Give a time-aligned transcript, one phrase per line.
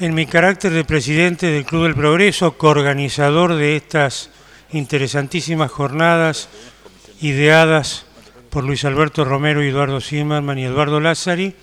[0.00, 4.30] En mi carácter de presidente del Club del Progreso, coorganizador de estas
[4.70, 6.48] interesantísimas jornadas
[7.20, 8.06] ideadas
[8.48, 11.56] por Luis Alberto Romero Eduardo Zimmerman y Eduardo Lázari,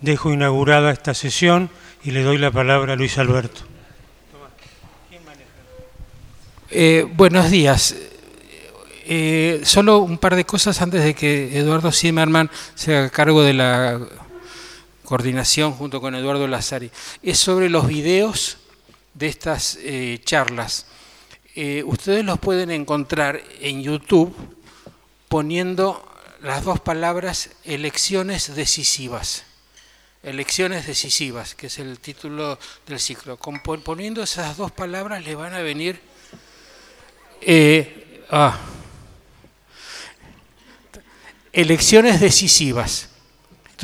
[0.00, 1.68] dejo inaugurada esta sesión
[2.02, 3.60] y le doy la palabra a Luis Alberto.
[6.70, 7.94] Eh, buenos días.
[9.04, 13.52] Eh, solo un par de cosas antes de que Eduardo Zimmerman se haga cargo de
[13.52, 14.00] la
[15.04, 16.90] coordinación junto con Eduardo Lazari.
[17.22, 18.58] Es sobre los videos
[19.14, 20.86] de estas eh, charlas.
[21.84, 24.34] ustedes los pueden encontrar en YouTube
[25.28, 26.10] poniendo
[26.42, 29.44] las dos palabras elecciones decisivas.
[30.22, 33.36] Elecciones decisivas, que es el título del ciclo.
[33.36, 36.00] Poniendo esas dos palabras le van a venir...
[37.40, 38.58] Eh, ah,
[41.52, 43.08] elecciones decisivas.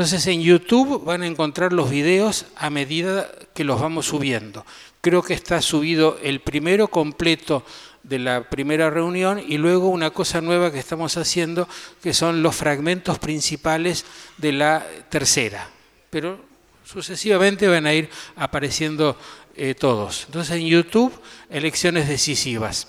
[0.01, 4.65] Entonces en YouTube van a encontrar los videos a medida que los vamos subiendo.
[5.03, 7.67] Creo que está subido el primero completo
[8.03, 11.69] de la primera reunión y luego una cosa nueva que estamos haciendo
[12.03, 14.07] que son los fragmentos principales
[14.39, 15.69] de la tercera.
[16.09, 16.41] Pero
[16.83, 19.19] sucesivamente van a ir apareciendo
[19.55, 20.25] eh, todos.
[20.25, 21.13] Entonces en YouTube,
[21.51, 22.89] elecciones decisivas.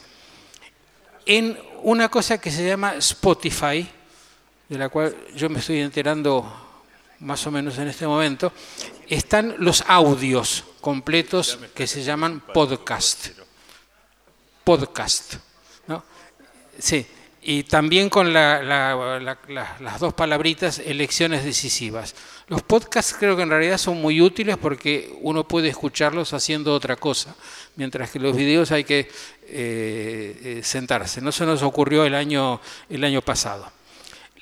[1.26, 3.86] En una cosa que se llama Spotify,
[4.70, 6.71] de la cual yo me estoy enterando
[7.22, 8.52] más o menos en este momento,
[9.08, 13.30] están los audios completos que se llaman podcast.
[14.64, 15.36] Podcast.
[15.88, 16.04] ¿no?
[16.78, 17.06] Sí,
[17.44, 22.16] y también con las dos palabritas elecciones decisivas.
[22.48, 26.96] Los podcasts creo que en realidad son muy útiles porque uno puede escucharlos haciendo otra
[26.96, 27.36] cosa,
[27.76, 31.22] mientras que los videos hay que eh, eh, sentarse.
[31.22, 33.72] No se nos ocurrió el año, el año pasado.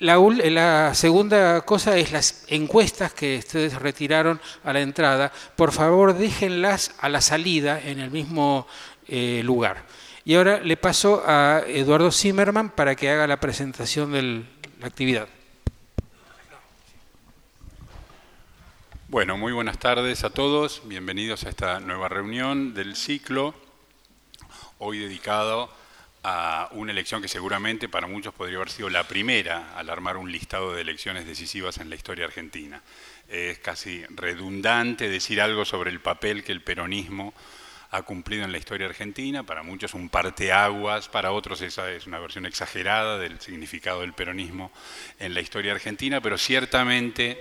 [0.00, 5.30] La, segunda cosa es las encuestas que ustedes retiraron a la entrada.
[5.56, 8.66] Por favor, déjenlas a la salida en el mismo
[9.08, 9.84] eh, lugar.
[10.24, 14.22] Y ahora le paso a Eduardo Zimmerman para que haga la presentación de
[14.80, 15.28] la actividad.
[19.08, 20.80] Bueno, muy buenas tardes a todos.
[20.86, 23.54] Bienvenidos a esta nueva reunión del ciclo,
[24.78, 25.78] hoy dedicado
[26.22, 30.30] a una elección que seguramente para muchos podría haber sido la primera al armar un
[30.30, 32.82] listado de elecciones decisivas en la historia argentina.
[33.28, 37.32] Es casi redundante decir algo sobre el papel que el peronismo
[37.92, 42.20] ha cumplido en la historia argentina, para muchos un parteaguas, para otros esa es una
[42.20, 44.70] versión exagerada del significado del peronismo
[45.18, 47.38] en la historia argentina, pero ciertamente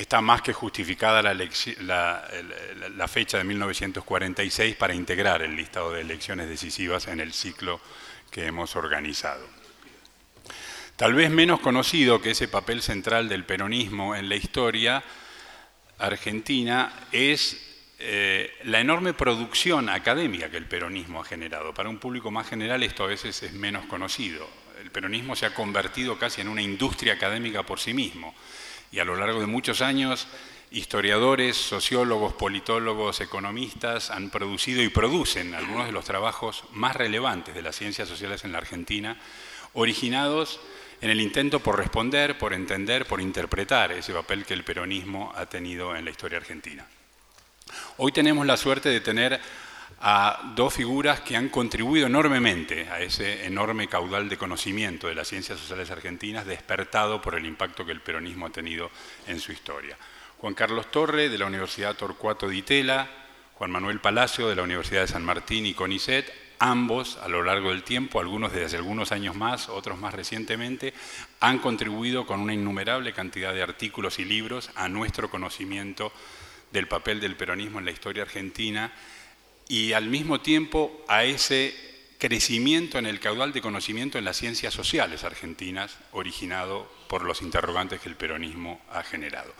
[0.00, 7.08] está más que justificada la, fecha de 1946 para integrar el listado de elecciones decisivas
[7.08, 7.80] en el ciclo
[8.30, 9.44] que hemos organizado.
[10.94, 15.02] Tal vez menos conocido que ese papel central del peronismo en la historia
[15.98, 17.64] argentina es
[17.98, 21.74] eh, la enorme producción académica que el peronismo ha generado.
[21.74, 24.48] Para un público más general esto a veces es menos conocido.
[24.80, 28.32] El peronismo se ha convertido casi en una industria académica por sí mismo
[28.90, 30.26] y a lo largo de muchos años
[30.70, 37.62] historiadores, sociólogos, politólogos, economistas han producido y producen algunos de los trabajos más relevantes de
[37.62, 39.18] las ciencias sociales en la Argentina,
[39.72, 40.60] originados
[41.00, 45.46] en el intento por responder, por entender, por interpretar ese papel que el peronismo ha
[45.46, 46.86] tenido en la historia argentina.
[47.98, 49.40] Hoy tenemos la suerte de tener
[50.00, 55.28] a dos figuras que han contribuido enormemente a ese enorme caudal de conocimiento de las
[55.28, 58.90] ciencias sociales argentinas despertado por el impacto que el peronismo ha tenido
[59.26, 59.96] en su historia.
[60.38, 63.08] Juan Carlos Torre, de la Universidad Torcuato Di Tella,
[63.54, 67.70] Juan Manuel Palacio, de la Universidad de San Martín y CONICET, ambos a lo largo
[67.70, 70.94] del tiempo, algunos desde hace algunos años más, otros más recientemente,
[71.40, 76.12] han contribuido con una innumerable cantidad de artículos y libros a nuestro conocimiento
[76.70, 78.92] del papel del peronismo en la historia argentina
[79.68, 81.74] y al mismo tiempo a ese
[82.18, 88.00] crecimiento en el caudal de conocimiento en las ciencias sociales argentinas, originado por los interrogantes
[88.00, 89.52] que el peronismo ha generado.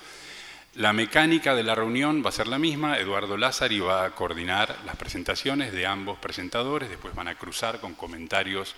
[0.75, 4.77] La mecánica de la reunión va a ser la misma, Eduardo Lázari va a coordinar
[4.85, 8.75] las presentaciones de ambos presentadores, después van a cruzar con comentarios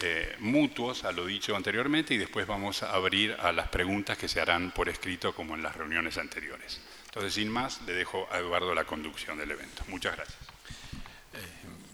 [0.00, 4.28] eh, mutuos a lo dicho anteriormente y después vamos a abrir a las preguntas que
[4.28, 6.80] se harán por escrito como en las reuniones anteriores.
[7.06, 9.84] Entonces, sin más, le dejo a Eduardo la conducción del evento.
[9.88, 10.51] Muchas gracias.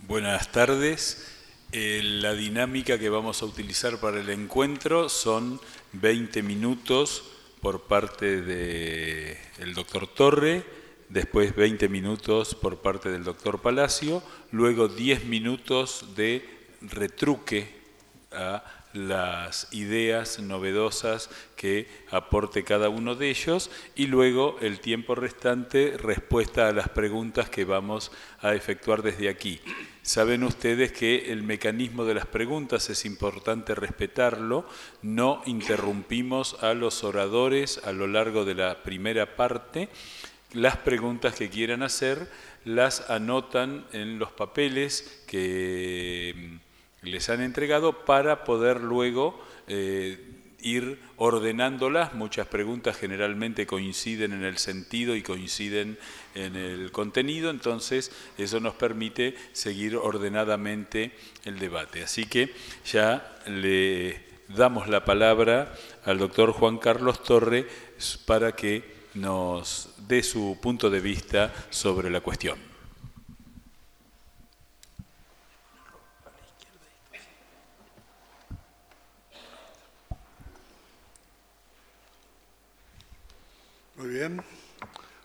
[0.09, 1.23] Buenas tardes.
[1.71, 5.61] Eh, la dinámica que vamos a utilizar para el encuentro son
[5.93, 7.25] 20 minutos
[7.61, 10.65] por parte del doctor Torre,
[11.11, 16.43] después 20 minutos por parte del doctor Palacio, luego 10 minutos de
[16.81, 17.69] retruque
[18.33, 25.97] a las ideas novedosas que aporte cada uno de ellos y luego el tiempo restante
[25.97, 29.61] respuesta a las preguntas que vamos a efectuar desde aquí.
[30.03, 34.67] Saben ustedes que el mecanismo de las preguntas es importante respetarlo,
[35.03, 39.89] no interrumpimos a los oradores a lo largo de la primera parte,
[40.53, 42.31] las preguntas que quieran hacer
[42.65, 46.59] las anotan en los papeles que
[47.03, 50.19] les han entregado para poder luego eh,
[50.61, 52.15] ir ordenándolas.
[52.15, 55.99] Muchas preguntas generalmente coinciden en el sentido y coinciden
[56.35, 61.13] en el contenido, entonces eso nos permite seguir ordenadamente
[61.45, 62.03] el debate.
[62.03, 62.53] Así que
[62.85, 65.75] ya le damos la palabra
[66.05, 67.67] al doctor Juan Carlos Torre
[68.27, 72.68] para que nos dé su punto de vista sobre la cuestión.
[83.99, 84.41] Muy bien.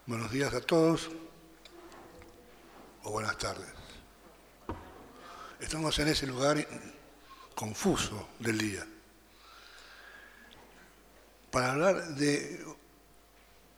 [0.08, 1.12] Buenos días a todos
[3.04, 3.70] o buenas tardes.
[5.60, 6.68] Estamos en ese lugar
[7.54, 8.84] confuso del día
[11.52, 12.66] para hablar de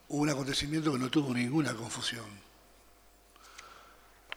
[0.08, 2.24] un acontecimiento que no tuvo ninguna confusión.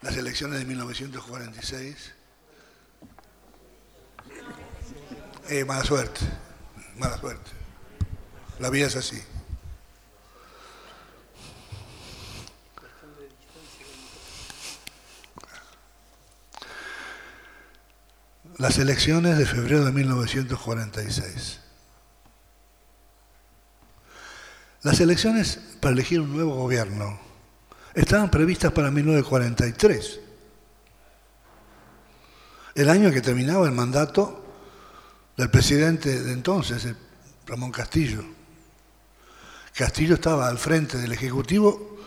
[0.01, 2.11] Las elecciones de 1946.
[5.47, 6.19] Eh, mala suerte,
[6.97, 7.49] mala suerte.
[8.59, 9.23] La vida es así.
[18.59, 21.61] Las elecciones de febrero de 1946.
[24.81, 27.17] Las elecciones para elegir un nuevo gobierno
[27.93, 30.19] estaban previstas para 1943,
[32.75, 34.43] el año que terminaba el mandato
[35.37, 36.85] del presidente de entonces,
[37.47, 38.25] Ramón Castillo.
[39.73, 41.97] Castillo estaba al frente del Ejecutivo,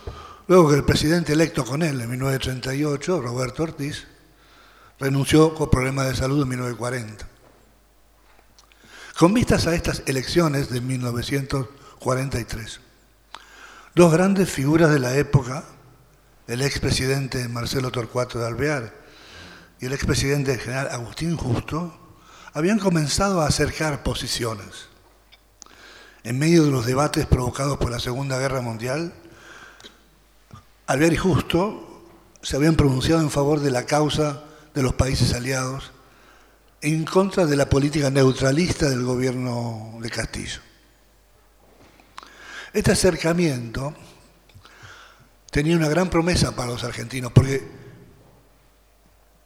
[0.47, 4.05] luego que el presidente electo con él en 1938, Roberto Ortiz,
[5.03, 7.27] renunció con problemas de salud en 1940.
[9.19, 12.79] Con vistas a estas elecciones de 1943,
[13.95, 15.65] dos grandes figuras de la época,
[16.47, 18.93] el expresidente Marcelo Torcuato de Alvear
[19.81, 21.99] y el expresidente general Agustín Justo,
[22.53, 24.87] habían comenzado a acercar posiciones.
[26.23, 29.13] En medio de los debates provocados por la Segunda Guerra Mundial,
[30.87, 32.05] Alvear y Justo
[32.41, 35.91] se habían pronunciado en favor de la causa de los países aliados
[36.81, 40.59] en contra de la política neutralista del gobierno de Castillo.
[42.73, 43.93] Este acercamiento
[45.51, 47.65] tenía una gran promesa para los argentinos, porque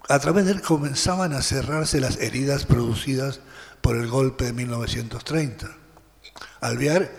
[0.09, 3.41] a través de él comenzaban a cerrarse las heridas producidas
[3.81, 5.67] por el golpe de 1930.
[6.61, 7.11] Alvear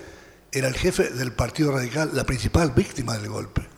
[0.51, 3.78] era el jefe del Partido Radical, la principal víctima del golpe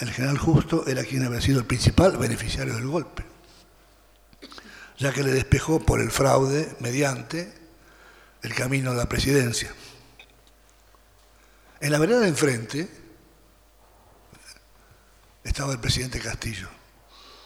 [0.00, 3.24] el general Justo era quien había sido el principal beneficiario del golpe,
[4.98, 7.52] ya que le despejó por el fraude mediante
[8.42, 9.72] el camino a la presidencia.
[11.80, 12.90] En la vereda de enfrente
[15.44, 16.68] estaba el presidente Castillo,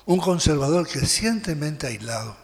[0.06, 2.36] un conservador crecientemente aislado,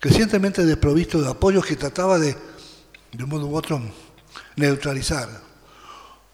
[0.00, 2.36] crecientemente desprovisto de apoyos que trataba de,
[3.12, 3.82] de un modo u otro,
[4.56, 5.47] neutralizar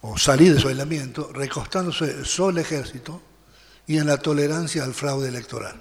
[0.07, 3.23] o salir de su aislamiento, recostándose el ejército
[3.87, 5.81] y en la tolerancia al fraude electoral.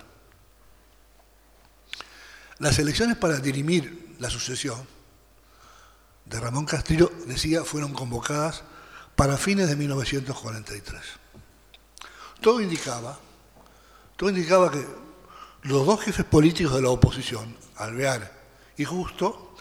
[2.59, 4.87] Las elecciones para dirimir la sucesión
[6.23, 8.63] de Ramón Castillo, decía, fueron convocadas
[9.17, 11.01] para fines de 1943.
[12.39, 13.19] Todo indicaba,
[14.15, 14.87] todo indicaba que
[15.63, 18.31] los dos jefes políticos de la oposición, Alvear
[18.77, 19.53] y Justo,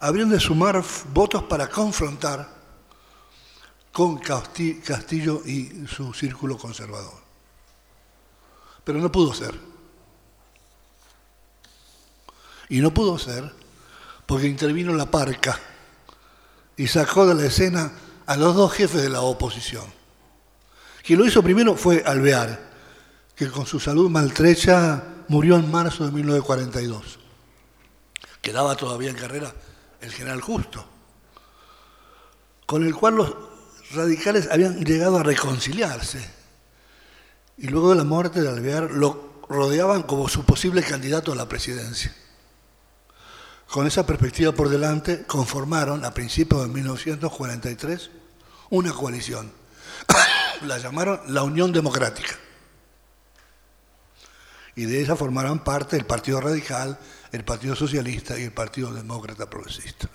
[0.00, 0.82] habrían de sumar
[1.12, 2.57] votos para confrontar
[3.98, 7.18] con Castillo y su círculo conservador.
[8.84, 9.52] Pero no pudo ser.
[12.68, 13.52] Y no pudo ser
[14.24, 15.58] porque intervino la parca
[16.76, 17.90] y sacó de la escena
[18.24, 19.86] a los dos jefes de la oposición.
[21.02, 22.70] Quien lo hizo primero fue Alvear,
[23.34, 27.18] que con su salud maltrecha murió en marzo de 1942.
[28.40, 29.52] Quedaba todavía en carrera
[30.00, 30.86] el general Justo,
[32.64, 33.47] con el cual los
[33.92, 36.24] radicales habían llegado a reconciliarse
[37.56, 41.48] y luego de la muerte de Alvear lo rodeaban como su posible candidato a la
[41.48, 42.14] presidencia.
[43.68, 48.10] Con esa perspectiva por delante, conformaron a principios de 1943
[48.70, 49.52] una coalición.
[50.62, 52.36] la llamaron la Unión Democrática.
[54.76, 56.98] y de esa formarán parte el Partido Radical,
[57.32, 60.08] el Partido Socialista y el Partido Demócrata Progresista.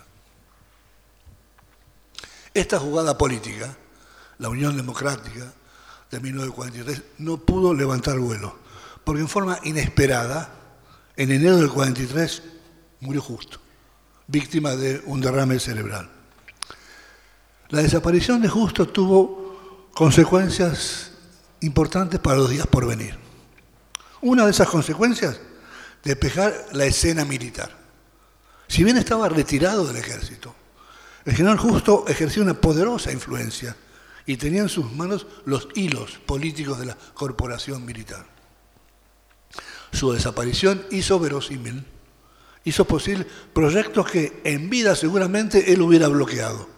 [2.54, 3.76] Esta jugada política,
[4.38, 5.52] la Unión Democrática
[6.08, 8.56] de 1943, no pudo levantar vuelo,
[9.02, 10.54] porque en forma inesperada,
[11.16, 12.42] en enero del 43,
[13.00, 13.58] murió justo,
[14.28, 16.08] víctima de un derrame cerebral.
[17.70, 21.10] La desaparición de Justo tuvo consecuencias
[21.60, 23.18] importantes para los días por venir.
[24.20, 25.40] Una de esas consecuencias,
[26.04, 27.76] despejar la escena militar.
[28.68, 30.54] Si bien estaba retirado del ejército,
[31.24, 33.76] el general Justo ejerció una poderosa influencia
[34.26, 38.26] y tenía en sus manos los hilos políticos de la corporación militar.
[39.92, 41.84] Su desaparición hizo verosímil,
[42.64, 46.68] hizo posible proyectos que en vida seguramente él hubiera bloqueado.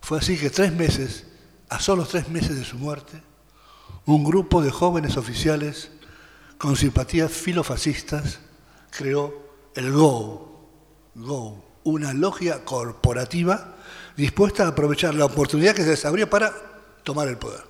[0.00, 1.26] Fue así que tres meses,
[1.68, 3.20] a solo tres meses de su muerte,
[4.04, 5.90] un grupo de jóvenes oficiales
[6.58, 8.38] con simpatías filofascistas
[8.90, 9.34] creó
[9.74, 10.70] el GO,
[11.16, 13.74] GO, una logia corporativa
[14.16, 16.52] dispuesta a aprovechar la oportunidad que se les abrió para
[17.04, 17.62] tomar el poder.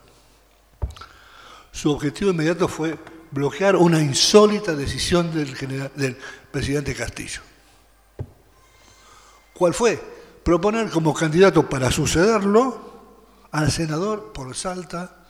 [1.70, 2.98] Su objetivo inmediato fue
[3.30, 5.54] bloquear una insólita decisión del,
[5.94, 6.16] del
[6.50, 7.42] presidente Castillo.
[9.52, 10.02] ¿Cuál fue?
[10.42, 12.94] Proponer como candidato para sucederlo
[13.50, 15.26] al senador por Salta,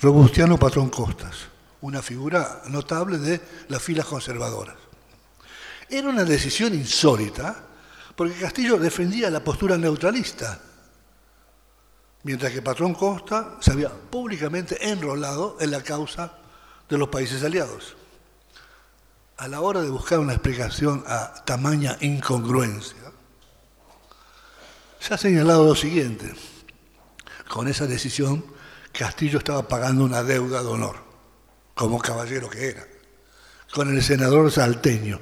[0.00, 1.34] Robustiano Patrón Costas,
[1.80, 4.76] una figura notable de las filas conservadoras.
[5.88, 7.64] Era una decisión insólita
[8.20, 10.60] porque Castillo defendía la postura neutralista,
[12.24, 16.34] mientras que Patrón Costa se había públicamente enrolado en la causa
[16.86, 17.96] de los países aliados.
[19.38, 23.10] A la hora de buscar una explicación a tamaña incongruencia,
[24.98, 26.34] se ha señalado lo siguiente.
[27.48, 28.44] Con esa decisión,
[28.92, 30.96] Castillo estaba pagando una deuda de honor,
[31.74, 32.86] como caballero que era,
[33.72, 35.20] con el senador salteño,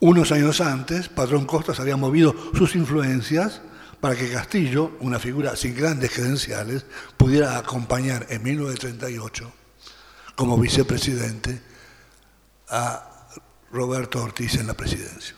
[0.00, 3.60] unos años antes, Patrón Costas había movido sus influencias
[4.00, 6.86] para que Castillo, una figura sin grandes credenciales,
[7.16, 9.52] pudiera acompañar en 1938
[10.36, 11.60] como vicepresidente
[12.68, 13.26] a
[13.72, 15.34] Roberto Ortiz en la presidencia.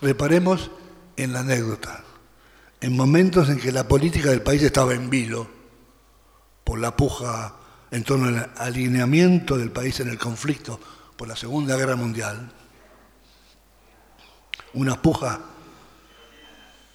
[0.00, 0.70] Reparemos
[1.16, 2.02] en la anécdota.
[2.80, 5.48] En momentos en que la política del país estaba en vilo
[6.64, 7.54] por la puja
[7.90, 10.80] en torno al alineamiento del país en el conflicto
[11.16, 12.50] por la Segunda Guerra Mundial,
[14.74, 15.40] una puja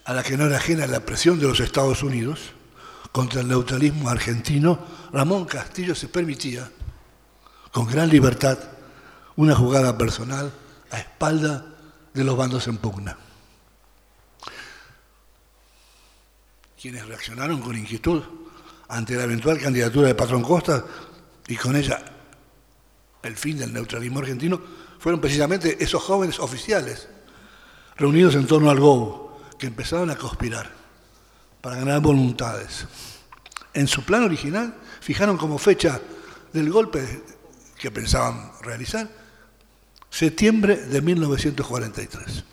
[0.06, 2.54] a la que no era ajena la presión de los Estados Unidos
[3.12, 4.80] contra el neutralismo argentino,
[5.12, 6.72] Ramón Castillo se permitía,
[7.72, 8.58] con gran libertad,
[9.36, 10.52] una jugada personal
[10.92, 11.66] a espalda
[12.14, 13.18] de los bandos en pugna.
[16.80, 18.24] Quienes reaccionaron con inquietud
[18.88, 20.86] ante la eventual candidatura de Patrón Costa
[21.48, 22.02] y con ella
[23.24, 24.62] el fin del neutralismo argentino
[25.00, 27.10] fueron precisamente esos jóvenes oficiales
[27.98, 30.72] reunidos en torno al GO, que empezaron a conspirar
[31.62, 32.86] para ganar voluntades.
[33.74, 36.00] En su plan original fijaron como fecha
[36.54, 37.24] del golpe
[37.78, 39.08] que pensaban realizar
[40.10, 42.44] septiembre de 1943.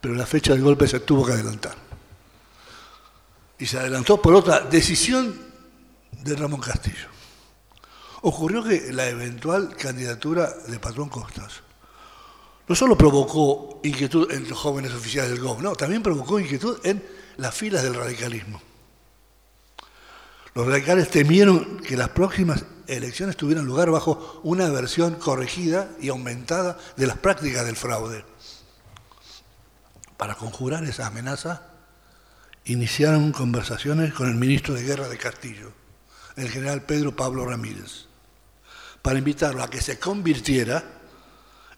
[0.00, 1.74] Pero la fecha del golpe se tuvo que adelantar.
[3.58, 5.34] Y se adelantó por otra decisión
[6.22, 7.08] de Ramón Castillo.
[8.22, 11.62] Ocurrió que la eventual candidatura de Patrón Costas
[12.68, 17.02] no solo provocó inquietud en los jóvenes oficiales del GOV, no, también provocó inquietud en
[17.36, 18.60] las filas del radicalismo.
[20.54, 26.78] Los radicales temieron que las próximas elecciones tuvieran lugar bajo una versión corregida y aumentada
[26.96, 28.24] de las prácticas del fraude.
[30.16, 31.62] Para conjurar esa amenaza,
[32.64, 35.72] iniciaron conversaciones con el ministro de Guerra de Castillo,
[36.36, 38.06] el general Pedro Pablo Ramírez,
[39.02, 40.95] para invitarlo a que se convirtiera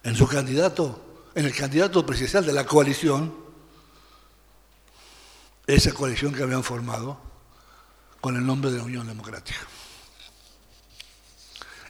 [0.09, 3.35] en su candidato, en el candidato presidencial de la coalición,
[5.67, 7.21] esa coalición que habían formado
[8.19, 9.61] con el nombre de la Unión Democrática.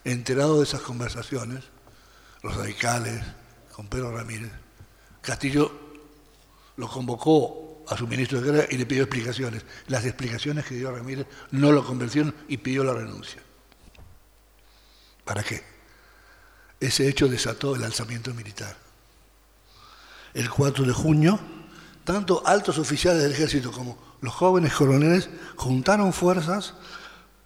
[0.02, 1.62] Enterado de esas conversaciones,
[2.42, 3.22] los radicales,
[3.72, 4.50] con Pedro Ramírez,
[5.20, 5.70] Castillo
[6.76, 9.64] lo convocó a su ministro de guerra y le pidió explicaciones.
[9.87, 13.40] Las explicaciones que dio Ramírez no lo convencieron y pidió la renuncia.
[15.25, 15.77] ¿Para qué?
[16.80, 18.76] Ese hecho desató el alzamiento militar.
[20.35, 21.40] El 4 de junio,
[22.04, 26.75] tanto altos oficiales del ejército como los jóvenes coroneles juntaron fuerzas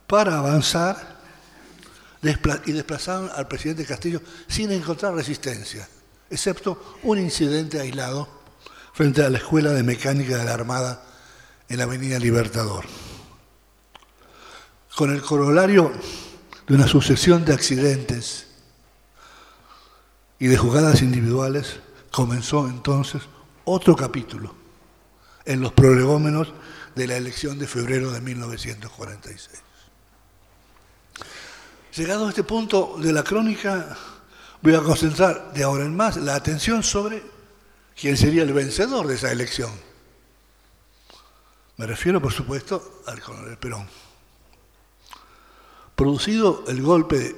[0.07, 1.21] para avanzar
[2.67, 5.89] y desplazaron al presidente Castillo sin encontrar resistencia,
[6.31, 8.29] excepto un incidente aislado
[8.93, 11.05] frente a la Escuela de Mecánica de la Armada
[11.69, 12.85] en la Avenida Libertador.
[14.95, 15.91] Con el corolario
[16.69, 18.47] de una sucesión de accidentes
[20.43, 21.79] y de jugadas individuales,
[22.11, 23.23] comenzó entonces
[23.65, 24.53] otro capítulo
[25.45, 26.53] en los prolegómenos
[26.97, 29.63] de la elección de febrero de 1946.
[31.95, 33.97] Llegado a este punto de la crónica,
[34.63, 37.23] voy a concentrar de ahora en más la atención sobre
[37.95, 39.71] quién sería el vencedor de esa elección.
[41.77, 43.87] Me refiero, por supuesto, al coronel Perón.
[45.95, 47.37] Producido el golpe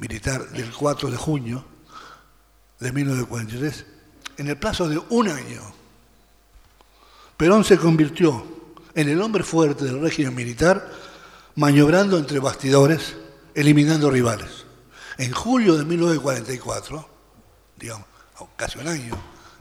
[0.00, 1.77] militar del 4 de junio
[2.80, 3.86] de 1943,
[4.38, 5.62] en el plazo de un año,
[7.36, 8.44] Perón se convirtió
[8.94, 10.90] en el hombre fuerte del régimen militar,
[11.56, 13.16] maniobrando entre bastidores
[13.54, 14.66] eliminando rivales.
[15.18, 17.08] En julio de 1944,
[17.76, 18.06] digamos,
[18.56, 19.14] casi un año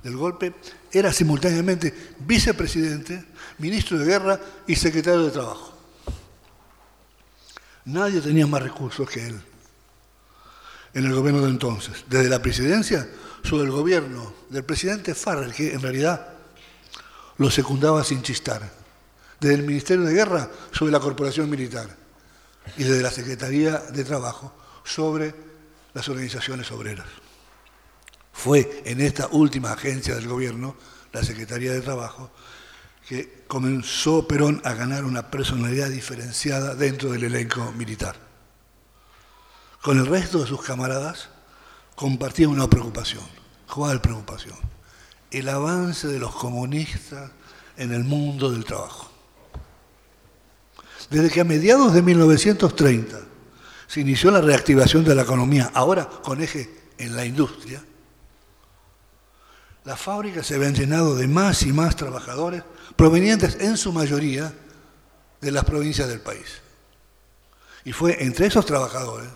[0.04, 0.54] del golpe,
[0.92, 3.26] era simultáneamente vicepresidente,
[3.58, 5.74] ministro de guerra y secretario de trabajo.
[7.86, 9.42] Nadie tenía más recursos que él
[10.98, 12.06] en el gobierno de entonces.
[12.10, 13.08] Desde la presidencia,
[13.44, 16.30] sobre el gobierno del presidente Farrell, que en realidad
[17.38, 18.68] lo secundaba sin chistar.
[19.40, 21.88] Desde el Ministerio de Guerra, sobre la corporación militar
[22.78, 24.52] y desde la Secretaría de Trabajo
[24.84, 25.36] sobre
[25.94, 27.06] las organizaciones obreras.
[28.34, 30.76] Fue en esta última agencia del gobierno,
[31.14, 32.32] la Secretaría de Trabajo,
[33.08, 38.27] que comenzó Perón a ganar una personalidad diferenciada dentro del elenco militar.
[39.88, 41.30] Con el resto de sus camaradas
[41.96, 43.24] compartía una preocupación.
[43.74, 44.58] ¿Cuál preocupación?
[45.32, 47.32] El avance de los comunistas
[47.78, 49.10] en el mundo del trabajo.
[51.10, 53.18] Desde que a mediados de 1930
[53.88, 57.82] se inició la reactivación de la economía, ahora con eje en la industria,
[59.86, 62.62] las fábricas se habían llenado de más y más trabajadores
[62.98, 64.54] provenientes en su mayoría
[65.40, 66.62] de las provincias del país.
[67.86, 69.30] Y fue entre esos trabajadores,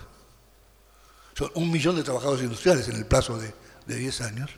[1.34, 3.54] son un millón de trabajadores industriales en el plazo de,
[3.86, 4.52] de 10 años,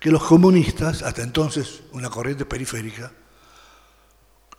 [0.00, 3.10] que los comunistas, hasta entonces una corriente periférica,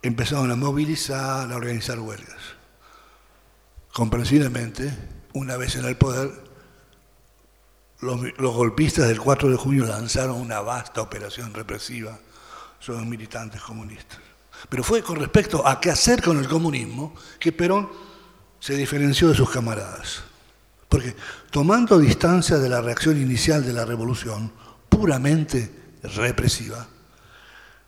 [0.01, 2.39] empezaron a movilizar, a organizar huelgas.
[3.93, 4.91] Comprensiblemente,
[5.33, 6.31] una vez en el poder,
[8.01, 12.19] los, golpistas del 4 de junio lanzaron una vasta operación represiva
[12.79, 14.19] sobre los militantes comunistas.
[14.69, 17.89] Pero fue con respecto a qué hacer con el comunismo que Perón
[18.59, 20.23] se diferenció de sus camaradas.
[20.89, 21.15] Porque
[21.51, 24.51] tomando distancia de la reacción inicial de la revolución,
[24.89, 26.87] puramente represiva,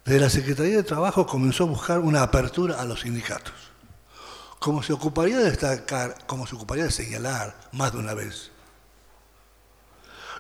[0.03, 3.53] desde la Secretaría de Trabajo comenzó a buscar una apertura a los sindicatos.
[4.60, 8.51] Como se ocuparía de destacar, como se ocuparía de señalar más de una vez,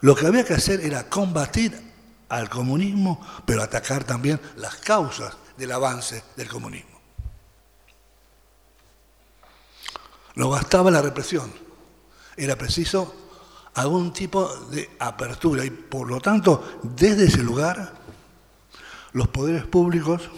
[0.01, 1.79] lo que había que hacer era combatir
[2.29, 6.97] al comunismo, pero atacar también las causas del avance del comunismo.
[10.35, 11.51] No bastaba la represión,
[12.37, 13.13] era preciso
[13.73, 17.93] algún tipo de apertura y por lo tanto desde ese lugar
[19.13, 20.29] los poderes públicos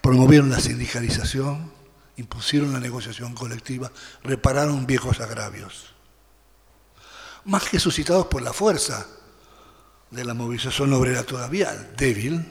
[0.00, 1.72] promovieron la sindicalización,
[2.16, 3.90] impusieron la negociación colectiva,
[4.22, 5.94] repararon viejos agravios.
[7.44, 9.06] Más que suscitados por la fuerza
[10.10, 12.44] de la movilización obrera todavía débil,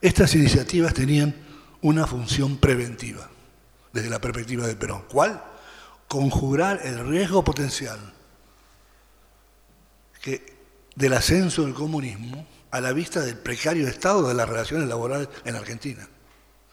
[0.00, 1.34] estas iniciativas tenían
[1.82, 3.28] una función preventiva
[3.92, 5.04] desde la perspectiva de Perón.
[5.10, 5.42] ¿Cuál?
[6.10, 8.00] Conjurar el riesgo potencial
[10.20, 10.58] que
[10.96, 15.54] del ascenso del comunismo a la vista del precario estado de las relaciones laborales en
[15.54, 16.08] Argentina.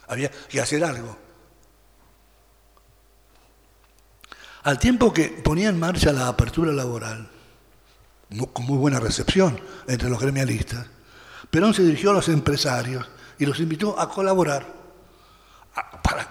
[0.08, 1.15] Había que hacer algo.
[4.63, 7.30] Al tiempo que ponía en marcha la apertura laboral,
[8.54, 10.88] con muy buena recepción entre los gremialistas,
[11.52, 14.65] Perón se dirigió a los empresarios y los invitó a colaborar
[16.02, 16.28] para,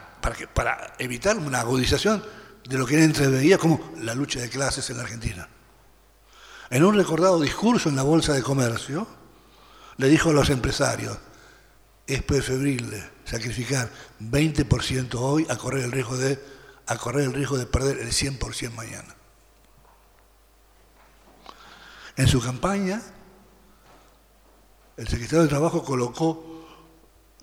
[0.52, 2.20] para evitar una agudización
[2.68, 5.48] de lo que él entreveía como la lucha de clases en la Argentina.
[6.70, 9.06] En un recordado discurso en la Bolsa de Comercio,
[9.98, 11.16] le dijo a los empresarios,
[12.06, 16.42] es preferible sacrificar 20% hoy a correr el riesgo de,
[16.86, 19.14] a correr el riesgo de perder el 100% mañana.
[22.16, 23.02] En su campaña,
[24.96, 26.66] el secretario de Trabajo colocó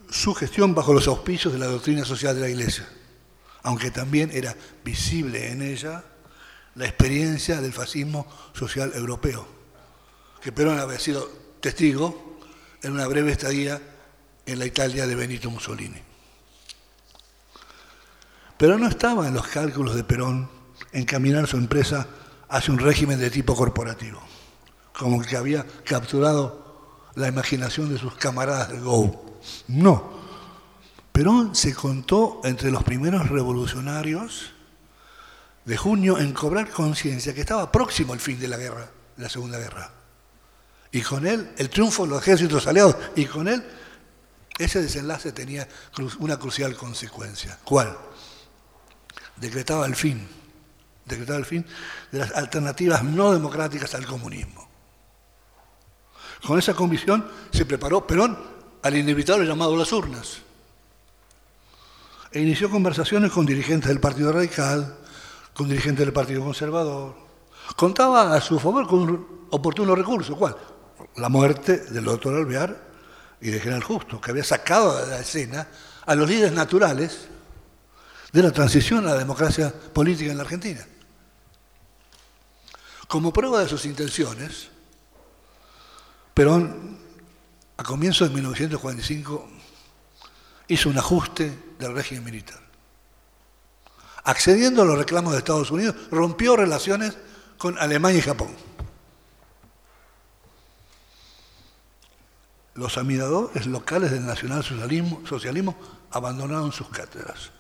[0.10, 2.88] su gestión bajo los auspicios de la doctrina social de la Iglesia,
[3.64, 6.04] aunque también era visible en ella
[6.76, 9.48] la experiencia del fascismo social europeo,
[10.42, 12.40] que Perón había sido testigo
[12.82, 13.82] en una breve estadía
[14.46, 16.02] en la Italia de Benito Mussolini.
[18.58, 20.50] Pero no estaba en los cálculos de Perón
[20.92, 22.08] encaminar su empresa
[22.50, 24.22] hacia un régimen de tipo corporativo,
[24.98, 29.40] como que había capturado la imaginación de sus camaradas del GO.
[29.68, 30.23] No.
[31.14, 34.52] Perón se contó entre los primeros revolucionarios
[35.64, 39.60] de junio en cobrar conciencia que estaba próximo el fin de la guerra, la Segunda
[39.60, 39.92] Guerra.
[40.92, 43.64] Y con él, el triunfo de los ejércitos aliados, y con él,
[44.58, 45.68] ese desenlace tenía
[46.18, 47.60] una crucial consecuencia.
[47.64, 47.96] ¿Cuál?
[49.36, 50.28] Decretaba el fin,
[51.06, 51.64] decretaba el fin
[52.12, 54.68] de las alternativas no democráticas al comunismo.
[56.46, 58.36] Con esa convicción se preparó Perón
[58.82, 60.42] al inevitable llamado a las urnas.
[62.34, 64.98] E inició conversaciones con dirigentes del Partido Radical,
[65.54, 67.16] con dirigentes del Partido Conservador.
[67.76, 70.36] Contaba a su favor con un oportuno recurso.
[70.36, 70.58] ¿Cuál?
[71.18, 72.76] La muerte del doctor Alvear
[73.40, 75.68] y de General Justo, que había sacado de la escena
[76.08, 77.28] a los líderes naturales
[78.32, 80.84] de la transición a la democracia política en la Argentina.
[83.08, 84.70] Como prueba de sus intenciones,
[86.34, 86.98] Perón,
[87.78, 89.50] a comienzos de 1945,
[90.68, 92.60] hizo un ajuste del régimen militar.
[94.24, 97.18] Accediendo a los reclamos de Estados Unidos, rompió relaciones
[97.58, 98.50] con Alemania y Japón.
[102.76, 105.76] Los admiradores locales del nacionalsocialismo
[106.12, 107.52] abandonaron sus cátedras.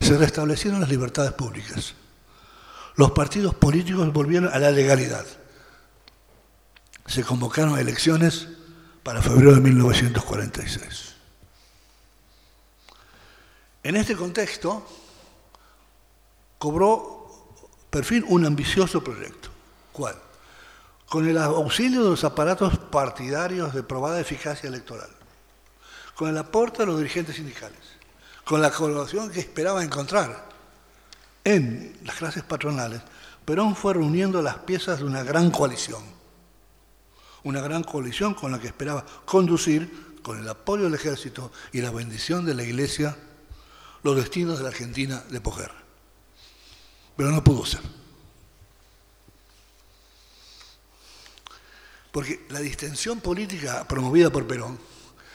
[0.00, 1.94] Se restablecieron las libertades públicas.
[2.96, 5.24] Los partidos políticos volvieron a la legalidad.
[7.06, 8.48] Se convocaron elecciones
[9.02, 11.09] para febrero de 1946.
[13.82, 14.86] En este contexto,
[16.58, 17.20] cobró
[17.88, 19.48] por fin un ambicioso proyecto.
[19.92, 20.16] ¿Cuál?
[21.08, 25.10] Con el auxilio de los aparatos partidarios de probada eficacia electoral,
[26.14, 27.80] con el aporte de los dirigentes sindicales,
[28.44, 30.48] con la colaboración que esperaba encontrar
[31.42, 33.00] en las clases patronales,
[33.44, 36.02] Perón fue reuniendo las piezas de una gran coalición.
[37.42, 41.90] Una gran coalición con la que esperaba conducir, con el apoyo del ejército y la
[41.90, 43.16] bendición de la iglesia,
[44.02, 45.82] los destinos de la Argentina de posguerra.
[47.16, 47.80] Pero no pudo ser.
[52.10, 54.78] Porque la distensión política promovida por Perón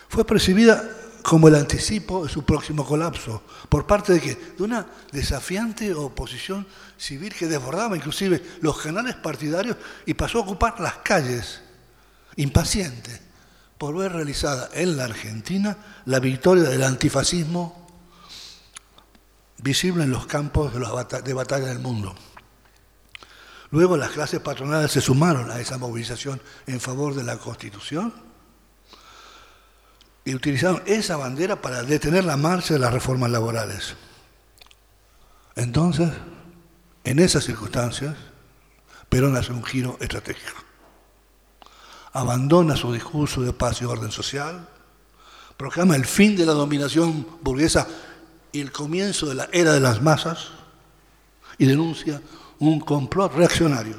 [0.10, 0.84] fue percibida
[1.22, 6.68] como el anticipo de su próximo colapso, por parte de que de una desafiante oposición
[6.98, 11.62] civil que desbordaba inclusive los canales partidarios y pasó a ocupar las calles,
[12.36, 13.20] impaciente
[13.80, 15.76] por ver realizada en la Argentina
[16.06, 17.85] la victoria del antifascismo
[19.66, 22.14] visible en los campos de, batalla del mundo.
[23.72, 28.14] Luego las clases patronales se sumaron a esa movilización en favor de la Constitución
[30.24, 33.96] y utilizaron esa bandera para detener la marcha de las reformas laborales.
[35.56, 36.12] Entonces,
[37.04, 38.16] en esas circunstancias,
[39.10, 40.60] Perón hace un giro estratégico.
[42.14, 44.70] Abandona su discurso de paz y orden social,
[45.58, 47.88] proclama el fin de la dominación burguesa
[48.56, 50.48] y el comienzo de la era de las masas
[51.58, 52.22] y denuncia
[52.60, 53.98] un complot reaccionario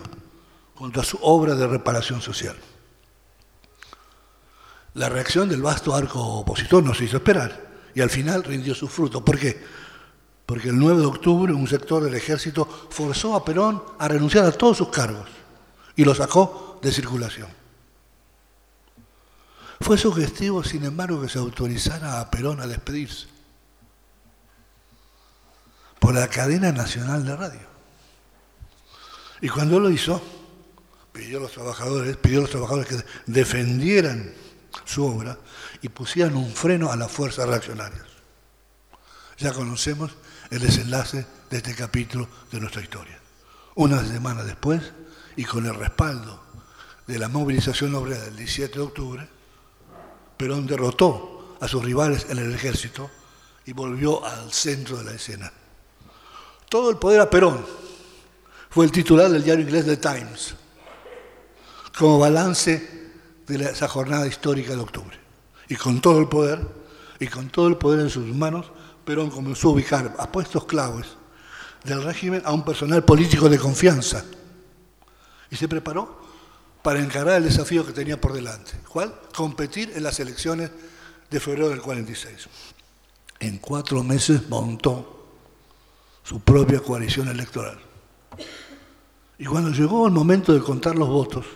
[0.75, 2.57] contra su obra de reparación social.
[4.95, 8.89] La reacción del vasto arco opositor no se hizo esperar y al final rindió su
[8.89, 9.23] fruto.
[9.23, 9.63] ¿Por qué?
[10.47, 14.53] Porque el 9 de octubre un sector del ejército forzó a Perón a renunciar a
[14.53, 15.29] todos sus cargos
[15.97, 17.49] y lo sacó de circulación.
[19.83, 23.36] Fue sugestivo, sin embargo, que se autorizara a Perón a despedirse
[25.99, 27.67] por la cadena nacional de radio.
[29.41, 30.23] Y cuando lo hizo,
[31.13, 34.33] pidió a los trabajadores, pidió a los trabajadores que defendieran
[34.85, 35.39] su obra
[35.83, 38.05] y pusieran un freno a las fuerzas reaccionarias.
[39.39, 40.13] Ya conocemos
[40.51, 43.19] el desenlace de este capítulo de nuestra historia.
[43.75, 44.81] Una semana después,
[45.37, 46.43] y con el respaldo
[47.07, 49.29] de la movilización obrera del 17 de octubre,
[50.37, 53.11] Perón derrotó a sus rivales en el ejército
[53.65, 55.53] y volvió al centro de la escena.
[56.69, 57.65] Todo el poder a Perón
[58.71, 60.55] fue el titular del diario inglés The Times,
[61.97, 63.13] como balance
[63.47, 65.19] de esa jornada histórica de octubre.
[65.69, 66.61] Y con todo el poder,
[67.19, 68.67] y con todo el poder en sus manos,
[69.05, 71.07] Perón comenzó a ubicar a puestos claves
[71.85, 74.25] del régimen a un personal político de confianza.
[75.51, 76.21] Y se preparó
[76.83, 78.73] para encarar el desafío que tenía por delante.
[78.89, 79.15] ¿Cuál?
[79.35, 80.71] Competir en las elecciones
[81.31, 82.49] de febrero del 46.
[83.41, 85.16] En cuatro meses montó
[86.27, 87.79] su propia coalición electoral.
[89.39, 91.47] Y cuando llegó el momento de contar los votos,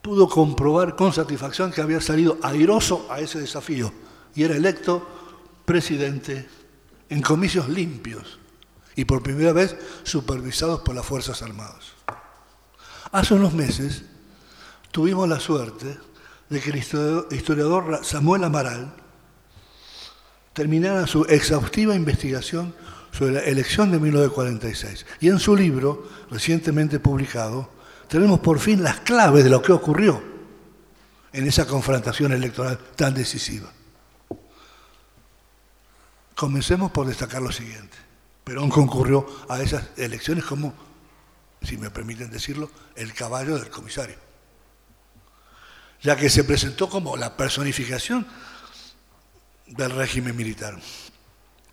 [0.00, 3.92] pudo comprobar con satisfacción que había salido airoso a ese desafío
[4.34, 5.04] y era electo
[5.64, 6.48] presidente
[7.08, 8.38] en comicios limpios
[8.94, 11.94] y por primera vez supervisados por las Fuerzas Armadas.
[13.10, 14.04] Hace unos meses
[14.92, 15.98] tuvimos la suerte
[16.48, 18.94] de que el historiador Samuel Amaral
[20.52, 22.72] terminara su exhaustiva investigación
[23.16, 25.06] sobre la elección de 1946.
[25.20, 27.70] Y en su libro, recientemente publicado,
[28.08, 30.22] tenemos por fin las claves de lo que ocurrió
[31.32, 33.72] en esa confrontación electoral tan decisiva.
[36.34, 37.96] Comencemos por destacar lo siguiente.
[38.44, 40.74] Perón concurrió a esas elecciones como,
[41.62, 44.16] si me permiten decirlo, el caballo del comisario,
[46.02, 48.26] ya que se presentó como la personificación
[49.66, 50.78] del régimen militar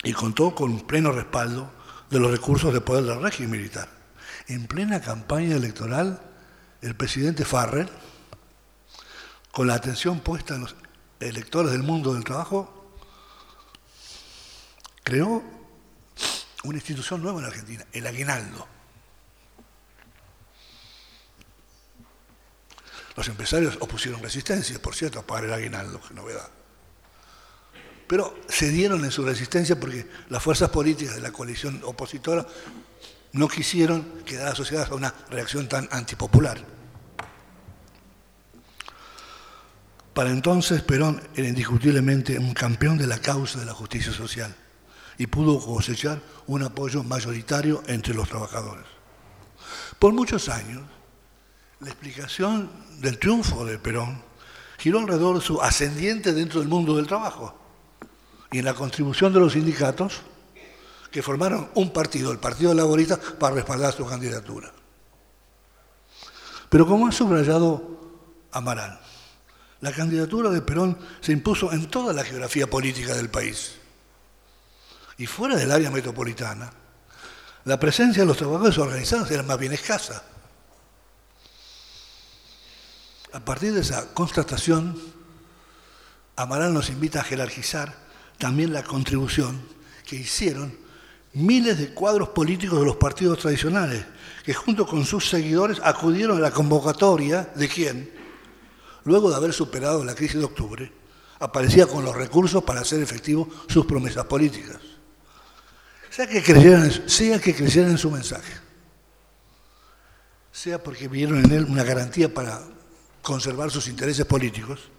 [0.04, 1.72] y contó con pleno respaldo
[2.10, 3.90] de los recursos de poder del régimen militar.
[4.48, 6.22] En plena campaña electoral,
[6.82, 7.90] el presidente Farrell,
[9.52, 10.76] con la atención puesta en los
[11.20, 12.92] electores del mundo del trabajo,
[15.04, 15.42] creó
[16.64, 18.68] una institución nueva en Argentina, el aguinaldo.
[23.16, 26.50] Los empresarios opusieron resistencia, por cierto, a pagar el aguinaldo, qué novedad.
[28.14, 32.46] Pero cedieron en su resistencia porque las fuerzas políticas de la coalición opositora
[33.32, 36.64] no quisieron quedar asociadas a una reacción tan antipopular.
[40.14, 44.56] Para entonces Perón era indiscutiblemente un campeón de la causa de la justicia social
[45.18, 48.86] y pudo cosechar un apoyo mayoritario entre los trabajadores.
[49.98, 50.84] Por muchos años,
[51.80, 54.22] la explicación del triunfo de Perón
[54.78, 57.63] giró alrededor de su ascendiente dentro del mundo del trabajo
[58.54, 60.22] y en la contribución de los sindicatos
[61.12, 64.72] que formaron un partido, el Partido Laborista, para respaldar su candidatura.
[66.70, 68.00] Pero como ha subrayado
[68.52, 69.00] Amaral,
[69.82, 73.74] la candidatura de Perón se impuso en toda la geografía política del país
[75.18, 76.72] y fuera del área metropolitana,
[77.66, 80.24] la presencia de los trabajadores organizados era más bien escasa.
[83.32, 85.02] A partir de esa constatación,
[86.36, 88.03] Amaral nos invita a jerarquizar
[88.38, 89.62] también la contribución
[90.06, 90.78] que hicieron
[91.34, 94.06] miles de cuadros políticos de los partidos tradicionales,
[94.44, 98.12] que junto con sus seguidores acudieron a la convocatoria de quién,
[99.04, 100.92] luego de haber superado la crisis de octubre,
[101.40, 104.78] aparecía con los recursos para hacer efectivos sus promesas políticas.
[106.10, 108.54] Sea que creyeran, sea que creyeran en su mensaje,
[110.52, 112.62] sea porque vieron en él una garantía para
[113.24, 114.92] conservar sus intereses políticos,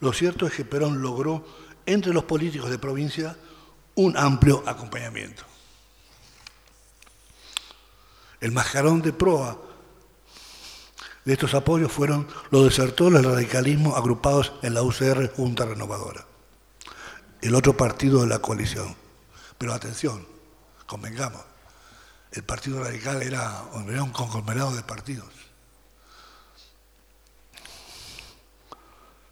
[0.00, 1.46] lo cierto es que Perón logró
[1.86, 3.36] entre los políticos de provincia
[3.94, 5.42] un amplio acompañamiento.
[8.40, 9.56] El mascarón de proa
[11.24, 16.26] de estos apoyos fueron los desertores del radicalismo agrupados en la UCR Junta Renovadora,
[17.40, 18.94] el otro partido de la coalición.
[19.58, 20.26] Pero atención,
[20.86, 21.42] convengamos,
[22.32, 25.32] el Partido Radical era, un conglomerado de partidos.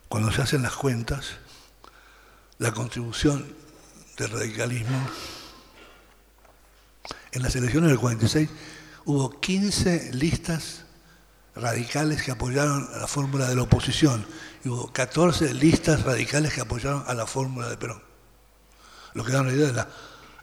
[0.08, 1.36] Cuando se hacen las cuentas,
[2.64, 3.44] la contribución
[4.16, 4.96] del radicalismo,
[7.32, 8.48] en las elecciones del 46
[9.04, 10.86] hubo 15 listas
[11.54, 14.24] radicales que apoyaron a la fórmula de la oposición
[14.64, 18.02] y hubo 14 listas radicales que apoyaron a la fórmula de Perón.
[19.12, 19.88] Lo que da una idea de la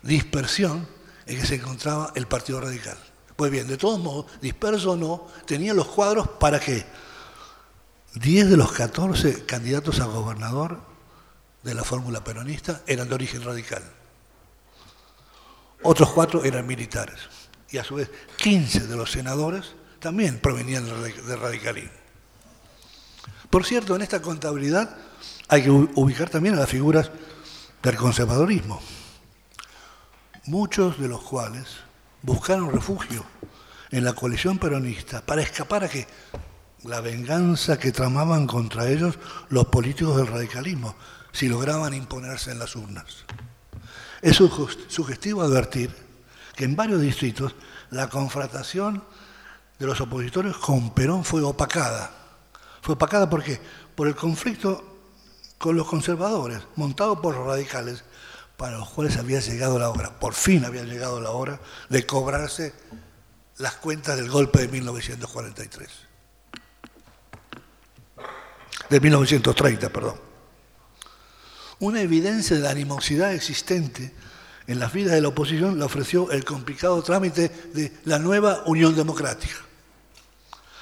[0.04, 0.88] dispersión
[1.26, 3.00] en que se encontraba el Partido Radical.
[3.36, 6.86] Pues bien, de todos modos, disperso o no, tenía los cuadros para que
[8.14, 10.91] 10 de los 14 candidatos a gobernador
[11.64, 13.84] de la fórmula peronista eran de origen radical.
[15.84, 17.18] Otros cuatro eran militares.
[17.70, 21.92] Y a su vez, 15 de los senadores también provenían del radicalismo.
[23.50, 24.98] Por cierto, en esta contabilidad
[25.48, 27.12] hay que ubicar también a las figuras
[27.82, 28.82] del conservadorismo
[30.46, 31.68] muchos de los cuales
[32.22, 33.24] buscaron refugio
[33.92, 36.08] en la coalición peronista para escapar a que
[36.84, 39.20] la venganza que tramaban contra ellos
[39.50, 40.96] los políticos del radicalismo
[41.32, 43.26] si lograban imponerse en las urnas.
[44.22, 44.38] Es
[44.88, 45.96] sugestivo advertir
[46.56, 47.56] que en varios distritos
[47.90, 49.04] la confrontación
[49.80, 52.12] de los opositores con Perón fue opacada.
[52.82, 53.60] Fue opacada ¿por qué?
[53.96, 54.84] Por el conflicto
[55.58, 58.04] con los conservadores, montado por los radicales,
[58.58, 62.74] para los cuales había llegado la hora, por fin había llegado la hora de cobrarse
[63.58, 65.90] las cuentas del golpe de 1943.
[68.90, 70.31] De 1930, perdón.
[71.82, 74.14] Una evidencia de la animosidad existente
[74.68, 78.96] en las vidas de la oposición la ofreció el complicado trámite de la nueva Unión
[78.96, 79.56] Democrática.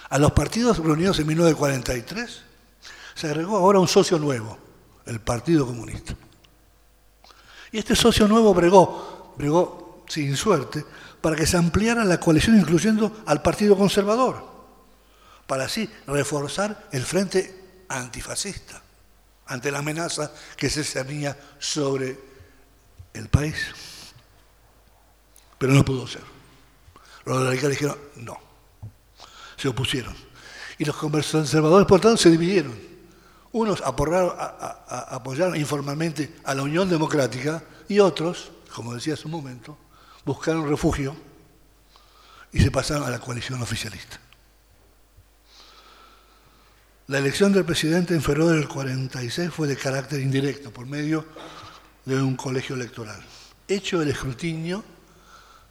[0.09, 2.41] A los partidos reunidos en 1943
[3.15, 4.57] se agregó ahora un socio nuevo,
[5.05, 6.15] el Partido Comunista.
[7.71, 10.83] Y este socio nuevo bregó, bregó sin suerte,
[11.21, 14.45] para que se ampliara la coalición incluyendo al Partido Conservador,
[15.47, 18.81] para así reforzar el frente antifascista
[19.49, 22.17] ante la amenaza que se cernía sobre
[23.13, 23.55] el país.
[25.57, 26.21] Pero no pudo ser.
[27.25, 28.37] Los radicales dijeron no.
[29.57, 30.15] Se opusieron.
[30.77, 32.79] Y los conservadores, por tanto, se dividieron.
[33.51, 39.77] Unos apoyaron informalmente a la Unión Democrática y otros, como decía hace un momento,
[40.23, 41.15] buscaron refugio
[42.53, 44.19] y se pasaron a la coalición oficialista.
[47.09, 51.25] La elección del presidente en febrero del 46 fue de carácter indirecto, por medio
[52.05, 53.19] de un colegio electoral.
[53.67, 54.83] Hecho el escrutinio,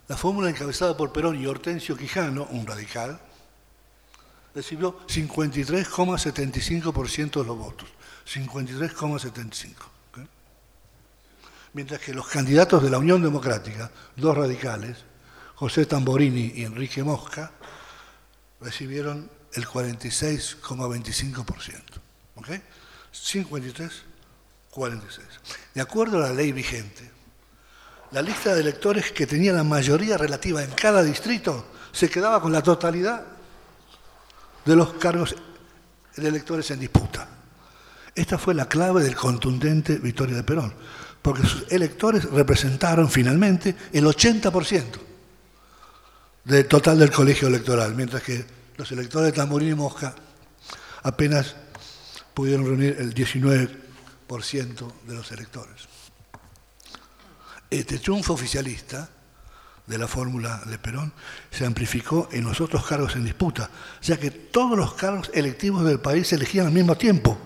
[0.09, 3.17] la fórmula encabezada por Perón y Hortensio Quijano, un radical,
[4.53, 7.87] recibió 53,75% de los votos.
[8.27, 9.75] 53,75%.
[11.71, 14.97] Mientras que los candidatos de la Unión Democrática, dos radicales,
[15.55, 17.53] José Tamborini y Enrique Mosca,
[18.59, 21.81] recibieron el 46,25%.
[22.35, 22.49] ¿Ok?
[23.11, 23.91] 53,
[24.69, 25.27] 46.
[25.73, 27.11] De acuerdo a la ley vigente,
[28.11, 32.51] la lista de electores que tenía la mayoría relativa en cada distrito se quedaba con
[32.51, 33.23] la totalidad
[34.65, 35.35] de los cargos
[36.15, 37.27] de electores en disputa.
[38.15, 40.73] Esta fue la clave del contundente victoria de Perón,
[41.21, 44.83] porque sus electores representaron finalmente el 80%
[46.43, 48.45] del total del colegio electoral, mientras que
[48.79, 50.15] los electores de Tamborín y Mosca
[51.03, 51.53] apenas
[52.33, 55.89] pudieron reunir el 19% de los electores.
[57.69, 59.09] Este triunfo oficialista
[59.85, 61.11] de la fórmula de Perón
[61.51, 63.69] se amplificó en los otros cargos en disputa,
[64.01, 67.37] ya que todos los cargos electivos del país se elegían al mismo tiempo,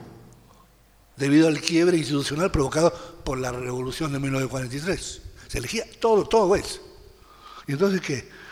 [1.17, 2.93] debido al quiebre institucional provocado
[3.25, 5.21] por la revolución de 1943.
[5.47, 6.79] Se elegía todo, todo es.
[7.65, 8.42] ¿Y entonces qué?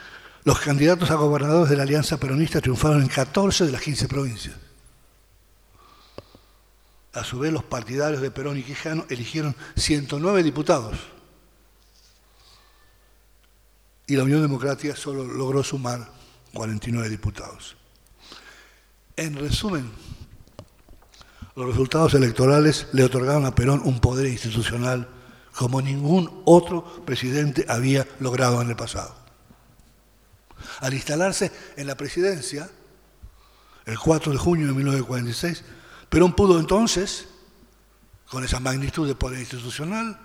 [0.43, 4.56] Los candidatos a gobernadores de la Alianza Peronista triunfaron en 14 de las 15 provincias.
[7.13, 10.97] A su vez, los partidarios de Perón y Quijano eligieron 109 diputados
[14.12, 16.06] y la Unión Democrática solo logró sumar
[16.54, 17.77] 49 diputados.
[19.15, 19.89] En resumen,
[21.56, 25.08] los resultados electorales le otorgaron a Perón un poder institucional
[25.56, 29.21] como ningún otro presidente había logrado en el pasado.
[30.80, 32.70] Al instalarse en la presidencia,
[33.86, 35.64] el 4 de junio de 1946,
[36.10, 37.28] Perón pudo entonces,
[38.30, 40.20] con esa magnitud de poder institucional,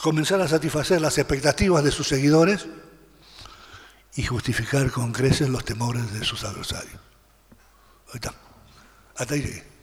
[0.00, 2.66] comenzar a satisfacer las expectativas de sus seguidores
[4.16, 7.00] y justificar con creces los temores de sus adversarios.
[8.08, 8.34] Ahí está.
[9.16, 9.73] Hasta ahí llegué.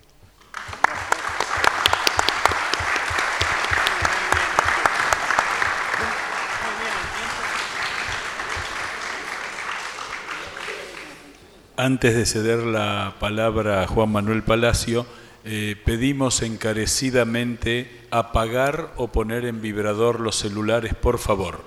[11.82, 15.04] Antes de ceder la palabra a Juan Manuel Palacio,
[15.44, 21.64] eh, pedimos encarecidamente apagar o poner en vibrador los celulares, por favor.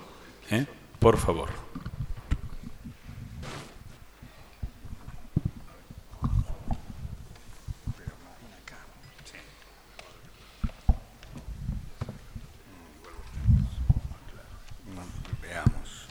[0.52, 0.66] ¿eh?
[1.00, 1.48] Por favor.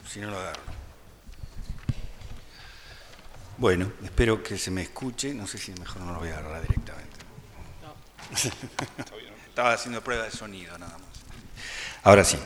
[0.06, 0.63] si no lo agarro.
[3.64, 5.32] Bueno, espero que se me escuche.
[5.32, 7.16] No sé si mejor no lo voy a agarrar directamente.
[9.48, 11.08] Estaba haciendo prueba de sonido nada más.
[12.02, 12.36] Ahora sí.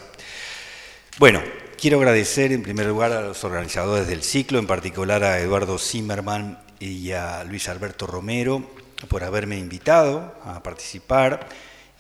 [1.19, 1.43] Bueno,
[1.77, 6.63] quiero agradecer en primer lugar a los organizadores del ciclo, en particular a Eduardo Zimmerman
[6.79, 8.71] y a Luis Alberto Romero,
[9.09, 11.49] por haberme invitado a participar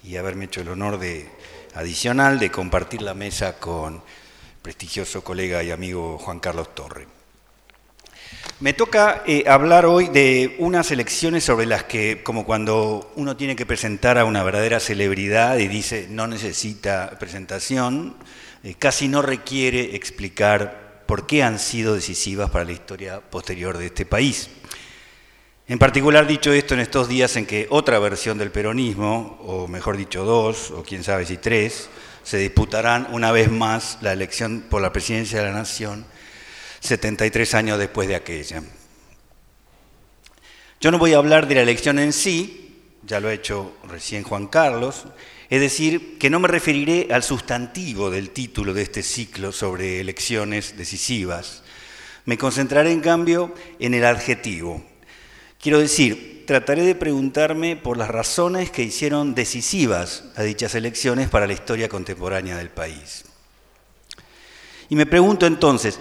[0.04, 1.28] y haberme hecho el honor de
[1.74, 4.00] adicional de compartir la mesa con
[4.62, 7.17] prestigioso colega y amigo Juan Carlos Torre.
[8.60, 13.54] Me toca eh, hablar hoy de unas elecciones sobre las que, como cuando uno tiene
[13.54, 18.16] que presentar a una verdadera celebridad y dice no necesita presentación,
[18.64, 23.86] eh, casi no requiere explicar por qué han sido decisivas para la historia posterior de
[23.86, 24.50] este país.
[25.68, 29.96] En particular, dicho esto en estos días en que otra versión del peronismo, o mejor
[29.96, 31.88] dicho dos, o quién sabe si tres,
[32.24, 36.04] se disputarán una vez más la elección por la presidencia de la Nación
[36.80, 38.62] 73 años después de aquella.
[40.80, 44.22] Yo no voy a hablar de la elección en sí, ya lo ha hecho recién
[44.22, 45.06] Juan Carlos,
[45.50, 50.76] es decir, que no me referiré al sustantivo del título de este ciclo sobre elecciones
[50.76, 51.62] decisivas.
[52.26, 54.84] Me concentraré en cambio en el adjetivo.
[55.60, 61.46] Quiero decir, trataré de preguntarme por las razones que hicieron decisivas a dichas elecciones para
[61.46, 63.24] la historia contemporánea del país.
[64.90, 65.98] Y me pregunto entonces,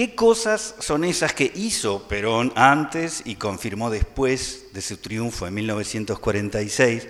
[0.00, 5.52] ¿qué cosas son esas que hizo Perón antes y confirmó después de su triunfo en
[5.52, 7.06] 1946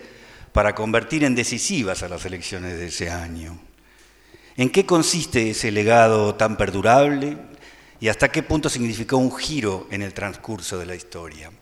[0.50, 3.60] para convertir en decisivas a las elecciones de ese año?
[4.56, 7.38] ¿En qué consiste ese legado tan perdurable
[8.00, 11.52] y hasta qué punto significó un giro en el transcurso de la historia?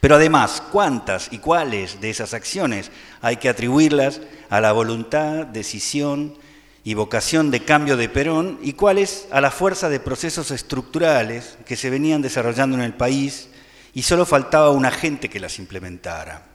[0.00, 2.90] Pero además, ¿cuántas y cuáles de esas acciones
[3.22, 4.20] hay que atribuirlas
[4.50, 6.36] a la voluntad, decisión
[6.84, 11.76] y vocación de cambio de Perón y cuáles a la fuerza de procesos estructurales que
[11.76, 13.48] se venían desarrollando en el país
[13.94, 16.46] y solo faltaba un agente que las implementara?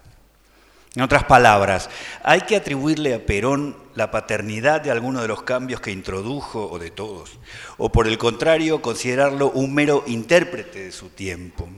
[0.95, 1.89] En otras palabras,
[2.23, 6.79] ¿hay que atribuirle a Perón la paternidad de alguno de los cambios que introdujo o
[6.79, 7.37] de todos?
[7.77, 11.69] ¿O por el contrario, considerarlo un mero intérprete de su tiempo?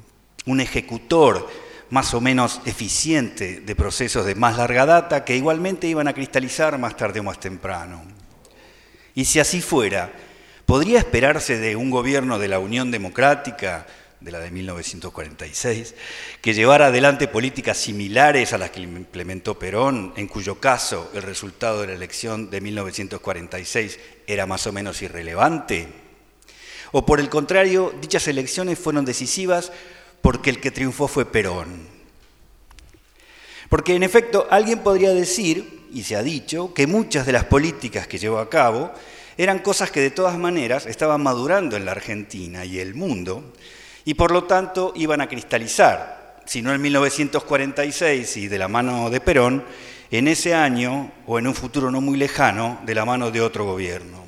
[0.49, 1.47] un ejecutor
[1.89, 6.77] más o menos eficiente de procesos de más larga data que igualmente iban a cristalizar
[6.77, 8.01] más tarde o más temprano.
[9.15, 10.13] Y si así fuera,
[10.65, 13.85] ¿podría esperarse de un gobierno de la Unión Democrática,
[14.19, 15.95] de la de 1946,
[16.41, 21.81] que llevara adelante políticas similares a las que implementó Perón, en cuyo caso el resultado
[21.81, 25.87] de la elección de 1946 era más o menos irrelevante?
[26.91, 29.71] ¿O por el contrario, dichas elecciones fueron decisivas
[30.21, 31.87] porque el que triunfó fue Perón.
[33.69, 38.07] Porque en efecto alguien podría decir, y se ha dicho, que muchas de las políticas
[38.07, 38.91] que llevó a cabo
[39.37, 43.53] eran cosas que de todas maneras estaban madurando en la Argentina y el mundo,
[44.05, 49.09] y por lo tanto iban a cristalizar, si no en 1946 y de la mano
[49.09, 49.63] de Perón,
[50.11, 53.65] en ese año o en un futuro no muy lejano de la mano de otro
[53.65, 54.25] gobierno.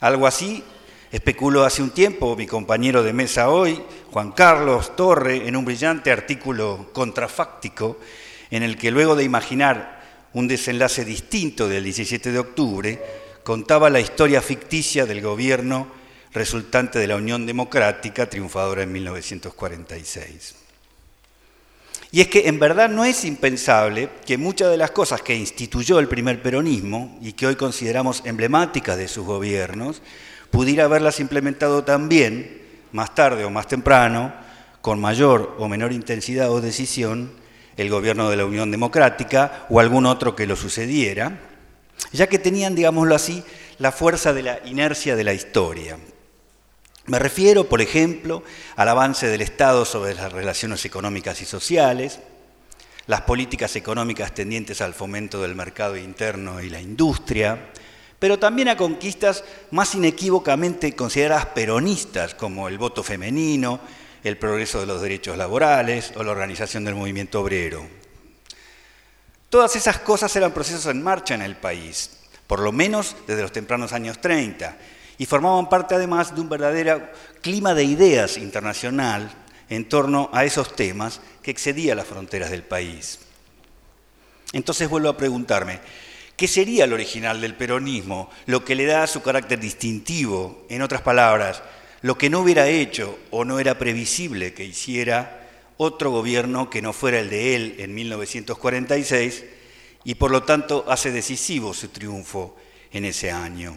[0.00, 0.62] Algo así
[1.10, 3.80] Especuló hace un tiempo mi compañero de mesa hoy,
[4.10, 7.96] Juan Carlos Torre, en un brillante artículo contrafáctico
[8.50, 9.97] en el que luego de imaginar
[10.38, 13.02] un desenlace distinto del 17 de octubre,
[13.42, 15.88] contaba la historia ficticia del gobierno
[16.32, 20.54] resultante de la Unión Democrática triunfadora en 1946.
[22.12, 25.98] Y es que en verdad no es impensable que muchas de las cosas que instituyó
[25.98, 30.02] el primer peronismo y que hoy consideramos emblemáticas de sus gobiernos,
[30.52, 32.62] pudiera haberlas implementado también,
[32.92, 34.32] más tarde o más temprano,
[34.82, 37.32] con mayor o menor intensidad o decisión,
[37.78, 41.40] el gobierno de la Unión Democrática o algún otro que lo sucediera,
[42.12, 43.42] ya que tenían, digámoslo así,
[43.78, 45.96] la fuerza de la inercia de la historia.
[47.06, 48.42] Me refiero, por ejemplo,
[48.76, 52.18] al avance del Estado sobre las relaciones económicas y sociales,
[53.06, 57.70] las políticas económicas tendientes al fomento del mercado interno y la industria,
[58.18, 63.80] pero también a conquistas más inequívocamente consideradas peronistas, como el voto femenino,
[64.24, 67.86] el progreso de los derechos laborales o la organización del movimiento obrero.
[69.50, 73.52] Todas esas cosas eran procesos en marcha en el país, por lo menos desde los
[73.52, 74.76] tempranos años 30,
[75.18, 77.10] y formaban parte además de un verdadero
[77.40, 79.30] clima de ideas internacional
[79.68, 83.20] en torno a esos temas que excedía las fronteras del país.
[84.52, 85.80] Entonces vuelvo a preguntarme,
[86.38, 88.30] ¿Qué sería el original del peronismo?
[88.46, 91.64] Lo que le da su carácter distintivo, en otras palabras,
[92.02, 96.92] lo que no hubiera hecho o no era previsible que hiciera otro gobierno que no
[96.92, 99.44] fuera el de él en 1946
[100.04, 102.56] y por lo tanto hace decisivo su triunfo
[102.92, 103.76] en ese año.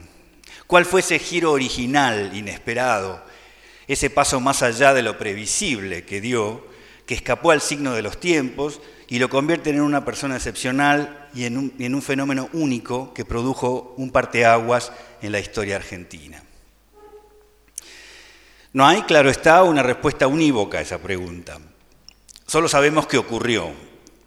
[0.68, 3.24] ¿Cuál fue ese giro original, inesperado,
[3.88, 6.66] ese paso más allá de lo previsible que dio,
[7.06, 11.44] que escapó al signo de los tiempos y lo convierte en una persona excepcional y
[11.44, 16.42] en un, fenómeno único que produjo un parteaguas en la historia argentina.
[18.74, 21.60] No hay, claro está, una respuesta unívoca a esa pregunta.
[22.48, 23.70] Solo sabemos qué ocurrió,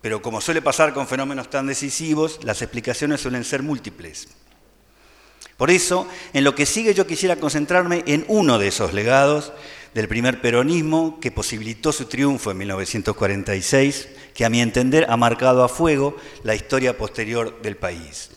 [0.03, 4.29] pero como suele pasar con fenómenos tan decisivos, las explicaciones suelen ser múltiples.
[5.57, 9.53] Por eso, en lo que sigue yo quisiera concentrarme en uno de esos legados
[9.95, 15.65] del primer peronismo que posibilitó su triunfo en 1946, que a mi entender ha marcado
[15.65, 18.31] a fuego la historia posterior del país.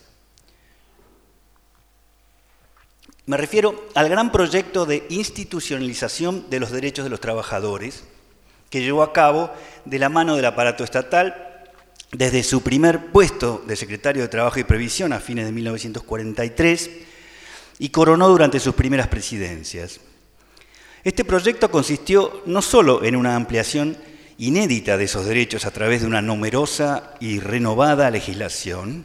[3.27, 8.05] Me refiero al gran proyecto de institucionalización de los derechos de los trabajadores
[8.69, 9.51] que llevó a cabo
[9.83, 11.65] de la mano del aparato estatal
[12.13, 16.89] desde su primer puesto de secretario de Trabajo y Previsión a fines de 1943
[17.79, 19.99] y coronó durante sus primeras presidencias.
[21.03, 23.97] Este proyecto consistió no solo en una ampliación
[24.37, 29.03] inédita de esos derechos a través de una numerosa y renovada legislación,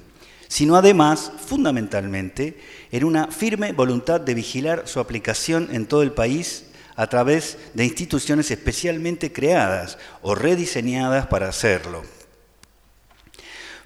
[0.53, 2.59] sino además, fundamentalmente,
[2.90, 7.86] en una firme voluntad de vigilar su aplicación en todo el país a través de
[7.86, 12.03] instituciones especialmente creadas o rediseñadas para hacerlo.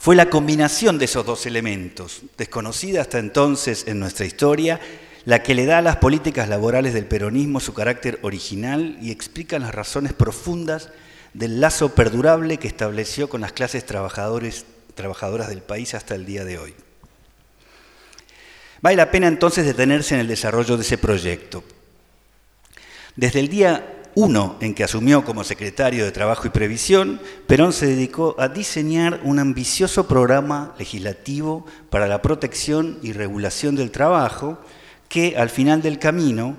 [0.01, 4.81] Fue la combinación de esos dos elementos, desconocida hasta entonces en nuestra historia,
[5.25, 9.61] la que le da a las políticas laborales del peronismo su carácter original y explica
[9.61, 10.89] las razones profundas
[11.33, 14.65] del lazo perdurable que estableció con las clases trabajadores,
[14.97, 16.75] trabajadoras del país hasta el día de hoy.
[18.83, 21.63] Vale la pena entonces detenerse en el desarrollo de ese proyecto.
[23.15, 27.87] Desde el día 1 en que asumió como secretario de Trabajo y Previsión, Perón se
[27.87, 34.59] dedicó a diseñar un ambicioso programa legislativo para la protección y regulación del trabajo
[35.09, 36.57] que al final del camino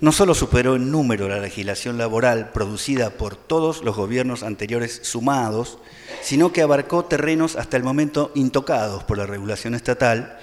[0.00, 5.78] no solo superó en número la legislación laboral producida por todos los gobiernos anteriores sumados,
[6.22, 10.38] sino que abarcó terrenos hasta el momento intocados por la regulación estatal,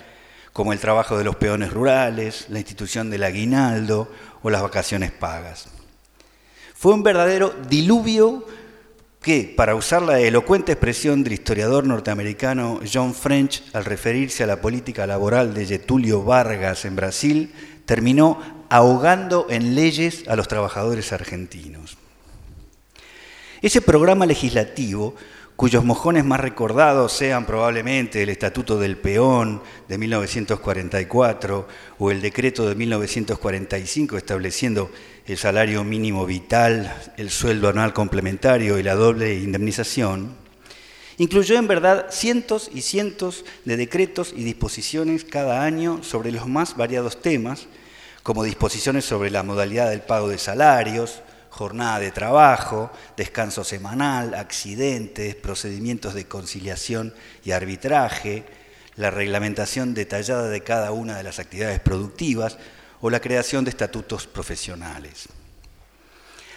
[0.53, 4.11] como el trabajo de los peones rurales, la institución del aguinaldo
[4.43, 5.67] o las vacaciones pagas.
[6.75, 8.45] Fue un verdadero diluvio
[9.21, 14.61] que, para usar la elocuente expresión del historiador norteamericano John French al referirse a la
[14.61, 17.53] política laboral de Getulio Vargas en Brasil,
[17.85, 21.97] terminó ahogando en leyes a los trabajadores argentinos.
[23.61, 25.15] Ese programa legislativo,
[25.55, 32.69] cuyos mojones más recordados sean probablemente el Estatuto del Peón de 1944 o el decreto
[32.69, 34.91] de 1945 estableciendo
[35.25, 40.35] el salario mínimo vital, el sueldo anual complementario y la doble indemnización,
[41.17, 46.77] incluyó en verdad cientos y cientos de decretos y disposiciones cada año sobre los más
[46.77, 47.67] variados temas,
[48.27, 55.33] como disposiciones sobre la modalidad del pago de salarios, jornada de trabajo, descanso semanal, accidentes,
[55.35, 57.13] procedimientos de conciliación
[57.45, 58.43] y arbitraje,
[58.97, 62.57] la reglamentación detallada de cada una de las actividades productivas
[62.99, 65.29] o la creación de estatutos profesionales.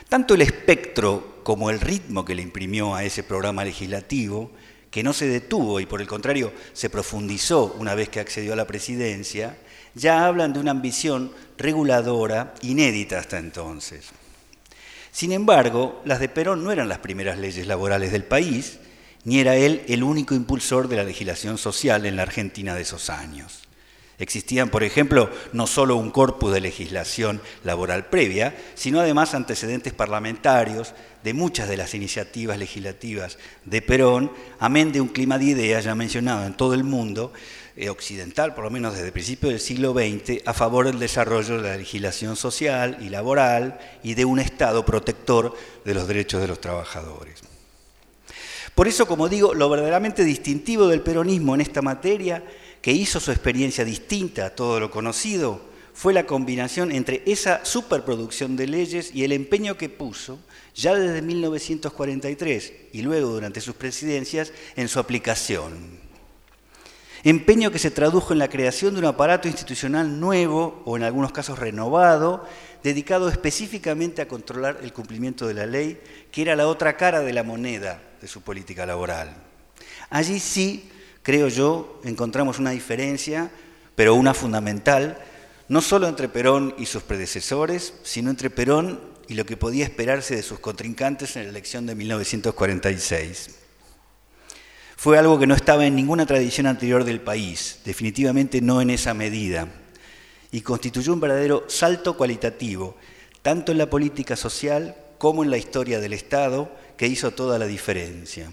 [0.08, 4.50] Tanto el espectro como el ritmo que le imprimió a ese programa legislativo,
[4.90, 8.56] que no se detuvo y por el contrario se profundizó una vez que accedió a
[8.56, 9.56] la presidencia,
[9.94, 14.10] ya hablan de una ambición reguladora inédita hasta entonces.
[15.12, 18.78] Sin embargo, las de Perón no eran las primeras leyes laborales del país,
[19.24, 23.10] ni era él el único impulsor de la legislación social en la Argentina de esos
[23.10, 23.60] años.
[24.20, 30.92] Existían, por ejemplo, no solo un corpus de legislación laboral previa, sino además antecedentes parlamentarios
[31.24, 35.94] de muchas de las iniciativas legislativas de Perón, amén de un clima de ideas ya
[35.94, 37.32] mencionado en todo el mundo,
[37.90, 41.68] occidental, por lo menos desde el principio del siglo XX, a favor del desarrollo de
[41.68, 46.60] la legislación social y laboral y de un Estado protector de los derechos de los
[46.60, 47.40] trabajadores.
[48.74, 52.44] Por eso, como digo, lo verdaderamente distintivo del peronismo en esta materia,
[52.80, 58.56] que hizo su experiencia distinta a todo lo conocido, fue la combinación entre esa superproducción
[58.56, 60.38] de leyes y el empeño que puso,
[60.74, 66.09] ya desde 1943 y luego durante sus presidencias, en su aplicación.
[67.22, 71.32] Empeño que se tradujo en la creación de un aparato institucional nuevo o en algunos
[71.32, 72.46] casos renovado,
[72.82, 76.00] dedicado específicamente a controlar el cumplimiento de la ley,
[76.32, 79.36] que era la otra cara de la moneda de su política laboral.
[80.08, 80.90] Allí sí,
[81.22, 83.50] creo yo, encontramos una diferencia,
[83.94, 85.18] pero una fundamental,
[85.68, 88.98] no solo entre Perón y sus predecesores, sino entre Perón
[89.28, 93.59] y lo que podía esperarse de sus contrincantes en la elección de 1946
[95.00, 99.14] fue algo que no estaba en ninguna tradición anterior del país, definitivamente no en esa
[99.14, 99.66] medida,
[100.52, 102.98] y constituyó un verdadero salto cualitativo,
[103.40, 107.64] tanto en la política social como en la historia del Estado, que hizo toda la
[107.64, 108.52] diferencia.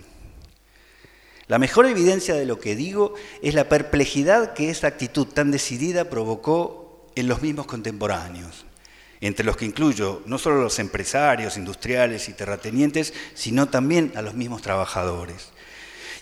[1.47, 6.09] La mejor evidencia de lo que digo es la perplejidad que esa actitud tan decidida
[6.09, 8.65] provocó en los mismos contemporáneos,
[9.19, 14.21] entre los que incluyo no solo a los empresarios, industriales y terratenientes, sino también a
[14.21, 15.49] los mismos trabajadores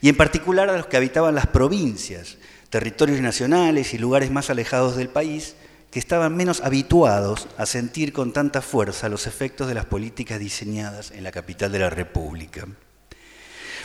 [0.02, 2.38] y en particular a los que habitaban las provincias,
[2.70, 5.56] territorios nacionales y lugares más alejados del país,
[5.92, 11.12] que estaban menos habituados a sentir con tanta fuerza los efectos de las políticas diseñadas
[11.12, 12.68] en la capital de la República.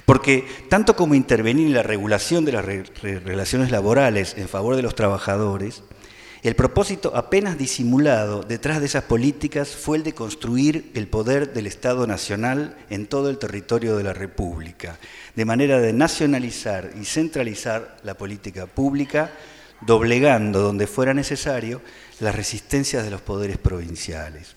[0.05, 4.97] Porque tanto como intervenir en la regulación de las relaciones laborales en favor de los
[4.97, 5.85] trabajadores,
[6.43, 11.67] el propósito apenas disimulado detrás de esas políticas fue el de construir el poder del
[11.67, 14.99] Estado Nacional en todo el territorio de la República,
[15.37, 19.33] de manera de nacionalizar y centralizar la política pública,
[19.83, 21.83] doblegando donde fuera necesario
[22.21, 24.57] las resistencias de los poderes provinciales.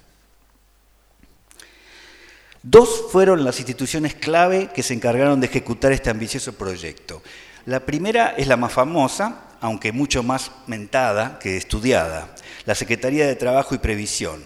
[2.62, 7.22] Dos fueron las instituciones clave que se encargaron de ejecutar este ambicioso proyecto.
[7.66, 12.36] La primera es la más famosa, aunque mucho más mentada que estudiada,
[12.66, 14.44] la Secretaría de Trabajo y Previsión,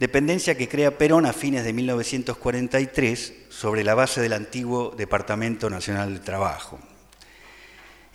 [0.00, 6.14] dependencia que crea Perón a fines de 1943 sobre la base del antiguo Departamento Nacional
[6.14, 6.80] de Trabajo.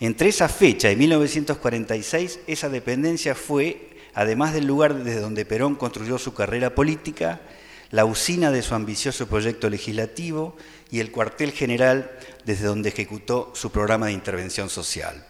[0.00, 6.18] Entre esa fecha y 1946, esa dependencia fue, además del lugar desde donde Perón construyó
[6.18, 7.40] su carrera política,
[7.90, 10.58] la usina de su ambicioso proyecto legislativo
[10.90, 12.10] y el cuartel general
[12.44, 15.24] desde donde ejecutó su programa de intervención social.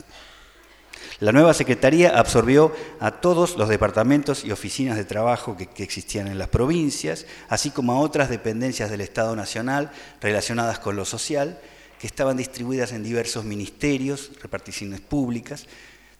[1.20, 6.38] La nueva Secretaría absorbió a todos los departamentos y oficinas de trabajo que, existían en
[6.38, 9.90] las provincias, así como a otras dependencias del Estado Nacional
[10.20, 11.58] relacionadas con lo social,
[11.98, 15.66] que estaban distribuidas en diversos ministerios, reparticiones públicas,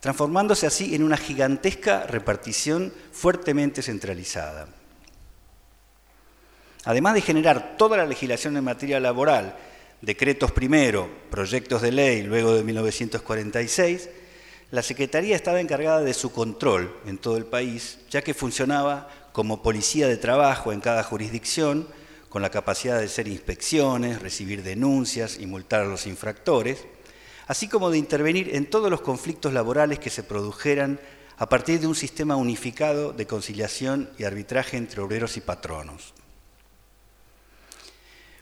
[0.01, 4.67] transformándose así en una gigantesca repartición fuertemente centralizada.
[6.85, 9.57] Además de generar toda la legislación en materia laboral,
[10.01, 14.09] decretos primero, proyectos de ley luego de 1946,
[14.71, 19.63] la Secretaría estaba encargada de su control en todo el país, ya que funcionaba como
[19.63, 21.89] policía de trabajo en cada jurisdicción,
[22.29, 26.85] con la capacidad de hacer inspecciones, recibir denuncias y multar a los infractores,
[27.47, 31.01] así como de intervenir en todos los conflictos laborales que se produjeran
[31.39, 36.13] a partir de un sistema unificado de conciliación y arbitraje entre obreros y patronos.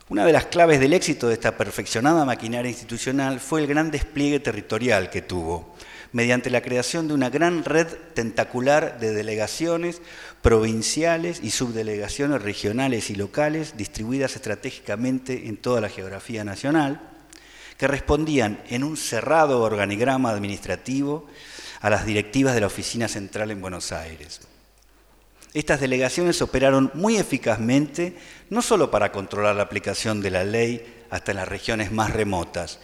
[0.09, 4.41] Una de las claves del éxito de esta perfeccionada maquinaria institucional fue el gran despliegue
[4.41, 5.75] territorial que tuvo,
[6.13, 10.01] mediante la creación de una gran red tentacular de delegaciones
[10.43, 17.01] provinciales y subdelegaciones regionales y locales distribuidas estratégicamente en toda la geografía nacional,
[17.77, 21.27] que respondían en un cerrado organigrama administrativo
[21.81, 24.41] a las directivas de la Oficina Central en Buenos Aires.
[25.53, 28.17] Estas delegaciones operaron muy eficazmente,
[28.51, 32.79] no solo para controlar la aplicación de la ley hasta en las regiones más remotas,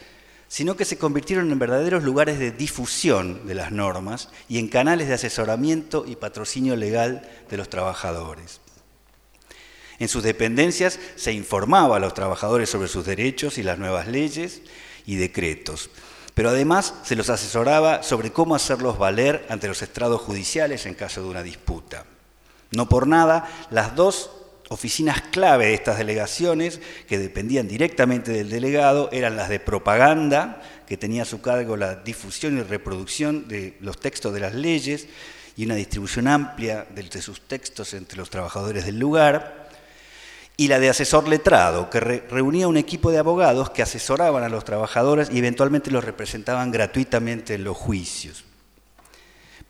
[0.53, 5.07] sino que se convirtieron en verdaderos lugares de difusión de las normas y en canales
[5.07, 8.61] de asesoramiento y patrocinio legal de los trabajadores.
[9.97, 14.61] En sus dependencias se informaba a los trabajadores sobre sus derechos y las nuevas leyes
[15.07, 15.89] y decretos,
[16.35, 21.23] pero además se los asesoraba sobre cómo hacerlos valer ante los estrados judiciales en caso
[21.23, 22.05] de una disputa.
[22.69, 24.29] No por nada, las dos
[24.73, 30.97] oficinas clave de estas delegaciones, que dependían directamente del delegado, eran las de propaganda, que
[30.97, 35.07] tenía a su cargo la difusión y reproducción de los textos de las leyes
[35.55, 39.69] y una distribución amplia de sus textos entre los trabajadores del lugar,
[40.55, 44.63] y la de asesor letrado, que reunía un equipo de abogados que asesoraban a los
[44.63, 48.43] trabajadores y eventualmente los representaban gratuitamente en los juicios.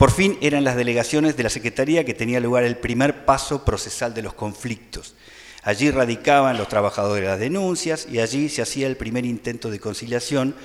[0.04, 4.12] Por fin eran las delegaciones de la Secretaría que tenía lugar el primer paso procesal
[4.12, 5.14] de los conflictos.
[5.62, 10.56] Allí radicaban los trabajadores las denuncias y allí se hacía el primer intento de conciliación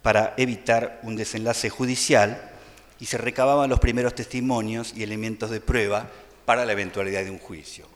[0.00, 2.52] para evitar un desenlace judicial
[3.00, 6.08] y se recababan los primeros testimonios y elementos de prueba
[6.44, 7.88] para la eventualidad de un juicio.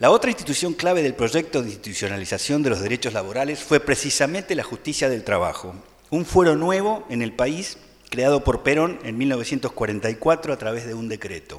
[0.00, 4.64] La otra institución clave del proyecto de institucionalización de los derechos laborales fue precisamente la
[4.64, 5.76] justicia del trabajo,
[6.12, 7.78] un fuero nuevo en el país
[8.10, 11.58] creado por Perón en 1944 a través de un decreto.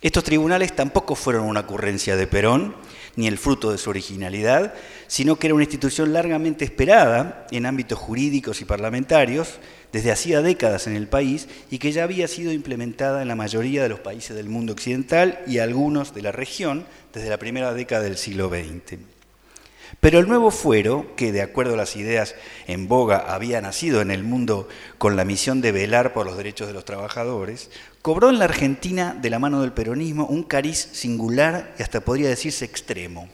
[0.00, 2.74] Estos tribunales tampoco fueron una ocurrencia de Perón,
[3.16, 4.72] ni el fruto de su originalidad,
[5.06, 9.60] sino que era una institución largamente esperada en ámbitos jurídicos y parlamentarios
[9.92, 13.82] desde hacía décadas en el país y que ya había sido implementada en la mayoría
[13.82, 18.02] de los países del mundo occidental y algunos de la región desde la primera década
[18.02, 19.13] del siglo XX.
[20.00, 22.34] Pero el nuevo fuero, que de acuerdo a las ideas
[22.66, 24.68] en boga había nacido en el mundo
[24.98, 27.70] con la misión de velar por los derechos de los trabajadores,
[28.02, 32.28] cobró en la Argentina, de la mano del peronismo, un cariz singular y hasta podría
[32.28, 33.28] decirse extremo.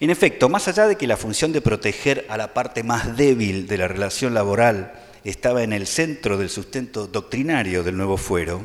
[0.00, 3.66] En efecto, más allá de que la función de proteger a la parte más débil
[3.66, 4.92] de la relación laboral
[5.24, 8.62] estaba en el centro del sustento doctrinario del nuevo fuero,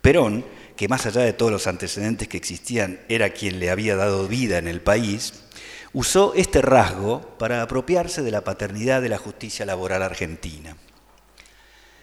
[0.00, 0.44] Perón
[0.80, 4.56] que más allá de todos los antecedentes que existían era quien le había dado vida
[4.56, 5.34] en el país,
[5.92, 10.74] usó este rasgo para apropiarse de la paternidad de la justicia laboral argentina.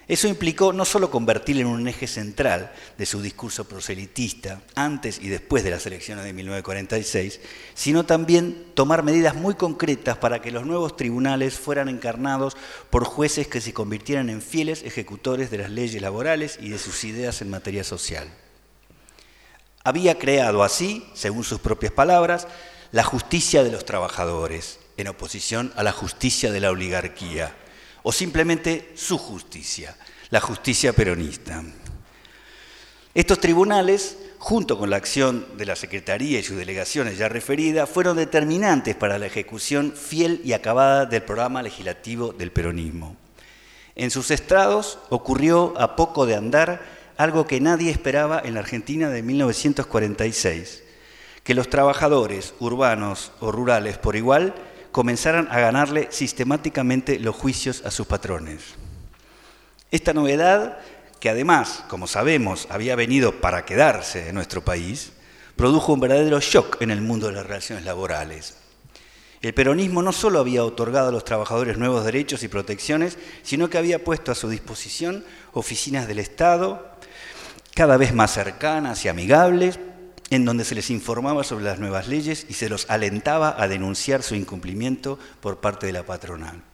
[0.06, 5.26] Eso implicó no solo convertirle en un eje central de su discurso proselitista antes y
[5.26, 7.40] después de las elecciones de 1946,
[7.74, 12.56] sino también tomar medidas muy concretas para que los nuevos tribunales fueran encarnados
[12.90, 17.02] por jueces que se convirtieran en fieles ejecutores de las leyes laborales y de sus
[17.02, 18.28] ideas en materia social
[19.88, 22.46] había creado así, según sus propias palabras,
[22.92, 27.54] la justicia de los trabajadores, en oposición a la justicia de la oligarquía,
[28.02, 29.96] o simplemente su justicia,
[30.30, 31.62] la justicia peronista.
[33.14, 38.16] Estos tribunales, junto con la acción de la Secretaría y sus delegaciones ya referidas, fueron
[38.16, 43.16] determinantes para la ejecución fiel y acabada del programa legislativo del peronismo.
[43.96, 49.10] En sus estrados ocurrió a poco de andar algo que nadie esperaba en la Argentina
[49.10, 50.84] de 1946,
[51.42, 54.54] que los trabajadores urbanos o rurales por igual
[54.92, 58.62] comenzaran a ganarle sistemáticamente los juicios a sus patrones.
[59.90, 60.78] Esta novedad,
[61.18, 65.12] que además, como sabemos, había venido para quedarse en nuestro país,
[65.56, 68.58] produjo un verdadero shock en el mundo de las relaciones laborales.
[69.40, 73.78] El peronismo no solo había otorgado a los trabajadores nuevos derechos y protecciones, sino que
[73.78, 76.97] había puesto a su disposición oficinas del Estado
[77.78, 79.78] cada vez más cercanas y amigables,
[80.30, 84.24] en donde se les informaba sobre las nuevas leyes y se los alentaba a denunciar
[84.24, 86.64] su incumplimiento por parte de la patronal.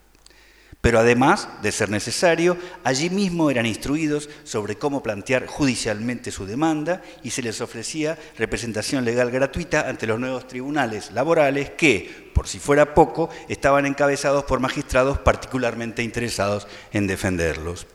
[0.81, 7.03] Pero además, de ser necesario, allí mismo eran instruidos sobre cómo plantear judicialmente su demanda
[7.23, 12.59] y se les ofrecía representación legal gratuita ante los nuevos tribunales laborales que, por si
[12.59, 17.87] fuera poco, estaban encabezados por magistrados particularmente interesados en defenderlos.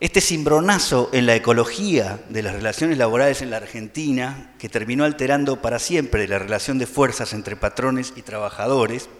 [0.00, 5.60] Este cimbronazo en la ecología de las relaciones laborales en la Argentina, que terminó alterando
[5.60, 9.10] para siempre la relación de fuerzas entre patrones y trabajadores,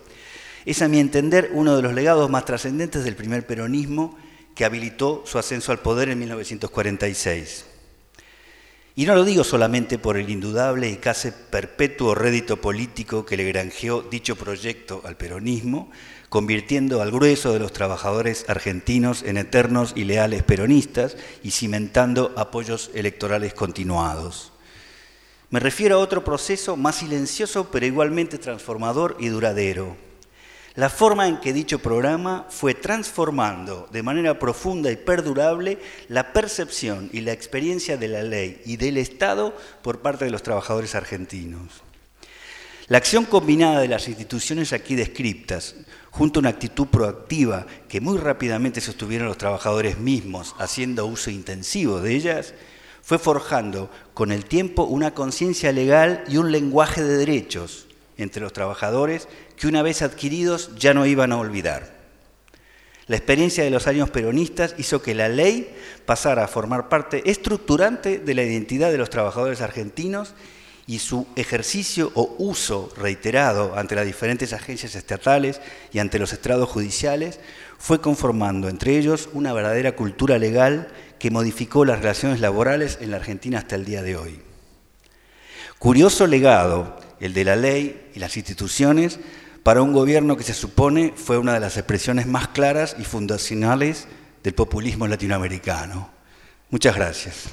[0.64, 4.16] es a mi entender uno de los legados más trascendentes del primer peronismo
[4.54, 7.66] que habilitó su ascenso al poder en 1946.
[8.96, 13.44] Y no lo digo solamente por el indudable y casi perpetuo rédito político que le
[13.44, 15.90] granjeó dicho proyecto al peronismo,
[16.30, 22.90] convirtiendo al grueso de los trabajadores argentinos en eternos y leales peronistas y cimentando apoyos
[22.94, 24.52] electorales continuados.
[25.50, 29.96] Me refiero a otro proceso más silencioso pero igualmente transformador y duradero,
[30.76, 37.10] la forma en que dicho programa fue transformando de manera profunda y perdurable la percepción
[37.12, 39.52] y la experiencia de la ley y del Estado
[39.82, 41.82] por parte de los trabajadores argentinos.
[42.86, 45.74] La acción combinada de las instituciones aquí descriptas,
[46.10, 52.00] junto a una actitud proactiva que muy rápidamente sostuvieron los trabajadores mismos, haciendo uso intensivo
[52.00, 52.54] de ellas,
[53.02, 57.86] fue forjando con el tiempo una conciencia legal y un lenguaje de derechos
[58.16, 61.98] entre los trabajadores que una vez adquiridos ya no iban a olvidar.
[63.06, 65.74] La experiencia de los años peronistas hizo que la ley
[66.06, 70.34] pasara a formar parte estructurante de la identidad de los trabajadores argentinos
[70.86, 75.60] y su ejercicio o uso reiterado ante las diferentes agencias estatales
[75.92, 77.40] y ante los estrados judiciales
[77.78, 83.18] fue conformando entre ellos una verdadera cultura legal que modificó las relaciones laborales en la
[83.18, 84.40] Argentina hasta el día de hoy.
[85.78, 89.20] Curioso legado el de la ley y las instituciones
[89.62, 94.08] para un gobierno que se supone fue una de las expresiones más claras y fundacionales
[94.42, 96.10] del populismo latinoamericano.
[96.70, 97.44] Muchas gracias.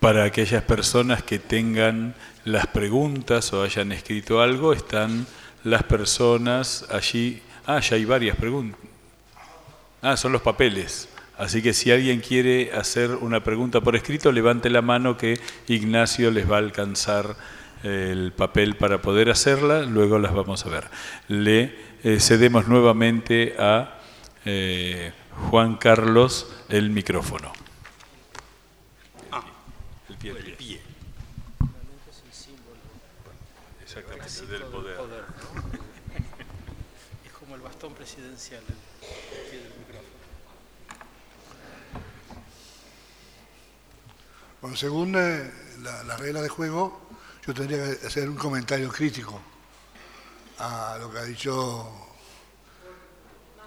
[0.00, 5.26] Para aquellas personas que tengan las preguntas o hayan escrito algo, están
[5.64, 7.42] las personas allí.
[7.66, 8.80] Ah, ya hay varias preguntas.
[10.00, 11.08] Ah, son los papeles.
[11.36, 16.30] Así que si alguien quiere hacer una pregunta por escrito, levante la mano que Ignacio
[16.30, 17.36] les va a alcanzar
[17.82, 20.84] el papel para poder hacerla, luego las vamos a ver.
[21.28, 23.98] Le eh, cedemos nuevamente a
[24.44, 25.12] eh,
[25.50, 27.52] Juan Carlos el micrófono.
[30.20, 30.80] El pie, el pie.
[33.82, 34.98] Exactamente, del poder.
[37.24, 38.62] Es como el bastón presidencial.
[44.60, 45.50] Bueno, según eh,
[45.82, 47.00] la, regla de juego,
[47.46, 49.40] yo tendría que hacer un comentario crítico
[50.58, 51.92] a lo que ha dicho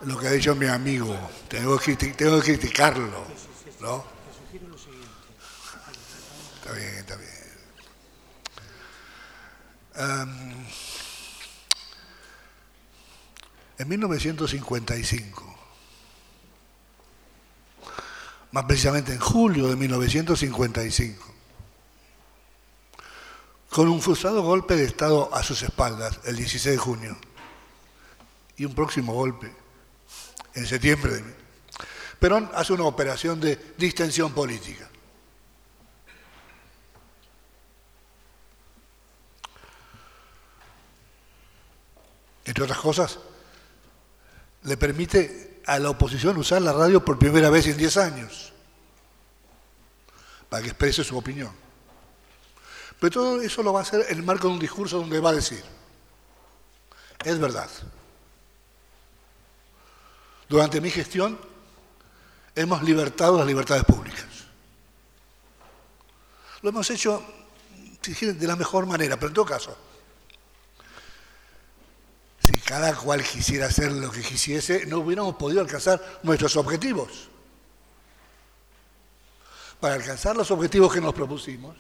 [0.02, 1.18] lo que ha dicho mi amigo.
[1.48, 3.24] Tengo que, tengo que criticarlo,
[3.80, 4.21] ¿no?
[6.72, 7.42] Está bien, está bien.
[13.78, 15.52] en 1955
[18.52, 21.26] más precisamente en julio de 1955,
[23.70, 27.18] con un frustrado golpe de Estado a sus espaldas el 16 de junio
[28.58, 29.52] y un próximo golpe
[30.54, 31.42] en septiembre de
[32.20, 34.91] Perón hace una operación de distensión política.
[42.52, 43.18] Entre otras cosas,
[44.64, 48.52] le permite a la oposición usar la radio por primera vez en 10 años,
[50.50, 51.54] para que exprese su opinión.
[53.00, 55.30] Pero todo eso lo va a hacer en el marco de un discurso donde va
[55.30, 55.64] a decir,
[57.24, 57.70] es verdad.
[60.50, 61.40] Durante mi gestión
[62.54, 64.28] hemos libertado las libertades públicas.
[66.62, 67.24] Lo hemos hecho,
[68.04, 69.78] de la mejor manera, pero en todo caso,
[72.44, 77.30] si cada cual quisiera hacer lo que quisiese, no hubiéramos podido alcanzar nuestros objetivos.
[79.80, 81.76] Para alcanzar los objetivos que nos propusimos,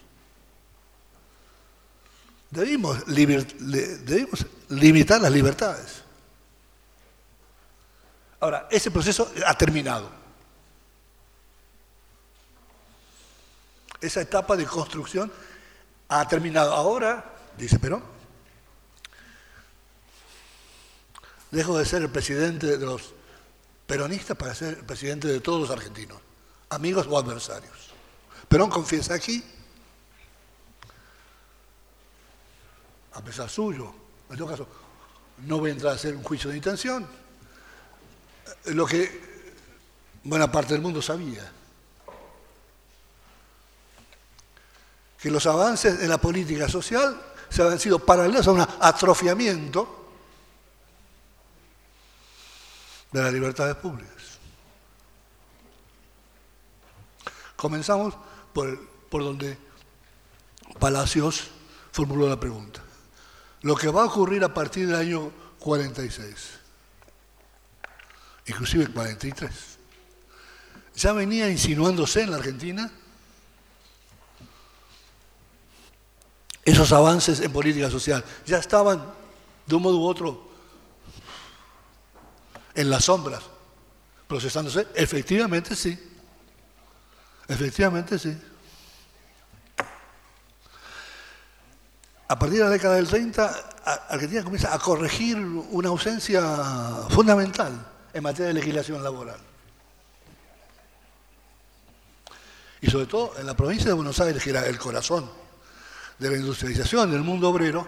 [2.51, 3.07] debimos,
[4.69, 6.03] limitar las libertades.
[8.39, 10.09] Ahora, ese proceso ha terminado.
[13.99, 15.31] Esa etapa de construcción
[16.09, 16.73] ha terminado.
[16.73, 17.23] Ahora,
[17.57, 18.03] dice Perón,
[21.51, 23.13] dejo de ser el presidente de los
[23.85, 26.17] peronistas para ser el presidente de todos los argentinos,
[26.69, 27.91] amigos o adversarios.
[28.47, 29.43] Perón confiesa aquí,
[33.13, 33.93] a pesar suyo,
[34.29, 34.67] en todo caso,
[35.45, 37.05] no voy a entrar a hacer un juicio de intención,
[38.65, 39.31] lo que
[40.23, 41.51] buena parte del mundo sabía.
[45.19, 50.00] Que los avances en la política social se han sido paralelos a un atrofiamiento
[53.11, 54.39] de las libertades públicas.
[57.55, 58.15] Comenzamos
[58.53, 59.57] por, por donde
[60.79, 61.49] Palacios
[61.91, 62.81] formuló la pregunta.
[63.61, 66.61] Lo que va a ocurrir a partir del año 46
[68.51, 69.51] inclusive el 43.
[70.95, 72.91] Ya venía insinuándose en la Argentina
[76.63, 78.23] esos avances en política social.
[78.45, 79.03] Ya estaban,
[79.65, 80.50] de un modo u otro,
[82.75, 83.41] en las sombras,
[84.27, 84.87] procesándose.
[84.95, 85.97] Efectivamente sí.
[87.47, 88.37] Efectivamente sí.
[92.27, 93.71] A partir de la década del 30,
[94.09, 96.41] Argentina comienza a corregir una ausencia
[97.09, 99.39] fundamental en materia de legislación laboral.
[102.79, 105.29] Y sobre todo en la provincia de Buenos Aires, que era el corazón
[106.17, 107.87] de la industrialización del mundo obrero,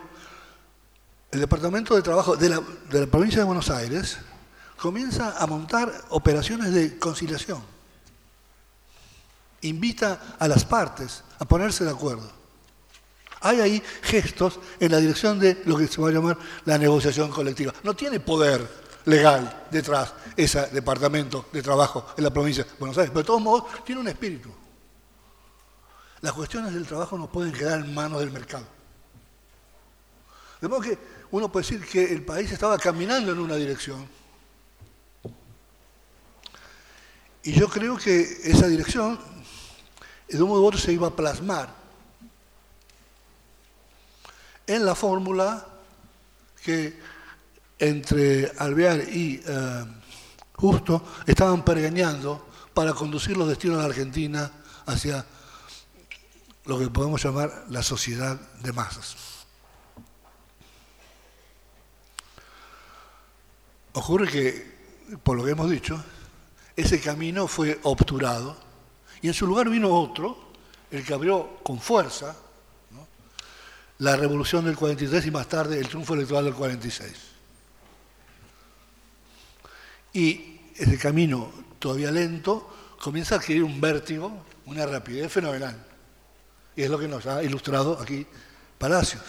[1.31, 2.61] el Departamento de Trabajo de la,
[3.07, 4.17] provincia de Buenos Aires
[4.83, 7.63] comienza a montar operaciones de conciliación.
[9.61, 12.29] Invita a las partes a ponerse de acuerdo.
[13.39, 17.31] Hay ahí gestos en la dirección de lo que se va a llamar la negociación
[17.31, 17.73] colectiva.
[17.81, 18.67] No tiene poder
[19.05, 23.11] legal detrás ese departamento de trabajo en la provincia de Buenos Aires.
[23.11, 24.49] Pero de todos modos tiene un espíritu.
[26.19, 28.65] Las cuestiones del trabajo no pueden quedar en manos del mercado.
[30.59, 30.97] De modo que
[31.31, 34.22] uno puede decir que el país estaba caminando en una dirección.
[37.43, 39.19] Y yo creo que esa dirección,
[40.29, 41.69] de un modo u otro, se iba a plasmar
[44.65, 45.67] en la fórmula
[46.63, 46.97] que
[47.79, 49.85] entre Alvear y eh,
[50.55, 54.51] Justo estaban pergeñando para conducir los destinos de la Argentina
[54.85, 55.25] hacia
[56.65, 59.17] lo que podemos llamar la sociedad de masas.
[63.93, 66.01] Ocurre que, por lo que hemos dicho,
[66.75, 68.57] ese camino fue obturado
[69.21, 70.37] y en su lugar vino otro,
[70.91, 72.35] el que abrió con fuerza
[73.99, 77.11] la revolución del 43 y más tarde el triunfo electoral del 46.
[80.13, 85.81] Y ese camino todavía lento comienza a adquirir un vértigo, una rapidez fenomenal.
[86.75, 88.25] Y es lo que nos ha ilustrado aquí
[88.77, 89.23] Palacios.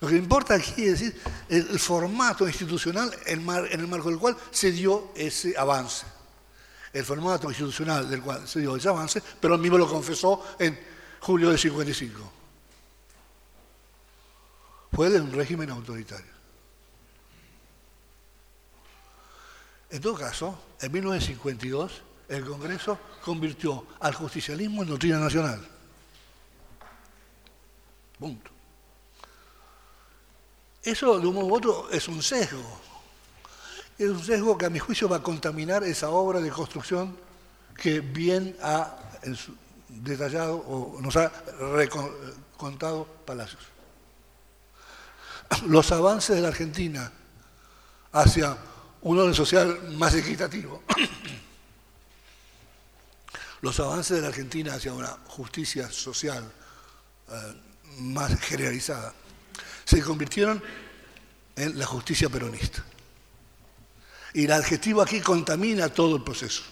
[0.00, 3.40] Lo que importa aquí es decir, el formato institucional en
[3.80, 6.06] el marco del cual se dio ese avance.
[6.92, 10.78] El formato institucional del cual se dio ese avance, pero él mismo lo confesó en
[11.20, 12.32] julio de 55.
[14.92, 16.38] Fue de un régimen autoritario.
[19.90, 25.66] En todo caso, en 1952, el Congreso convirtió al justicialismo en doctrina nacional.
[28.18, 28.50] Punto.
[30.82, 32.80] Eso, de un modo u otro, es un sesgo.
[33.98, 37.16] Es un sesgo que, a mi juicio, va a contaminar esa obra de construcción
[37.76, 38.96] que bien ha
[39.88, 41.32] detallado o nos ha
[42.56, 43.62] contado Palacios.
[45.66, 47.10] Los avances de la Argentina
[48.12, 48.56] hacia
[49.02, 50.82] un orden social más equitativo.
[53.60, 56.44] Los avances de la Argentina hacia una justicia social
[57.28, 57.54] eh,
[57.98, 59.12] más generalizada
[59.84, 60.62] se convirtieron
[61.56, 62.84] en la justicia peronista.
[64.34, 66.62] Y el adjetivo aquí contamina todo el proceso.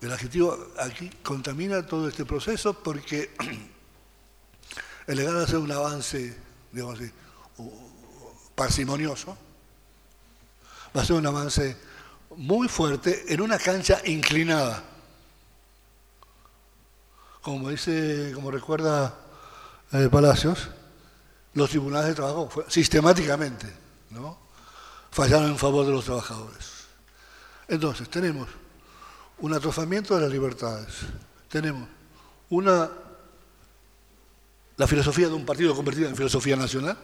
[0.00, 3.30] El adjetivo aquí contamina todo este proceso porque
[5.06, 6.36] el legal hacer un avance,
[6.72, 7.12] digamos así,
[8.56, 9.36] parsimonioso,
[10.96, 11.76] va a ser un avance
[12.36, 14.82] muy fuerte en una cancha inclinada.
[17.40, 19.16] Como dice, como recuerda
[19.92, 20.68] eh, Palacios,
[21.54, 23.81] los tribunales de trabajo sistemáticamente
[24.12, 24.38] ¿no?
[25.10, 26.86] fallaron en favor de los trabajadores.
[27.68, 28.48] Entonces, tenemos
[29.38, 30.88] un atrofamiento de las libertades,
[31.48, 31.88] tenemos
[32.50, 32.90] una
[34.76, 36.98] la filosofía de un partido convertida en filosofía nacional,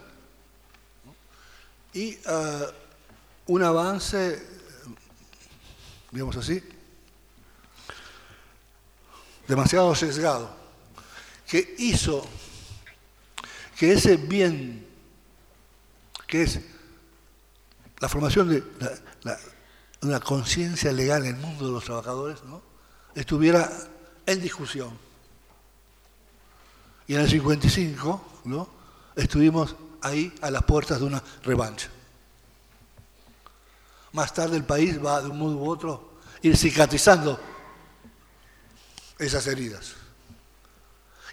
[1.93, 2.67] y eh,
[3.47, 4.43] un avance,
[6.11, 6.63] digamos así,
[9.47, 10.51] demasiado sesgado,
[11.47, 12.27] que hizo
[13.79, 14.87] que ese bien,
[16.27, 16.61] que es
[18.01, 18.63] la formación de
[20.03, 22.63] una conciencia legal en el mundo de los trabajadores, ¿no?
[23.15, 23.71] estuviera
[24.27, 24.97] en discusión.
[27.07, 28.69] Y en el 55 ¿no?
[29.17, 31.89] estuvimos ahí a las puertas de una revancha.
[34.13, 37.41] Más tarde el país va de un modo u otro ir cicatrizando
[39.19, 39.95] esas heridas.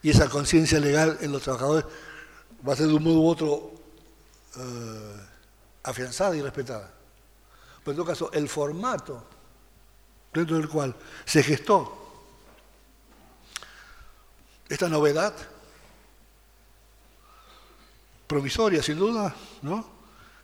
[0.01, 1.85] Y esa conciencia legal en los trabajadores
[2.67, 3.73] va a ser de un modo u otro
[4.57, 5.15] eh,
[5.85, 6.91] afianzada y respetada.
[7.83, 9.25] Pero en todo caso, el formato
[10.33, 12.01] dentro del cual se gestó
[14.67, 15.33] esta novedad,
[18.27, 19.95] provisoria sin duda, ¿no?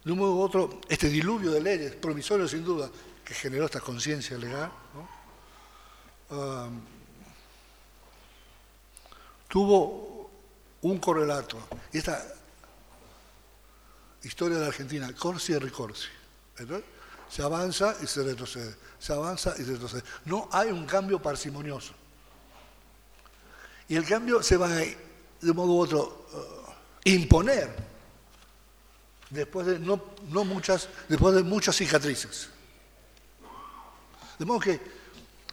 [0.04, 2.90] De un modo u otro, este diluvio de leyes, provisorio sin duda,
[3.26, 4.72] que generó esta conciencia legal,
[9.48, 10.30] tuvo
[10.84, 11.58] un correlato.
[11.92, 12.24] Y esta
[14.24, 16.08] historia de la Argentina, corsi y ricorsi.
[17.30, 20.04] Se avanza y se retrocede, se avanza y se retrocede.
[20.26, 21.94] No hay un cambio parsimonioso.
[23.88, 27.76] Y el cambio se va a, de modo u otro, uh, imponer
[29.30, 32.50] después de, no, no muchas, después de muchas cicatrices.
[34.38, 34.80] De modo que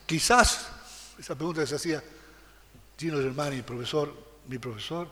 [0.07, 0.69] quizás,
[1.19, 2.03] esa pregunta que se hacía
[2.99, 4.14] Gino Germani, profesor,
[4.47, 5.09] mi profesor,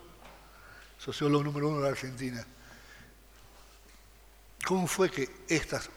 [0.99, 2.47] sociólogo número uno de la Argentina,
[4.67, 5.89] ¿cómo fue que estos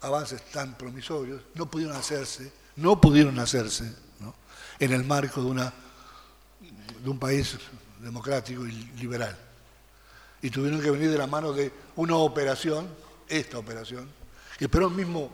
[0.00, 3.92] avances tan promisorios no pudieron hacerse, no pudieron hacerse
[4.78, 5.74] en el marco de, una,
[7.02, 7.58] de un país
[8.00, 9.36] democrático y liberal?
[10.40, 12.88] Y tuvieron que venir de la mano de una operación,
[13.28, 14.08] esta operación,
[14.56, 15.28] que Perón mismo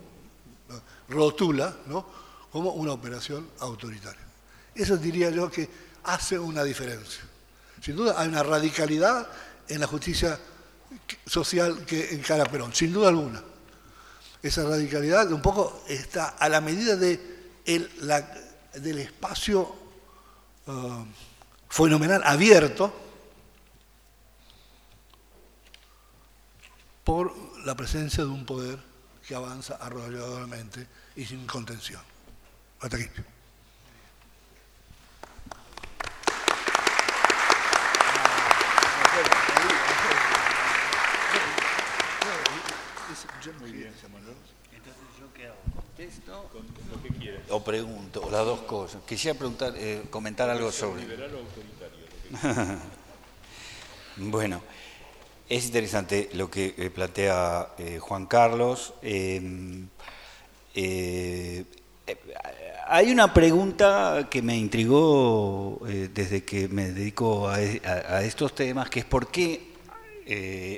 [1.10, 2.06] rotula ¿no?
[2.50, 4.24] como una operación autoritaria.
[4.74, 5.68] Eso diría yo que
[6.04, 7.22] hace una diferencia.
[7.82, 9.28] Sin duda hay una radicalidad
[9.68, 10.40] en la justicia
[11.26, 13.42] social que encara Perón, sin duda alguna.
[14.42, 17.34] Esa radicalidad un poco está a la medida de
[17.64, 19.74] del espacio
[20.66, 21.04] uh,
[21.68, 22.92] fenomenal abierto
[27.04, 27.34] por
[27.64, 28.78] la presencia de un poder
[29.26, 30.86] que avanza arrolladoramente
[31.16, 32.02] y sin contención.
[32.80, 33.06] Hasta aquí.
[47.50, 49.02] O pregunto, o las dos cosas.
[49.06, 51.04] Quisiera preguntar, eh, comentar algo sobre.
[54.16, 54.62] bueno,
[55.48, 58.94] es interesante lo que eh, plantea eh, Juan Carlos.
[59.02, 59.88] Em,
[62.86, 69.00] hay una pregunta que me intrigó desde que me dedico a, a, estos temas, que
[69.00, 69.73] es por qué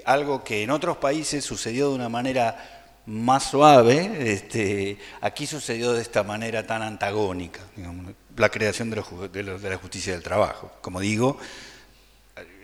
[0.05, 2.77] algo que en otros países sucedió de una manera
[3.07, 7.61] más suave, este, aquí sucedió de esta manera tan antagónica,
[8.37, 10.73] la creación de, la justicia del trabajo.
[10.81, 11.39] Como digo,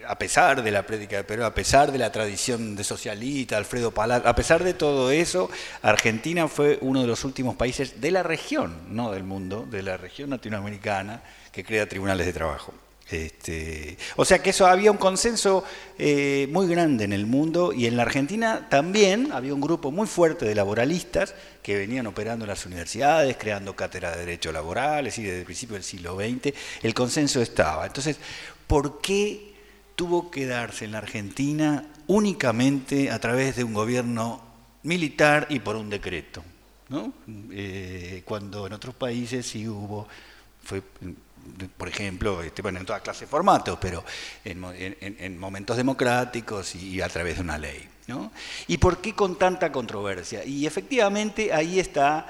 [0.07, 4.27] a pesar de la prédica de a pesar de la tradición de socialista, Alfredo Palat,
[4.27, 5.49] a pesar de todo eso,
[5.81, 9.97] Argentina fue uno de los últimos países de la región, no del mundo, de la
[9.97, 11.23] región latinoamericana,
[11.53, 12.75] que crea tribunales de trabajo.
[13.13, 15.65] Este, o sea que eso había un consenso
[15.99, 20.07] eh, muy grande en el mundo y en la Argentina también había un grupo muy
[20.07, 25.25] fuerte de laboralistas que venían operando en las universidades, creando cátedras de derechos laborales y
[25.25, 27.85] desde el principio del siglo XX el consenso estaba.
[27.85, 28.17] Entonces,
[28.67, 29.53] ¿por qué
[29.95, 34.43] tuvo que darse en la Argentina únicamente a través de un gobierno
[34.85, 36.43] militar y por un decreto?
[37.53, 40.09] Eh, cuando en otros países sí hubo,
[40.63, 40.83] fue
[41.77, 44.05] por ejemplo, este, bueno, en toda clase de formatos, pero
[44.45, 47.89] en, momentos democráticos y, a través de una ley.
[48.67, 50.45] ¿Y por qué con tanta controversia?
[50.45, 52.27] Y efectivamente ahí está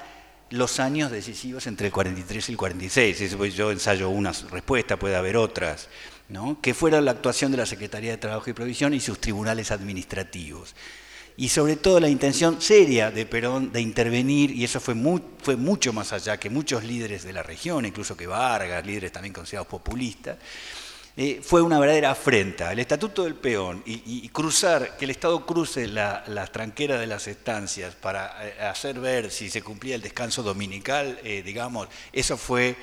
[0.49, 3.37] los años decisivos entre el 43 y el 46.
[3.55, 5.89] Yo ensayo una respuesta, puede haber otras.
[6.29, 6.57] ¿no?
[6.61, 10.73] que fuera la actuación de la Secretaría de Trabajo y Provisión y sus tribunales administrativos
[11.35, 14.95] y sobre todo la intención seria de Perón de intervenir, y eso fue,
[15.41, 19.33] fue mucho más allá que muchos líderes de la región, incluso que Vargas, líderes también
[19.33, 20.37] considerados populistas,
[21.15, 22.71] eh, fue una verdadera afrenta.
[22.71, 27.27] El estatuto del peón y, cruzar, que el Estado cruce la, las tranqueras de las
[27.27, 32.75] estancias para eh, hacer ver si se cumplía el descanso dominical, eh, digamos, eso fue,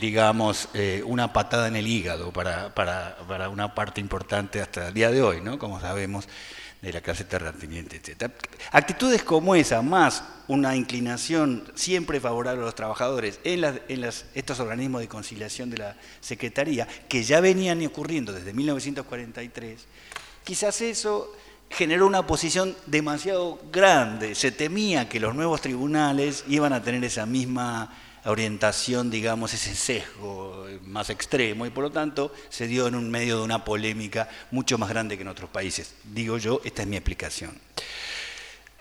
[0.00, 0.68] digamos,
[1.04, 5.20] una patada en el hígado para, para, para, una parte importante hasta el día de
[5.20, 5.58] hoy, ¿no?
[5.58, 6.26] Como sabemos
[6.84, 8.30] de la clase terrateniente, etc.
[8.72, 14.04] Actitudes como esa, más una inclinación siempre favorable a los trabajadores en, en
[14.34, 19.86] estos organismos de conciliación de la Secretaría, que ya venían ocurriendo desde 1943,
[20.44, 21.32] quizás eso
[21.70, 24.34] generó una posición demasiado grande.
[24.34, 27.92] Se temía que los nuevos tribunales iban a tener esa misma
[28.30, 33.38] orientación, digamos, ese sesgo más extremo y por lo tanto se dio en un medio
[33.38, 35.94] de una polémica mucho más grande que en otros países.
[36.04, 37.58] Digo yo, esta es mi explicación.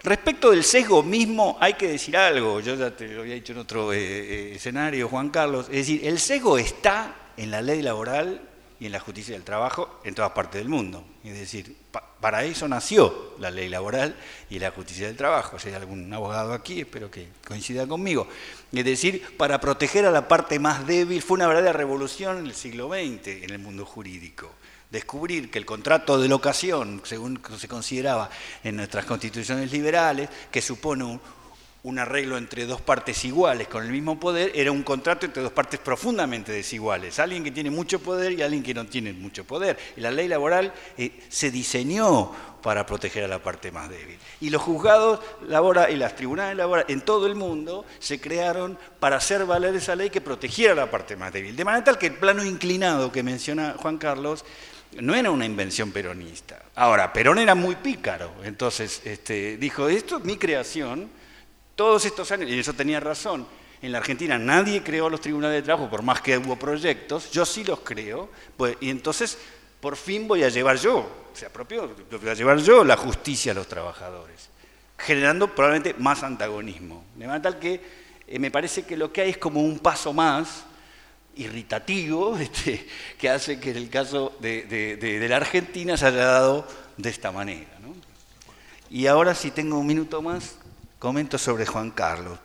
[0.03, 3.59] Respecto del sesgo mismo, hay que decir algo, yo ya te lo había dicho en
[3.59, 8.41] otro eh, eh, escenario, Juan Carlos, es decir, el sesgo está en la ley laboral
[8.81, 11.05] y en la justicia del trabajo en todas partes del mundo.
[11.23, 11.82] Es decir,
[12.23, 14.15] para eso nació la ley laboral
[14.49, 15.59] y la justicia del trabajo.
[15.59, 18.27] Si hay algún abogado aquí, espero que coincida conmigo.
[18.71, 22.55] Es decir, para proteger a la parte más débil, fue una verdadera revolución en el
[22.55, 24.49] siglo XX en el mundo jurídico.
[24.89, 28.29] Descubrir que el contrato de locación, según se consideraba
[28.63, 31.21] en nuestras constituciones liberales, que supone un,
[31.83, 35.51] un arreglo entre dos partes iguales con el mismo poder, era un contrato entre dos
[35.51, 39.77] partes profundamente desiguales, alguien que tiene mucho poder y alguien que no tiene mucho poder.
[39.97, 42.31] Y la ley laboral eh, se diseñó
[42.61, 44.17] para proteger a la parte más débil.
[44.39, 45.19] Y los juzgados
[45.89, 50.09] y las tribunales laborales en todo el mundo se crearon para hacer valer esa ley
[50.09, 51.53] que protegiera a la parte más débil.
[51.53, 54.45] De manera tal que el plano inclinado que menciona Juan Carlos
[55.01, 56.63] no era una invención peronista.
[56.75, 61.09] Ahora, Perón era muy pícaro, entonces este, dijo, esto es mi creación,
[61.75, 63.47] todos estos años, y eso tenía razón,
[63.81, 67.45] en la Argentina nadie creó los tribunales de trabajo, por más que hubo proyectos, yo
[67.45, 69.37] sí los creo, pues, y entonces
[69.81, 73.55] por fin voy a llevar yo, se apropió, voy a llevar yo la justicia a
[73.55, 74.49] los trabajadores,
[74.97, 77.03] generando probablemente más antagonismo.
[77.15, 77.81] De manera tal que
[78.25, 80.63] eh, me parece que lo que hay es como un paso más
[81.35, 86.65] irritativo este, que hace que en el caso de, la Argentina se haya dado
[86.95, 87.67] de esta manera.
[88.89, 90.55] Y ahora si tengo un minuto más,
[91.03, 92.39] comento sobre Juan Carlos,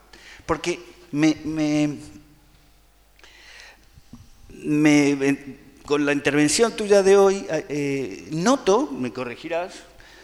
[0.45, 0.81] porque
[1.13, 1.97] me,
[5.87, 9.75] con la intervención tuya de hoy eh, noto, me corregirás,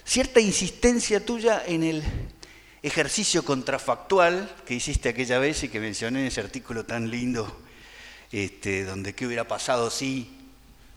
[0.05, 2.03] cierta insistencia tuya en el
[2.83, 7.61] ejercicio contrafactual que hiciste aquella vez y que mencioné en ese artículo tan lindo,
[8.33, 10.29] este, donde qué hubiera pasado si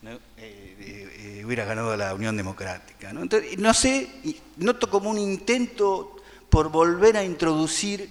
[0.03, 3.13] eh, eh, hubiera ganado la Unión Democrática.
[3.13, 4.09] no sé,
[4.57, 6.16] noto como un intento
[6.49, 8.09] por volver a introducir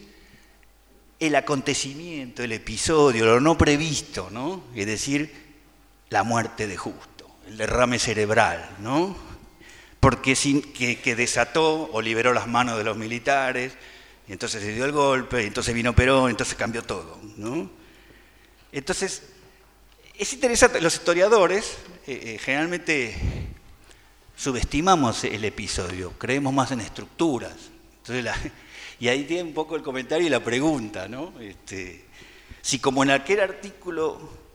[1.18, 4.64] el acontecimiento, el episodio, lo no previsto, ¿no?
[4.74, 5.32] Es decir,
[6.10, 9.16] la muerte de Justo, el derrame cerebral, ¿no?
[10.00, 13.72] Porque sin, que, desató o liberó las manos de los militares,
[14.28, 17.70] y entonces se dio el golpe, entonces vino Perón, entonces cambió todo, ¿no?
[18.72, 19.22] Entonces,
[20.18, 23.14] es interesante, los historiadores eh, eh, generalmente
[24.36, 27.70] subestimamos el episodio, creemos más en estructuras,
[29.00, 31.32] y ahí tiene un poco el comentario y la pregunta, ¿no?
[31.40, 32.04] Este,
[32.62, 34.46] si como en aquel artículo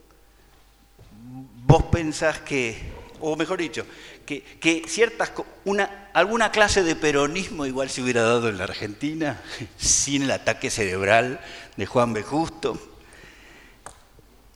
[1.66, 2.76] vos pensás que,
[3.20, 3.86] o mejor dicho,
[4.26, 5.32] que, ciertas,
[5.64, 9.40] una, alguna clase de peronismo igual se hubiera dado en la Argentina
[9.76, 11.40] sin el ataque cerebral
[11.76, 12.22] de Juan B.
[12.22, 12.78] Justo.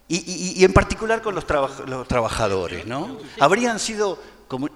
[0.09, 1.44] Y, en particular con los,
[1.86, 3.18] los trabajadores, ¿no?
[3.40, 4.68] Habrían sido como...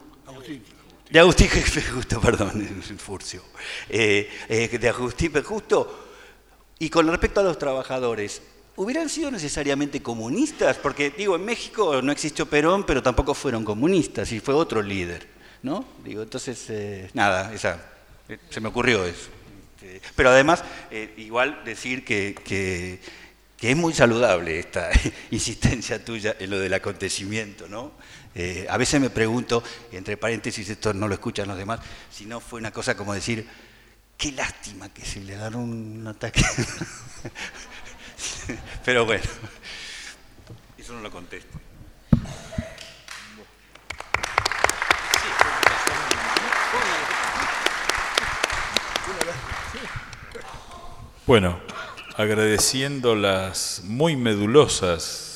[1.11, 1.49] De Agustín
[1.95, 3.43] Justo, perdón, Furcio.
[3.89, 6.09] Eh, eh, de Agustín Justo.
[6.79, 8.41] Y con respecto a los trabajadores,
[8.77, 10.77] ¿hubieran sido necesariamente comunistas?
[10.77, 15.27] Porque, digo, en México no existió Perón, pero tampoco fueron comunistas, y fue otro líder,
[15.63, 15.85] ¿no?
[16.05, 17.85] Digo, entonces, eh, nada, esa,
[18.49, 19.31] se me ocurrió eso.
[20.15, 20.63] Pero además,
[21.17, 23.01] igual decir que, que,
[23.59, 24.91] que es muy saludable esta
[25.33, 27.93] insistencia tuya en lo del acontecimiento, ¿no?
[28.35, 29.63] Eh, a veces me pregunto,
[29.93, 31.81] entre paréntesis, esto no lo escuchan los demás,
[32.11, 33.47] si no fue una cosa como decir,
[34.17, 36.45] qué lástima que se le dieron un ataque.
[38.85, 39.25] Pero bueno,
[40.79, 41.59] eso no lo contesto.
[51.27, 51.61] Bueno,
[52.17, 55.30] agradeciendo las muy medulosas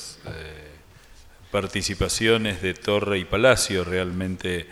[1.55, 4.67] participaciones de Torre y Palacio, realmente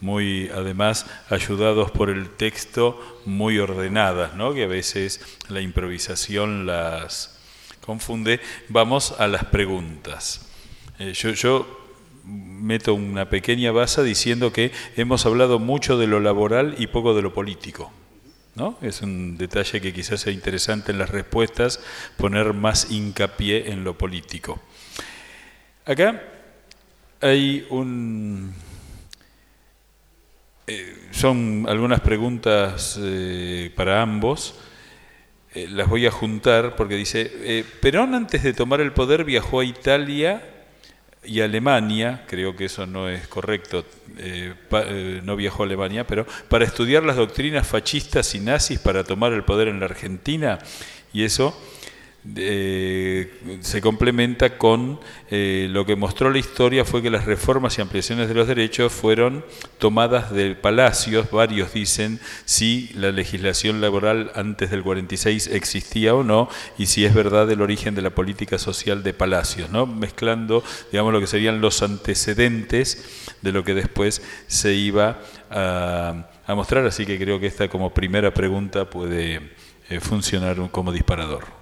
[0.00, 4.54] muy, además, ayudados por el texto, muy ordenadas, ¿no?
[4.54, 7.40] que a veces la improvisación las
[7.80, 8.38] confunde.
[8.68, 10.48] Vamos a las preguntas.
[11.00, 11.66] Eh, yo, yo
[12.24, 17.22] meto una pequeña base diciendo que hemos hablado mucho de lo laboral y poco de
[17.22, 17.90] lo político.
[18.54, 18.78] ¿No?
[18.80, 21.80] Es un detalle que quizás sea interesante en las respuestas,
[22.16, 24.60] poner más hincapié en lo político.
[25.88, 26.22] Acá
[27.18, 28.52] hay un,
[30.66, 34.54] Eh, son algunas preguntas eh, para ambos.
[35.54, 39.64] Eh, las voy a juntar porque dice, Perón antes de tomar el poder viajó a
[39.64, 40.42] Italia
[41.24, 43.86] y Alemania, creo que eso no es correcto,
[45.24, 49.42] no viajó a Alemania, pero para estudiar las doctrinas fascistas y nazis para tomar el
[49.42, 50.58] poder en la Argentina.
[51.14, 51.58] Y eso
[52.34, 55.00] se complementa con
[55.30, 58.92] eh, lo que mostró la historia fue que las reformas y ampliaciones de los derechos
[58.92, 59.44] fueron
[59.78, 66.48] tomadas de palacios, varios dicen si la legislación laboral antes del 46 existía o no
[66.76, 69.86] y si es verdad el origen de la política social de palacios, ¿no?
[69.86, 75.18] mezclando digamos lo que serían los antecedentes de lo que después se iba
[75.50, 79.40] a, mostrar, así que creo que esta como primera pregunta puede
[79.88, 81.57] eh, funcionar como disparador.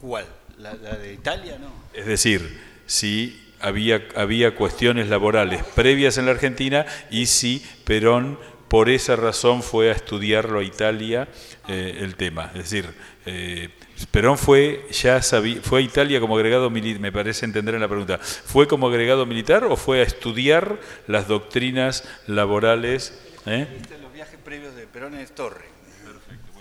[0.00, 0.26] ¿Cuál?
[0.58, 1.58] ¿La, de Italia?
[1.58, 1.72] No.
[1.94, 8.88] Es decir, si había, había cuestiones laborales previas en la Argentina y si Perón por
[8.88, 11.28] esa razón fue a estudiarlo a Italia
[11.66, 12.52] eh, el tema.
[12.54, 12.86] Es decir,
[13.26, 13.68] eh,
[14.10, 18.18] Perón fue ya fue a Italia como agregado militar, me parece entender en la pregunta,
[18.18, 20.78] ¿fue como agregado militar o fue a estudiar
[21.08, 23.20] las doctrinas laborales?
[23.46, 23.66] Eh?
[24.00, 25.64] Los viajes previos de Perón en Torre.
[26.04, 26.52] Perfecto.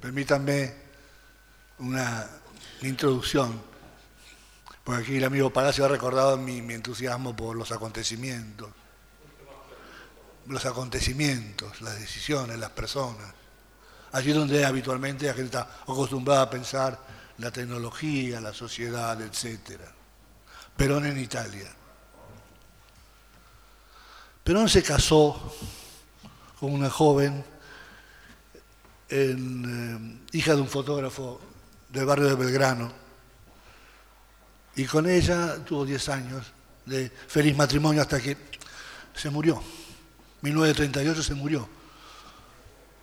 [0.00, 0.89] Permítanme
[1.80, 2.26] una
[2.82, 3.60] introducción,
[4.84, 8.68] porque aquí el amigo Palacio ha recordado mi, entusiasmo por los acontecimientos,
[10.46, 13.34] los acontecimientos, las decisiones, las personas.
[14.12, 16.98] Allí donde habitualmente la gente está acostumbrada a pensar
[17.38, 19.80] la tecnología, la sociedad, etc.
[20.76, 21.70] Perón en Italia.
[24.42, 25.54] Perón se casó
[26.58, 27.44] con una joven,
[29.08, 31.40] eh, hija de un fotógrafo
[31.92, 32.92] del barrio de Belgrano.
[34.76, 36.46] Y con ella tuvo 10 años
[36.86, 38.36] de feliz matrimonio hasta que
[39.14, 39.62] se murió.
[40.42, 41.68] 1938 se murió.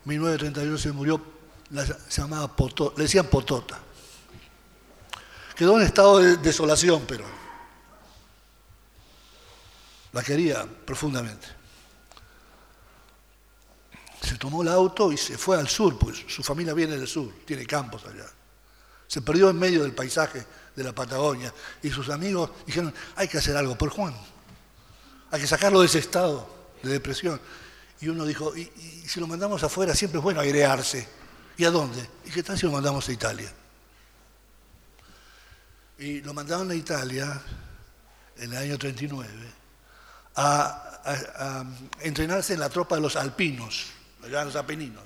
[0.05, 1.22] 1938 se murió,
[2.07, 2.53] se llamaba
[2.95, 3.77] le decían Potota.
[5.55, 7.26] Quedó en estado de desolación, pero
[10.14, 11.47] la quería profundamente.
[14.22, 17.31] Se tomó el auto y se fue al sur, pues su familia viene del sur,
[17.45, 18.26] tiene campos allá.
[19.07, 23.38] Se perdió en medio del paisaje de la Patagonia y sus amigos dijeron, hay que
[23.38, 24.15] hacer algo por Juan,
[25.31, 26.47] hay que sacarlo de ese estado
[26.84, 27.39] de depresión.
[27.99, 28.71] Y uno dijo, y,
[29.07, 31.07] si lo mandamos afuera siempre es bueno airearse.
[31.57, 32.07] ¿Y a dónde?
[32.25, 33.51] ¿Y qué tal si lo mandamos a Italia?
[35.97, 37.41] Y lo mandaron a Italia
[38.38, 39.29] en el año 39
[40.35, 40.84] a,
[42.01, 43.88] entrenarse en la tropa de los alpinos,
[44.23, 45.03] allá en los apeninos.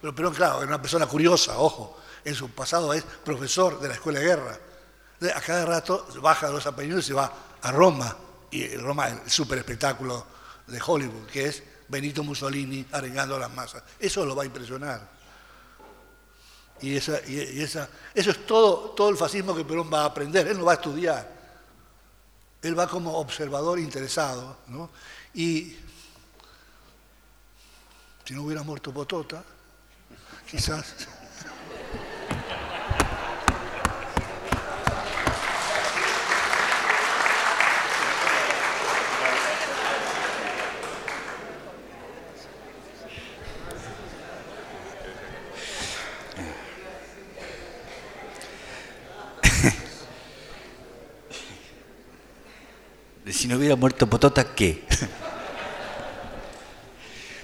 [0.00, 3.94] Pero Perón, claro, era una persona curiosa, ojo, en su pasado es profesor de la
[3.94, 4.58] escuela de guerra.
[5.34, 7.32] A cada rato baja de los Apeninos y va
[7.62, 8.16] a Roma,
[8.50, 10.26] y Roma es el super espectáculo
[10.66, 13.82] de Hollywood, que es Benito Mussolini arengando a las masas.
[13.98, 15.14] Eso lo va a impresionar.
[16.80, 20.46] Y, esa, y esa, eso es todo, todo el fascismo que Perón va a aprender,
[20.48, 21.32] él no va a estudiar.
[22.60, 24.58] Él va como observador interesado.
[24.68, 24.90] ¿no?
[25.34, 25.76] Y
[28.24, 29.42] si no hubiera muerto Potota,
[30.50, 30.94] quizás
[53.44, 54.84] si no hubiera muerto Potota, ¿qué?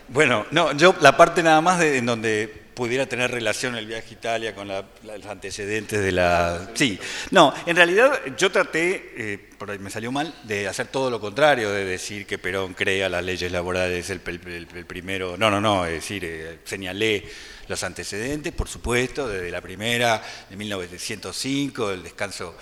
[0.08, 4.12] bueno, no, yo la parte nada más en donde pudiera tener relación el viaje a
[4.14, 6.70] Italia con los antecedentes de la...
[6.72, 6.98] Sí,
[7.32, 11.20] no, en realidad yo traté, eh, por ahí me salió mal, de hacer todo lo
[11.20, 15.36] contrario, de decir que Perón crea las leyes laborales, el, el, primero...
[15.36, 17.28] No, no, no, es decir, eh, señalé
[17.68, 22.56] los antecedentes, por supuesto, desde la primera, de 1905, el descanso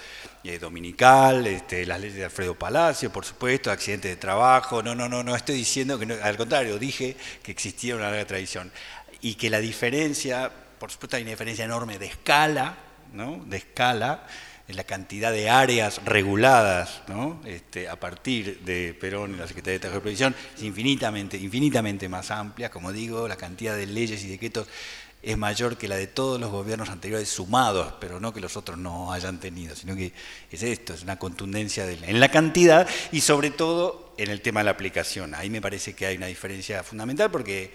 [0.61, 4.83] dominical, este, las leyes de Alfredo Palacio, por supuesto, accidentes de trabajo.
[4.83, 8.27] No, no, no, no estoy diciendo que no, al contrario, dije que existía una larga
[8.27, 8.73] tradición
[9.21, 12.77] y que la diferencia, por supuesto, hay una diferencia enorme de escala,
[13.13, 13.45] ¿no?
[13.47, 14.27] De escala
[14.69, 17.41] en la cantidad de áreas reguladas ¿no?
[17.47, 22.07] este, a partir de Perón y la Secretaría de Trabajo y Previsión es infinitamente, infinitamente
[22.09, 24.69] más amplia, como digo, la cantidad de leyes y decretos
[25.23, 28.79] es mayor que la de todos los gobiernos anteriores sumados, pero no que los otros
[28.79, 30.13] no hayan tenido, sino que
[30.51, 34.65] es esto, es una contundencia en la cantidad y sobre todo en el tema de
[34.65, 35.35] la aplicación.
[35.35, 37.73] Ahí me parece que hay una diferencia fundamental porque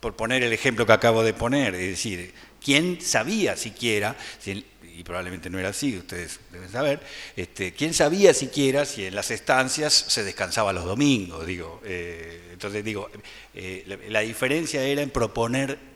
[0.00, 2.32] por poner el ejemplo que acabo de poner, es decir,
[2.62, 7.00] ¿quién sabía siquiera, y probablemente no era así, ustedes deben saber,
[7.34, 11.46] este, ¿quién sabía siquiera si en las estancias se descansaba los domingos?
[11.46, 13.10] Digo, eh, entonces digo,
[13.54, 15.95] eh, la, diferencia era en proponer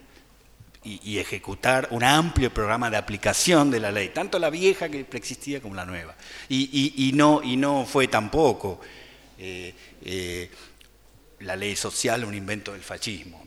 [0.82, 5.60] y, ejecutar un amplio programa de aplicación de la ley, tanto la vieja que existía
[5.60, 6.14] como la nueva.
[6.48, 8.80] Y, no, y no fue tampoco
[9.38, 10.50] eh,
[11.40, 13.46] la ley social un invento del fascismo.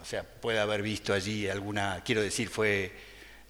[0.00, 2.92] o sea, puede haber visto allí alguna, quiero decir, fue,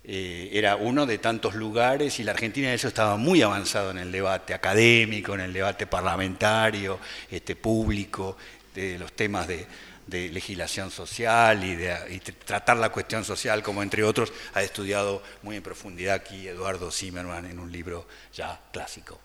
[0.04, 3.98] eh, era uno de tantos lugares y la Argentina en eso estaba muy avanzado en
[3.98, 6.98] el debate académico, en el debate parlamentario,
[7.30, 8.36] este, público,
[8.74, 9.66] de los temas de,
[10.12, 15.62] legislación social y de tratar la cuestión social, como entre otros ha estudiado muy en
[15.62, 19.20] profundidad aquí Eduardo Zimmerman en un libro ya clásico.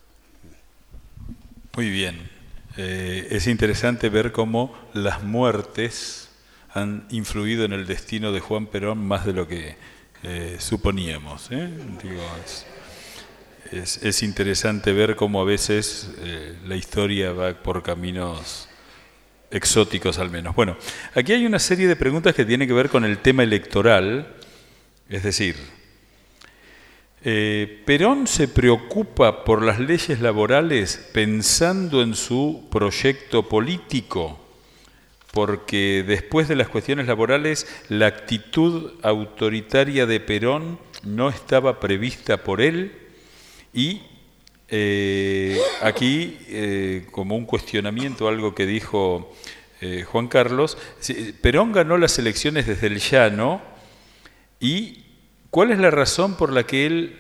[1.76, 2.30] Muy bien.
[2.78, 6.30] Eh, es interesante ver cómo las muertes
[6.74, 9.76] han influido en el destino de Juan Perón más de lo que
[10.24, 11.50] eh, suponíamos.
[11.52, 11.70] ¿eh?
[13.72, 16.10] es, interesante ver cómo a veces
[16.66, 18.68] la historia va por caminos
[19.52, 20.56] exóticos al menos.
[20.56, 20.78] Bueno,
[21.16, 24.36] aquí hay una serie de preguntas que tienen que ver con el tema electoral,
[25.10, 25.56] es decir,
[27.24, 34.40] eh, Perón se preocupa por las leyes laborales pensando en su proyecto político,
[35.32, 42.62] porque después de las cuestiones laborales la actitud autoritaria de Perón no estaba prevista por
[42.62, 42.94] él
[43.74, 44.02] y
[44.70, 49.34] eh, aquí, eh, como un cuestionamiento, algo que dijo
[50.08, 50.76] Juan Carlos,
[51.42, 53.62] Perón ganó las elecciones desde el llano
[54.60, 55.04] y
[55.50, 57.20] ¿Cuál es la razón por la que él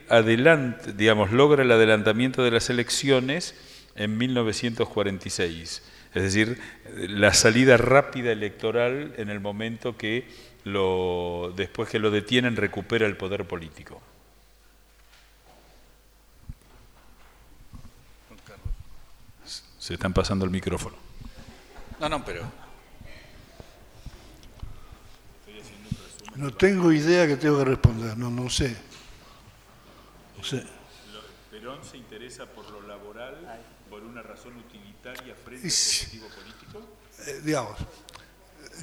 [0.96, 3.56] digamos, logra el adelantamiento de las elecciones
[3.96, 5.82] en 1946?
[6.14, 6.60] Es decir,
[6.94, 10.28] la salida rápida electoral en el momento que
[10.66, 14.02] lo, después que lo detienen recupera el poder político.
[19.88, 20.98] Se están pasando el micrófono.
[22.02, 22.42] No, no, pero
[26.36, 28.76] No tengo idea que tengo que responder, no, no sé.
[30.38, 30.68] No sé.
[31.50, 33.38] ¿Perón se interesa por lo laboral
[33.90, 36.82] por una razón utilitaria frente al objetivo político?
[37.26, 37.78] Eh, digamos,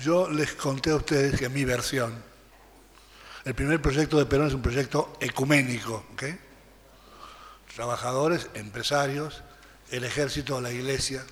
[0.01, 2.15] yo les conté a ustedes que mi versión,
[3.45, 6.25] el primer proyecto de Perón es un proyecto ecuménico, ¿ok?
[7.75, 9.43] Trabajadores, empresarios,
[9.91, 11.25] el ejército, la iglesia.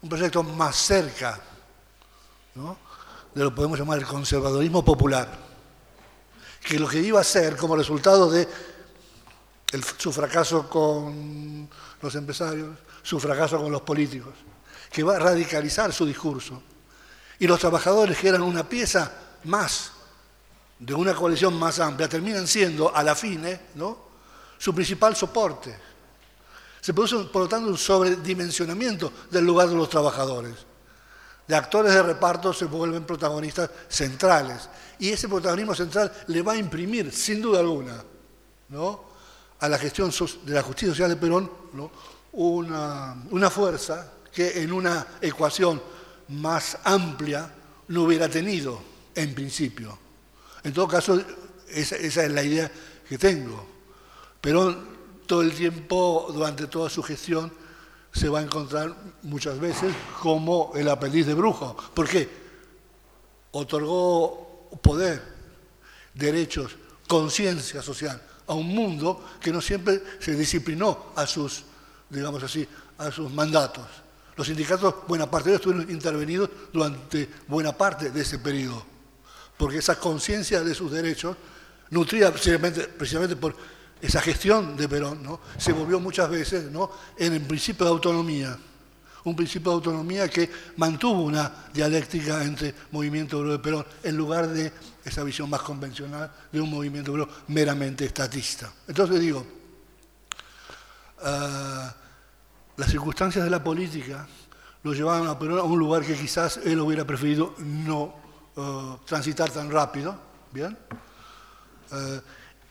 [0.00, 1.40] Un proyecto más cerca
[3.34, 5.28] de lo que podemos llamar el conservadorismo popular,
[6.62, 8.48] que lo que iba a ser como resultado de
[9.96, 11.68] su fracaso con
[12.00, 14.34] los empresarios, su fracaso con los políticos,
[14.90, 16.62] que va a radicalizar su discurso.
[17.40, 19.12] Y los trabajadores, que eran una pieza
[19.44, 19.92] más
[20.78, 24.07] de una coalición más amplia, terminan siendo, a la fine, ¿no?
[24.58, 25.74] Su principal soporte.
[26.80, 30.68] Se produce, por lo tanto, un sobredimensionamiento del lugar de los trabajadores
[31.48, 34.68] de actores de reparto se vuelven protagonistas centrales.
[34.98, 38.04] Y ese protagonismo central le va a imprimir, sin duda alguna,
[38.68, 39.08] ¿no?
[39.58, 40.12] a la gestión
[40.44, 41.50] de la justicia social de Perón
[42.32, 45.82] una, fuerza que en una ecuación
[46.28, 47.50] más amplia
[47.88, 48.80] no hubiera tenido
[49.14, 49.98] en principio.
[50.62, 51.20] En todo caso,
[51.66, 52.70] esa, es la idea
[53.08, 53.77] que tengo.
[54.40, 57.52] Perón todo el tiempo, durante toda su gestión,
[58.12, 61.76] se va a encontrar muchas veces como el aprendiz de brujo.
[61.94, 62.28] ¿Por qué?
[63.50, 65.22] Otorgó poder,
[66.14, 66.72] derechos,
[67.06, 71.64] conciencia social a un mundo que no siempre se disciplinó a sus,
[72.08, 72.66] digamos así,
[72.96, 73.86] a sus mandatos.
[74.36, 78.84] Los sindicatos, buena parte de ellos estuvieron intervenidos durante buena parte de ese periodo,
[79.56, 81.36] porque esa conciencia de sus derechos,
[81.90, 83.54] nutrida precisamente, precisamente por
[84.00, 85.40] esa gestión de Perón ¿no?
[85.56, 86.90] se volvió muchas veces ¿no?
[87.16, 88.56] en el principio de autonomía,
[89.24, 94.48] un principio de autonomía que mantuvo una dialéctica entre movimiento obrero de Perón en lugar
[94.48, 94.72] de
[95.04, 98.72] esa visión más convencional de un movimiento obrero meramente estatista.
[98.86, 99.44] Entonces digo,
[101.22, 101.94] ah,
[102.76, 104.26] las circunstancias de la política
[104.84, 108.14] lo llevaban a Perón a un lugar que quizás él hubiera preferido no
[108.56, 110.16] ah, transitar tan rápido,
[110.52, 110.78] ¿bien?
[111.90, 112.20] Ah,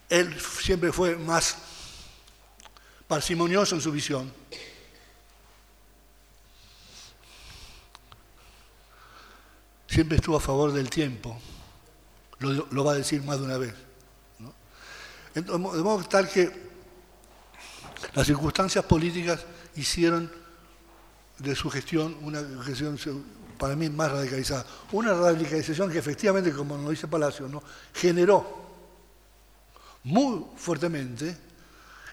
[0.10, 1.58] él siempre fue más
[3.08, 4.32] parsimonioso en su visión.
[9.88, 11.40] Siempre estuvo a favor del tiempo.
[12.40, 13.74] Lo, va a decir más de una vez.
[15.34, 16.52] De modo tal que
[18.14, 20.32] las circunstancias políticas hicieron
[21.40, 22.98] de su gestión, una gestión
[23.58, 24.66] para mí más radicalizada.
[24.92, 27.50] Una radicalización que efectivamente, como nos dice Palacio,
[27.94, 28.67] generó
[30.08, 31.38] muy fuertemente,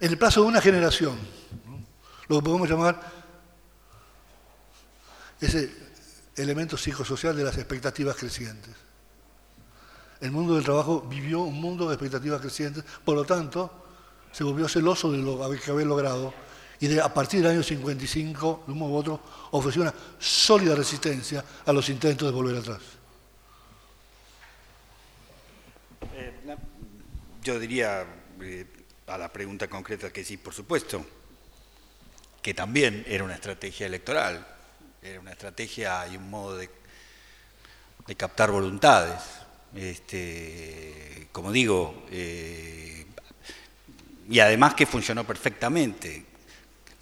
[0.01, 1.17] en el plazo de una generación,
[2.27, 3.01] lo que podemos llamar
[5.41, 5.73] ese
[6.35, 8.75] elemento psicosocial de las expectativas crecientes.
[10.21, 13.71] El mundo del trabajo vivió un mundo de expectativas crecientes, por lo tanto,
[14.33, 16.35] se volvió celoso de lo que había logrado
[16.81, 19.21] y a partir del año 55, de un modo u otro,
[19.53, 22.81] ofreció una sólida resistencia a los intentos de volver atrás.
[26.13, 26.57] Eh,
[27.45, 28.07] yo diría
[28.41, 28.65] eh,
[29.07, 31.05] a la pregunta concreta que sí, por supuesto,
[32.41, 34.47] que también era una estrategia electoral,
[35.03, 36.71] era una estrategia y un modo de,
[38.17, 39.23] captar voluntades.
[39.75, 43.07] Este, como digo, eh,
[44.29, 46.25] y además que funcionó perfectamente.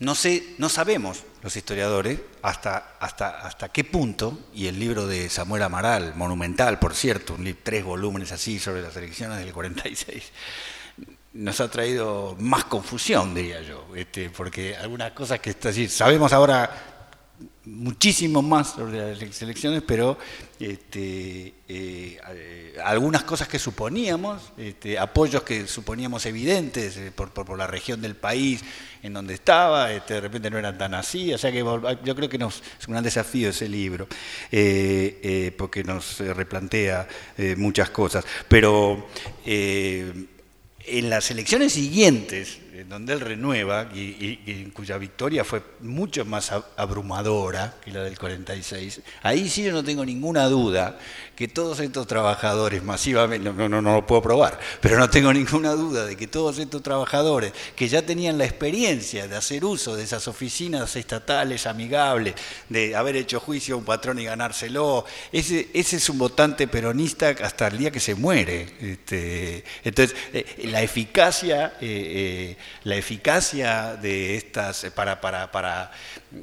[0.03, 5.31] No, sé, no sabemos los historiadores hasta, hasta, hasta qué punto, y el libro de
[5.31, 10.25] Samuel Amaral, monumental por cierto, un tres volúmenes así sobre las elecciones del 46,
[11.35, 16.92] nos ha traído más confusión, diría yo, este, porque algunas cosas que está sabemos ahora
[17.65, 20.19] muchísimo más sobre las elecciones, pero
[20.59, 27.67] este, eh, eh, algunas cosas que suponíamos, este, apoyos que suponíamos evidentes eh, por, la
[27.67, 28.63] región del país
[29.03, 32.29] en donde estaba, este, de repente no eran tan así, o sea que yo creo
[32.29, 34.07] que nos, es un gran desafío ese libro,
[35.57, 37.09] porque nos replantea
[37.57, 39.09] muchas cosas, pero
[39.45, 47.75] en las elecciones siguientes, donde él renueva y, en cuya victoria fue mucho más abrumadora
[47.85, 50.99] que la del 46, ahí sí yo no tengo ninguna duda
[51.37, 55.73] que todos estos trabajadores masivamente, no, no, no lo puedo probar, pero no tengo ninguna
[55.73, 60.05] duda de que todos estos trabajadores que ya tenían la experiencia de hacer uso de
[60.05, 62.35] esas oficinas estatales amigables,
[62.69, 67.35] de haber hecho juicio a un patrón y ganárselo, ese, ese es un votante peronista
[67.43, 68.75] hasta el día que se muere.
[68.81, 71.75] Este, entonces, eh, la eficacia...
[71.81, 75.91] Eh, eh, la eficacia de estas para, para, para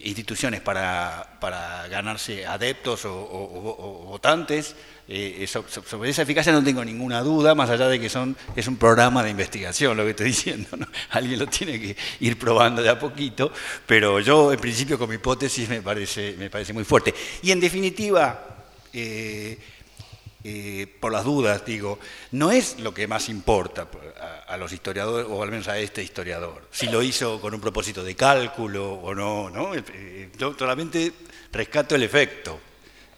[0.02, 4.76] instituciones para, para, ganarse adeptos o, votantes.
[5.08, 8.78] Eh, sobre esa eficacia no tengo ninguna duda, más allá de que son, es un
[8.78, 10.70] programa de investigación lo que estoy diciendo.
[11.10, 13.52] Alguien lo tiene que ir probando de a poquito,
[13.86, 17.14] pero yo en principio con mi hipótesis me parece, me parece muy fuerte.
[17.42, 18.58] Y en definitiva,
[18.94, 19.58] eh,
[20.52, 22.00] eh, por las dudas, digo,
[22.32, 23.88] no es lo que más importa
[24.48, 28.04] a, los historiadores, o al menos a este historiador, si lo hizo con un propósito
[28.04, 29.76] de cálculo o no, ¿no?
[29.76, 31.14] Eh, yo solamente
[31.52, 32.60] rescato el efecto,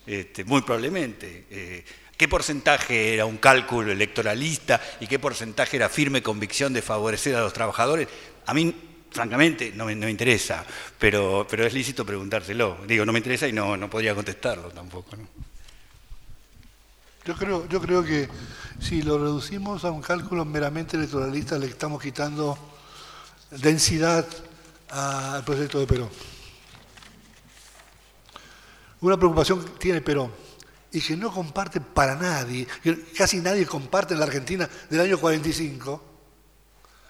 [0.06, 1.46] este, muy probablemente.
[1.50, 1.86] Eh,
[2.18, 7.42] ¿Qué porcentaje era un cálculo electoralista y qué porcentaje era firme convicción de favorecer a
[7.42, 8.10] los trabajadores?
[8.46, 8.76] A mí
[9.10, 10.66] francamente no me, interesa,
[11.00, 12.80] pero, pero es lícito preguntárselo.
[12.86, 15.16] Digo, no me interesa y no, no podría contestarlo tampoco.
[15.16, 15.51] ¿no?
[17.24, 18.28] Yo creo, yo creo que
[18.80, 22.58] si lo reducimos a un cálculo meramente electoralista, le estamos quitando
[23.52, 24.26] densidad
[24.90, 26.10] al proyecto de Perón.
[29.02, 30.32] Una preocupación que tiene Perón
[30.92, 35.20] y que no comparte para nadie, que casi nadie comparte en la Argentina del año
[35.20, 36.04] 45,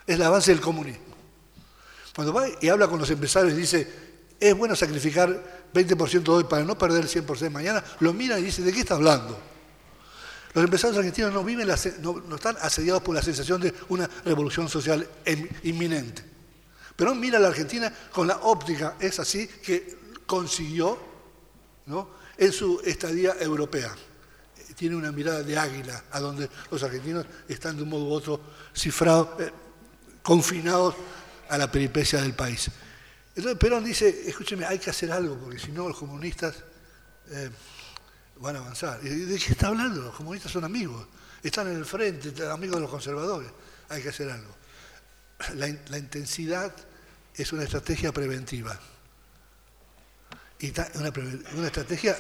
[0.05, 1.05] es el avance del comunismo.
[2.13, 3.87] Cuando va y habla con los empresarios y dice,
[4.37, 8.61] es bueno sacrificar 20% hoy para no perder el 100% mañana, lo mira y dice,
[8.61, 9.50] ¿de qué está hablando?
[10.53, 11.67] Los empresarios argentinos no, viven
[12.01, 15.07] no, están asediados por la sensación de una revolución social
[15.63, 16.23] inminente.
[16.95, 20.99] Pero mira a la Argentina con la óptica, es así, que consiguió
[22.37, 23.95] en su estadía europea.
[24.75, 28.41] Tiene una mirada de águila, a donde los argentinos están de un modo u otro
[28.75, 29.51] cifrados, eh,
[30.21, 30.95] confinados
[31.49, 32.69] a la peripecia del país.
[33.35, 36.55] Entonces Perón dice, escúcheme, hay que hacer algo, porque si no los comunistas...
[37.29, 37.49] Eh,
[38.41, 38.99] van a avanzar.
[39.01, 40.01] ¿De qué está hablando?
[40.01, 41.05] Los comunistas son amigos,
[41.43, 43.49] están en el frente, amigos de los conservadores.
[43.89, 44.55] Hay que hacer algo.
[45.55, 46.73] La, intensidad
[47.35, 48.77] es una estrategia preventiva.
[50.59, 51.11] Y una,
[51.55, 52.17] una estrategia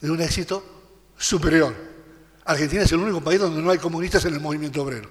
[0.00, 0.80] de un éxito
[1.16, 1.74] superior.
[2.44, 5.08] Argentina es el único país donde no hay comunistas en el movimiento obrero.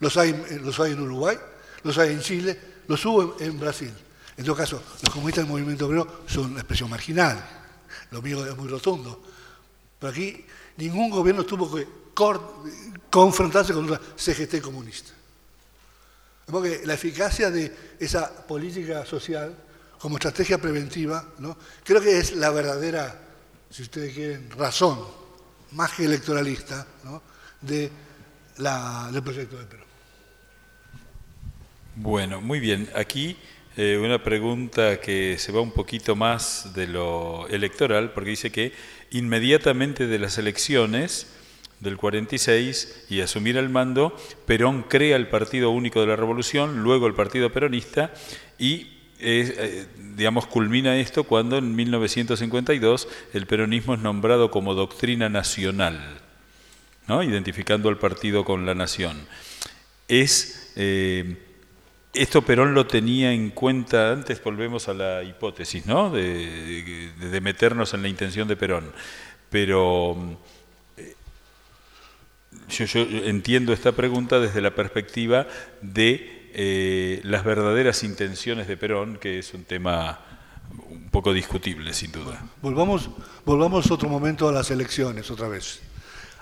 [0.00, 0.32] Los hay,
[0.62, 1.36] los hay en Uruguay,
[1.82, 3.92] los hay en Chile, los hubo en, Brasil.
[4.36, 7.44] En todo caso, los comunistas del movimiento obrero son una expresión marginal.
[8.10, 9.22] Lo mío es muy rotundo.
[9.98, 10.44] Pero aquí
[10.76, 11.86] ningún gobierno tuvo que
[13.10, 15.12] confrontarse con una CGT comunista.
[16.46, 19.54] Porque la eficacia de esa política social
[19.98, 21.56] como estrategia preventiva, ¿no?
[21.84, 23.20] creo que es la verdadera,
[23.68, 24.98] si ustedes quieren, razón,
[25.72, 26.86] más que electoralista,
[27.60, 27.90] de
[28.58, 29.84] la, del proyecto de Perú.
[31.96, 32.88] Bueno, muy bien.
[32.94, 33.36] Aquí
[33.76, 38.72] eh, una pregunta que se va un poquito más de lo electoral, porque dice que
[39.10, 41.26] inmediatamente de las elecciones
[41.80, 44.16] del 46 y asumir el mando,
[44.46, 48.12] Perón crea el Partido Único de la Revolución, luego el Partido Peronista
[48.58, 49.86] y eh,
[50.16, 56.20] digamos, culmina esto cuando en 1952 el peronismo es nombrado como doctrina nacional,
[57.08, 57.22] ¿no?
[57.22, 59.16] identificando al partido con la nación.
[60.06, 61.36] Es eh,
[62.12, 66.10] esto Perón lo tenía en cuenta, antes volvemos a la hipótesis, ¿no?
[66.10, 68.92] De, meternos en la intención de Perón.
[69.50, 70.38] Pero
[70.96, 71.14] eh,
[72.68, 75.46] yo, entiendo esta pregunta desde la perspectiva
[75.80, 80.20] de eh, las verdaderas intenciones de Perón, que es un tema
[80.90, 82.44] un poco discutible, sin duda.
[82.60, 83.10] Volvamos,
[83.44, 85.80] volvamos otro momento a las elecciones, otra vez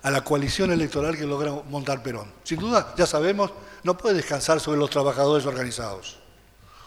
[0.06, 2.32] a la coalición electoral que logra montar Perón.
[2.44, 3.50] Sin duda, ya sabemos,
[3.82, 6.16] no puede descansar sobre los trabajadores organizados.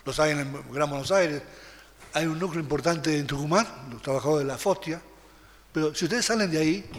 [0.06, 1.44] Los hay en Gran Buenos Aires,
[2.14, 5.02] hay un núcleo importante en Tucumán, los trabajadores de la FOSTIA,
[5.74, 6.90] pero si ustedes salen de ahí,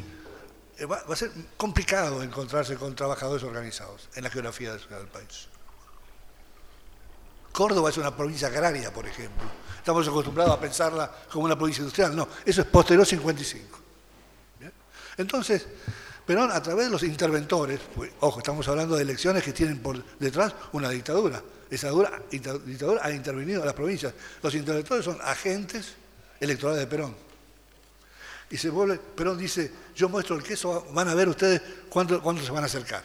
[0.76, 5.48] eh, va, a ser complicado encontrarse con trabajadores organizados en la geografía del país.
[7.50, 9.48] Córdoba es una provincia agraria, por ejemplo.
[9.78, 12.14] Estamos acostumbrados a pensarla como una provincia industrial.
[12.14, 13.78] No, eso es posterior 55.
[15.16, 15.66] Entonces,
[16.30, 20.00] Perón, a través de los interventores, pues, ojo, estamos hablando de elecciones que tienen por
[20.20, 21.42] detrás una dictadura.
[21.68, 21.90] Esa
[22.30, 24.14] dictadura ha intervenido en las provincias.
[24.40, 25.94] Los interventores son agentes
[26.38, 27.16] electorales de Perón.
[28.48, 32.52] Y se vuelve, Perón dice, yo muestro el queso, van a ver ustedes cuánto se
[32.52, 33.02] van a acercar.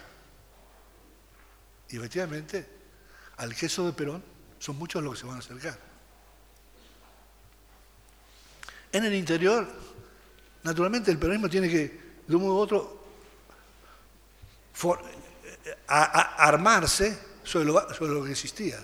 [1.88, 2.64] Y efectivamente,
[3.38, 4.22] al queso de Perón
[4.60, 5.76] son muchos los que se van a acercar.
[8.92, 9.66] En el interior,
[10.62, 13.05] naturalmente el peronismo tiene que, de un modo u otro,
[15.88, 18.78] armarse sobre lo, que existía.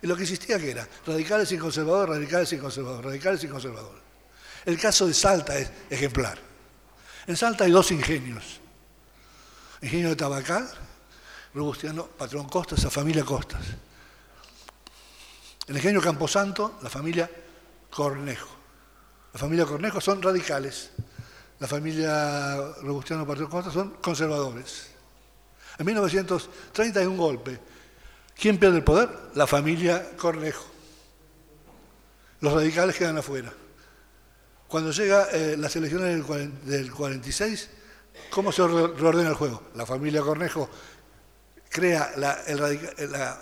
[0.00, 4.02] Y lo que existía que era radicales y conservadores, radicales y conservadores, radicales y conservadores.
[4.64, 6.38] El caso de Salta es ejemplar.
[7.26, 8.60] En Salta hay dos ingenios.
[9.80, 10.68] Ingenio de Tabacal,
[11.54, 13.62] Robustiano, patrón Costas, esa familia Costas.
[15.66, 17.30] El ingenio Camposanto, la familia
[17.90, 18.50] Cornejo.
[19.32, 20.90] La familia Cornejo son radicales
[21.62, 24.88] la familia Robustiano Partido Costa son conservadores.
[25.78, 27.56] En 1930 hay un golpe.
[28.34, 29.08] ¿Quién pierde el poder?
[29.36, 30.64] La familia Cornejo.
[32.40, 33.52] Los radicales quedan afuera.
[34.66, 36.26] Cuando llega eh, las elecciones
[36.66, 37.70] del, 46,
[38.30, 39.62] ¿cómo se reordena el juego?
[39.76, 40.68] La familia Cornejo
[41.68, 42.12] crea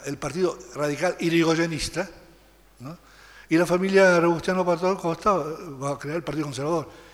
[0.05, 2.07] el, partido radical irigoyenista,
[3.49, 7.10] y la familia Robustiano Partido Costa va a crear el partido conservador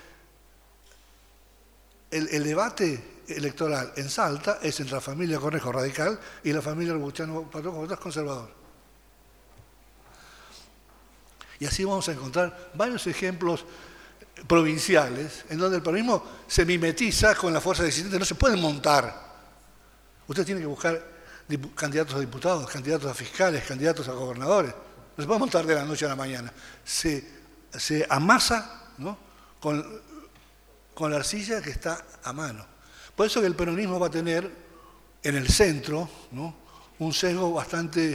[2.11, 7.43] el, debate electoral en Salta es entre la familia Cornejo radical y la familia Robustiano
[7.51, 8.51] Patrón conservador.
[11.59, 13.65] Y así vamos a encontrar varios ejemplos
[14.47, 19.25] provinciales en donde el peronismo se mimetiza con la fuerza existente, no se puede montar.
[20.29, 21.03] Usted tiene que buscar
[21.75, 24.75] candidatos a diputados, candidatos a fiscales, candidatos a gobernadores.
[25.17, 26.53] No se puede montar de la noche a la mañana.
[26.85, 27.27] Se,
[27.73, 29.17] se amasa ¿no?
[29.61, 30.03] con
[30.97, 32.65] con la arcilla que está a mano.
[33.15, 34.51] Por eso que el peronismo va a tener
[35.23, 36.09] en el centro
[36.99, 38.15] un sesgo bastante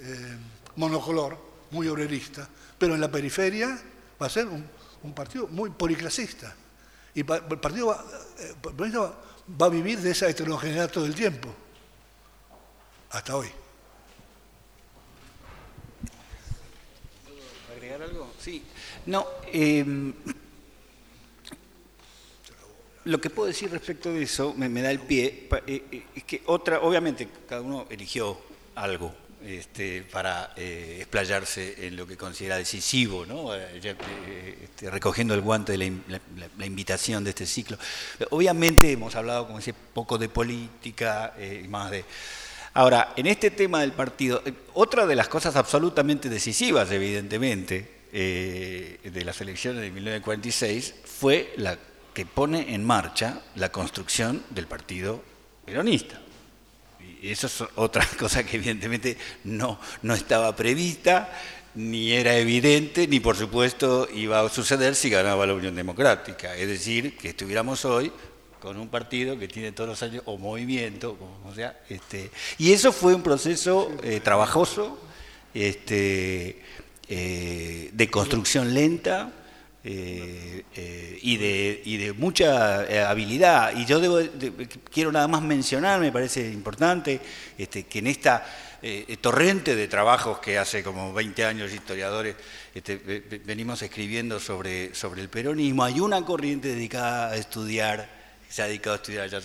[0.00, 0.36] eh,
[0.76, 1.36] monocolor,
[1.72, 2.48] muy obrerista,
[2.78, 3.78] pero en la periferia
[4.20, 6.56] va a ser un, partido muy policlasista.
[7.14, 8.02] Y el partido va,
[8.38, 8.54] eh,
[9.60, 11.54] va, a vivir de esa heterogeneidad todo el tiempo,
[13.10, 13.48] hasta hoy.
[17.76, 18.32] agregar algo?
[18.38, 18.62] Sí.
[19.04, 19.84] No, eh,
[23.04, 26.42] lo que puedo decir respecto de eso, me, da el pie, eh, eh, es que
[26.46, 28.38] otra, obviamente cada uno eligió
[28.76, 29.12] algo
[29.44, 33.54] este, para eh, explayarse en lo que considera decisivo, ¿no?
[33.54, 35.92] Este, recogiendo el guante de
[36.58, 37.76] la, invitación de este ciclo.
[38.30, 42.04] Obviamente hemos hablado, como decía, poco de política y más de...
[42.74, 44.42] Ahora, en este tema del partido,
[44.74, 51.76] otra de las cosas absolutamente decisivas, evidentemente, de las elecciones de 1946 fue la
[52.14, 55.22] que pone en marcha la construcción del partido
[55.64, 56.20] peronista.
[57.22, 61.32] Y eso es otra cosa que evidentemente no, no estaba prevista,
[61.74, 66.54] ni era evidente, ni por supuesto iba a suceder si ganaba la Unión Democrática.
[66.56, 68.12] Es decir, que estuviéramos hoy
[68.60, 71.80] con un partido que tiene todos los años, o movimiento, como sea.
[71.88, 75.00] Este, y eso fue un proceso eh, trabajoso,
[75.52, 76.62] este,
[77.08, 79.32] eh, de construcción lenta,
[79.84, 83.76] eh, eh, y, de, y, de, mucha eh, habilidad.
[83.76, 84.00] Y yo
[84.92, 87.20] quiero nada más mencionar, me parece importante,
[87.58, 88.46] este, que en esta
[89.20, 92.34] torrente de trabajos que hace como 20 años historiadores
[92.74, 92.96] este,
[93.44, 95.84] venimos escribiendo sobre, sobre el peronismo.
[95.84, 98.08] Hay una corriente dedicada a estudiar,
[98.48, 99.38] se ha dedicado a estudiar ya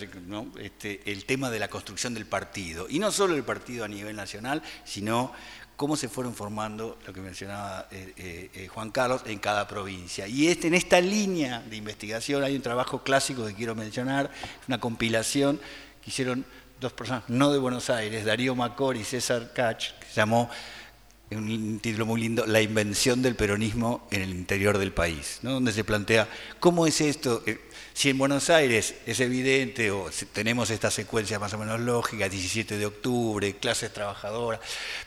[0.59, 2.87] este, el tema de la construcción del partido.
[2.89, 5.33] Y no solo el partido a nivel nacional, sino
[5.77, 10.27] cómo se fueron formando, lo que mencionaba eh, eh, eh, Juan Carlos, en cada provincia.
[10.27, 14.31] Y este, en esta línea de investigación hay un trabajo clásico que quiero mencionar,
[14.67, 15.61] una compilación
[16.03, 16.43] que hicieron
[16.81, 20.49] dos personas, no de Buenos Aires, Darío Macor y César Cach, que se llamó,
[21.31, 25.83] un título muy lindo, La invención del peronismo en el interior del país, donde se
[25.83, 26.27] plantea
[26.59, 27.43] cómo es esto,
[27.93, 32.77] si en Buenos Aires es evidente, o tenemos esta secuencia más o menos lógica, 17
[32.77, 34.61] de octubre, clases trabajadoras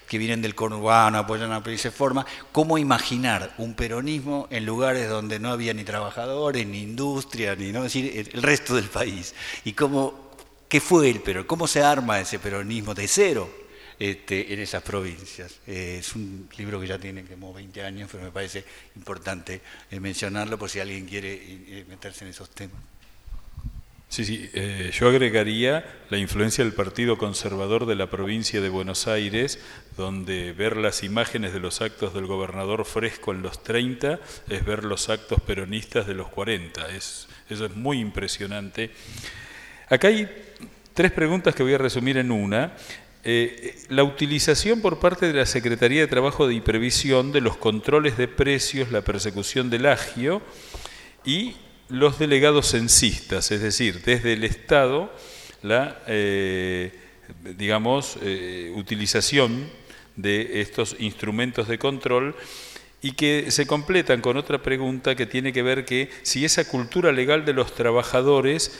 [0.06, 5.08] que vienen del conurbano, apoyan a y se forma, ¿cómo imaginar un peronismo en lugares
[5.08, 9.34] donde no había ni trabajadores, ni industria, ni no decir el resto del país?
[9.64, 10.32] ¿Y cómo,
[10.68, 11.46] qué fue el peronismo?
[11.46, 13.59] ¿Cómo se arma ese peronismo de cero?
[14.00, 15.60] Este, en esas provincias.
[15.66, 18.64] Eh, es un libro que ya tiene como 20 años, pero me parece
[18.96, 19.60] importante
[19.90, 22.80] eh, mencionarlo por si alguien quiere eh, meterse en esos temas.
[24.08, 24.50] Sí, sí,
[24.98, 29.60] yo agregaría la influencia del Partido Conservador de la provincia de Buenos Aires,
[29.96, 34.18] donde ver las imágenes de los actos del gobernador Fresco en los 30
[34.48, 36.88] es ver los actos peronistas de los 40.
[36.88, 38.90] Es, eso es muy impresionante.
[39.88, 40.28] Acá hay
[40.94, 42.72] tres preguntas que voy a resumir en una.
[43.22, 48.16] Eh, la utilización por parte de la Secretaría de Trabajo y Previsión de los controles
[48.16, 50.40] de precios, la persecución del agio
[51.24, 51.54] y
[51.90, 55.12] los delegados censistas, es decir, desde el Estado
[55.62, 56.92] la, eh,
[57.58, 59.68] digamos, eh, utilización
[60.16, 62.34] de estos instrumentos de control
[63.02, 67.12] y que se completan con otra pregunta que tiene que ver que si esa cultura
[67.12, 68.72] legal de los trabajadores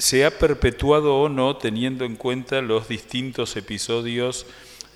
[0.00, 4.46] se ha perpetuado o no teniendo en cuenta los distintos episodios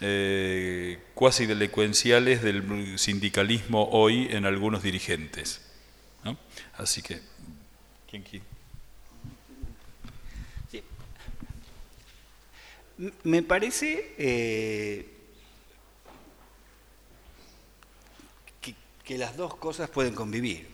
[0.00, 5.60] eh, cuasi delincuenciales del sindicalismo hoy en algunos dirigentes.
[6.76, 7.20] Así que,
[8.10, 8.44] ¿quién quiere?
[13.24, 15.08] Me parece eh,
[19.04, 20.73] que las dos cosas pueden convivir.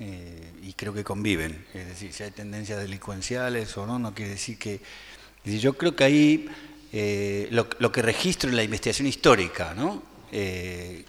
[0.00, 1.64] Eh, y creo que conviven.
[1.74, 4.80] Es decir, si hay tendencias delincuenciales o no, no quiere decir que...
[5.44, 6.48] yo creo que ahí
[6.92, 10.02] eh, lo, que registro en la investigación histórica ¿no?
[10.32, 11.04] Eh,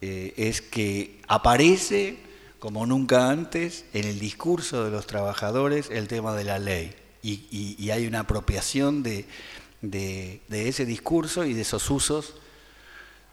[0.00, 2.18] es que aparece
[2.58, 6.94] como nunca antes en el discurso de los trabajadores el tema de la ley.
[7.22, 9.24] Y, hay una apropiación de,
[9.80, 12.34] de ese discurso y de esos usos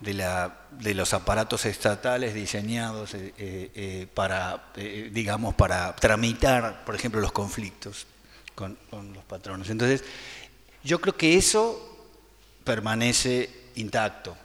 [0.01, 4.71] de, la, de los aparatos estatales diseñados eh, eh, eh, para,
[5.11, 8.07] digamos, para tramitar, por ejemplo, los conflictos
[8.55, 8.77] con,
[9.13, 9.69] los patronos.
[9.69, 10.03] Entonces,
[10.83, 12.09] yo creo que eso
[12.63, 14.35] permanece intacto.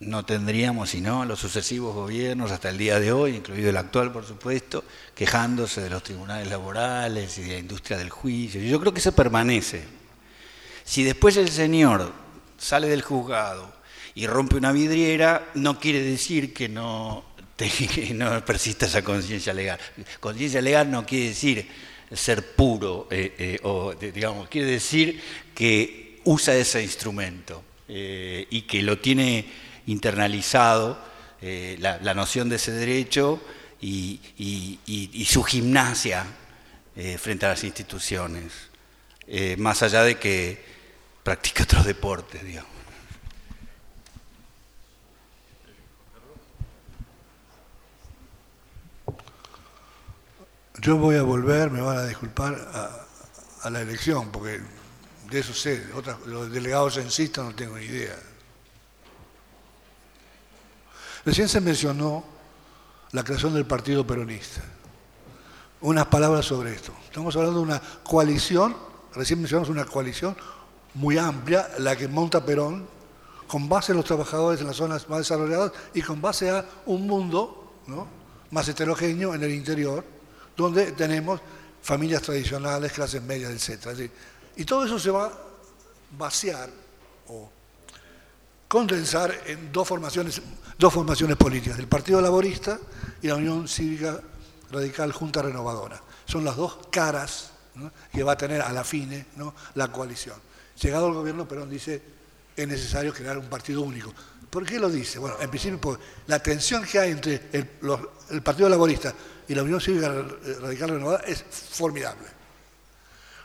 [0.00, 4.24] No tendríamos, sino los sucesivos gobiernos hasta el día de hoy, incluido el actual, por
[4.24, 4.84] supuesto,
[5.14, 8.62] quejándose de los tribunales laborales y de la industria del juicio.
[8.62, 9.84] Yo creo que eso permanece.
[10.84, 12.12] Si después el señor
[12.56, 13.79] sale del juzgado
[14.20, 17.24] y rompe una vidriera, no quiere decir que no,
[18.44, 19.78] persista esa conciencia legal.
[20.20, 21.66] Conciencia legal no quiere decir
[22.12, 25.18] ser puro, eh, eh, o digamos, quiere decir
[25.54, 29.46] que usa ese instrumento eh, y que lo tiene
[29.86, 31.02] internalizado,
[31.40, 33.40] la, noción de ese derecho
[33.80, 36.26] y, y su gimnasia
[37.16, 38.52] frente a las instituciones,
[39.56, 40.62] más allá de que
[41.22, 42.79] practica otros deportes, digamos.
[50.80, 52.54] Yo voy a volver, me van a disculpar,
[53.62, 54.62] a, la elección, porque
[55.28, 55.84] de eso sé,
[56.24, 58.16] los delegados censistas no tengo ni idea.
[61.26, 62.24] Recién se mencionó
[63.12, 64.62] la creación del Partido Peronista.
[65.82, 66.94] Unas palabras sobre esto.
[67.04, 68.74] Estamos hablando de una coalición,
[69.14, 70.34] recién mencionamos una coalición
[70.94, 72.88] muy amplia, la que monta Perón,
[73.46, 77.06] con base en los trabajadores en las zonas más desarrolladas y con base a un
[77.06, 77.74] mundo
[78.50, 80.19] más heterogéneo en el interior
[80.56, 81.40] donde tenemos
[81.82, 84.10] familias tradicionales, clases medias, etc.
[84.56, 85.32] Y todo eso se va a
[86.18, 86.68] vaciar
[87.28, 87.50] o
[88.68, 90.40] condensar en dos formaciones,
[90.78, 92.78] dos formaciones políticas, el Partido Laborista
[93.22, 94.20] y la Unión Cívica
[94.70, 96.00] Radical Junta Renovadora.
[96.24, 97.50] Son las dos caras
[98.12, 99.26] que va a tener a la fine
[99.74, 100.36] la coalición.
[100.80, 102.02] Llegado al gobierno, Perón dice,
[102.56, 104.12] es necesario crear un partido único.
[104.48, 105.18] ¿Por qué lo dice?
[105.18, 109.14] Bueno, en principio, pues, la tensión que hay entre el Partido Laborista
[109.50, 110.08] y la Unión Cívica
[110.60, 112.28] Radical Renovada es formidable.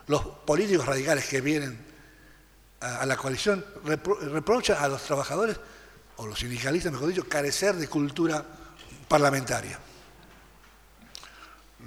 [0.06, 1.84] Los políticos radicales que vienen
[2.80, 5.60] a, la coalición, reprocha a los trabajadores,
[6.18, 8.46] o los sindicalistas, mejor dicho, carecer de cultura
[9.08, 9.80] parlamentaria.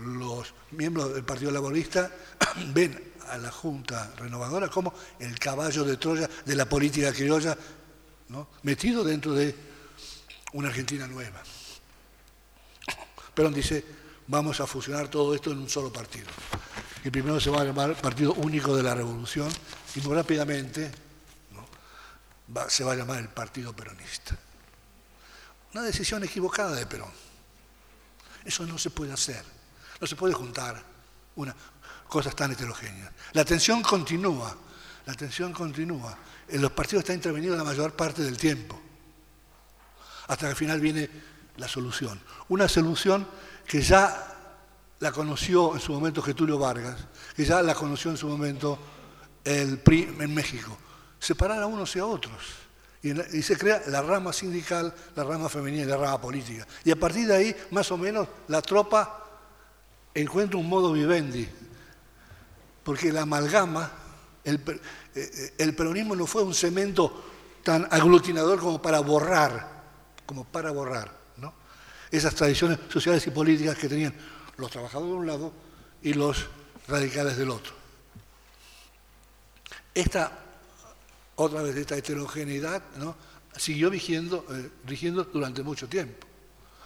[0.02, 2.10] Los miembros del Partido Laborista
[2.74, 7.56] ven a la Junta Renovadora como el caballo de Troya de la política criolla,
[8.64, 9.54] metido dentro de
[10.54, 11.40] una Argentina nueva.
[13.34, 13.97] Perón dice,
[14.28, 16.26] vamos a fusionar todo esto en un solo partido.
[17.02, 19.48] Y primero se va a llamar Partido Único de la Revolución
[19.94, 20.90] y muy rápidamente
[22.68, 24.36] se va a llamar el Partido Peronista.
[25.72, 27.10] Una decisión equivocada de Perón.
[28.44, 29.44] Eso no se puede hacer.
[30.00, 30.82] No se puede juntar
[31.36, 31.54] una,
[32.06, 33.12] cosas tan heterogéneas.
[33.32, 34.56] La tensión continúa.
[35.06, 36.16] La tensión continúa.
[36.48, 38.80] En los partidos está intervenido la mayor parte del tiempo.
[40.26, 41.08] Hasta que al final viene
[41.56, 42.20] la solución.
[42.48, 43.26] Una solución
[43.68, 44.34] que ya
[44.98, 46.96] la conoció en su momento Getulio Vargas,
[47.36, 48.78] que ya la conoció en su momento
[49.44, 50.76] el PRI en México.
[51.18, 52.42] Separar a unos y a otros.
[53.02, 56.66] Y, se crea la rama sindical, la rama femenina y la rama política.
[56.82, 59.24] Y a partir de ahí, más o menos, la tropa
[60.14, 61.46] encuentra un modo vivendi.
[62.82, 63.92] Porque la amalgama,
[64.44, 64.62] el,
[65.14, 67.22] eh, eh, peronismo no fue un cemento
[67.62, 69.82] tan aglutinador como para borrar,
[70.24, 71.17] como para borrar.
[72.10, 74.14] Esas tradiciones sociales y políticas que tenían
[74.56, 75.52] los trabajadores de un lado
[76.02, 76.46] y los
[76.86, 77.72] radicales del otro.
[79.94, 80.32] Esta,
[81.36, 83.16] otra vez, esta heterogeneidad ¿no?
[83.56, 86.26] siguió rigiendo, eh, durante mucho tiempo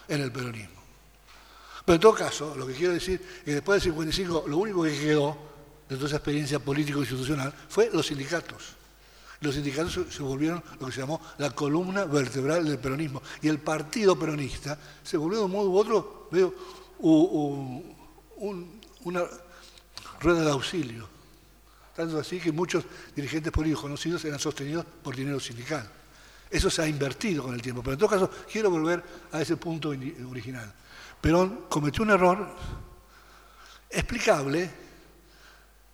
[0.08, 0.80] en el peronismo.
[1.84, 4.82] Pero en todo caso, lo que quiero decir es que después del 55, lo único
[4.84, 5.36] que quedó
[5.88, 8.76] de toda esa experiencia político-institucional fue los sindicatos.
[9.42, 13.22] Los sindicatos se volvieron lo que se llamó la columna vertebral del peronismo.
[13.42, 16.54] Y el partido peronista se volvió de un modo u otro veo,
[19.04, 19.24] una
[20.20, 21.08] rueda de auxilio.
[21.94, 25.90] Tanto así que muchos dirigentes políticos conocidos eran sostenidos por dinero sindical.
[26.48, 27.82] Eso se ha invertido con el tiempo.
[27.82, 29.02] Pero en todo caso, quiero volver
[29.32, 30.72] a ese punto original.
[31.20, 32.54] Perón cometió un error
[33.88, 34.70] explicable,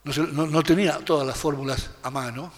[0.04, 2.50] no, tenía todas las fórmulas a mano,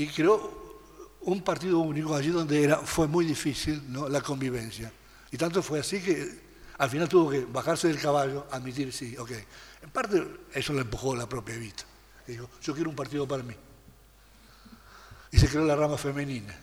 [0.00, 0.80] y creó
[1.20, 4.90] un partido único allí donde era, fue muy difícil la convivencia.
[5.30, 6.40] Y tanto fue así que
[6.78, 9.30] al final tuvo que bajarse del caballo, admitir, sí, ok.
[9.82, 11.84] En parte eso lo empujó la propia Evita.
[12.26, 13.54] dijo, yo quiero un partido para mí.
[15.32, 16.56] Y se creó la rama femenina.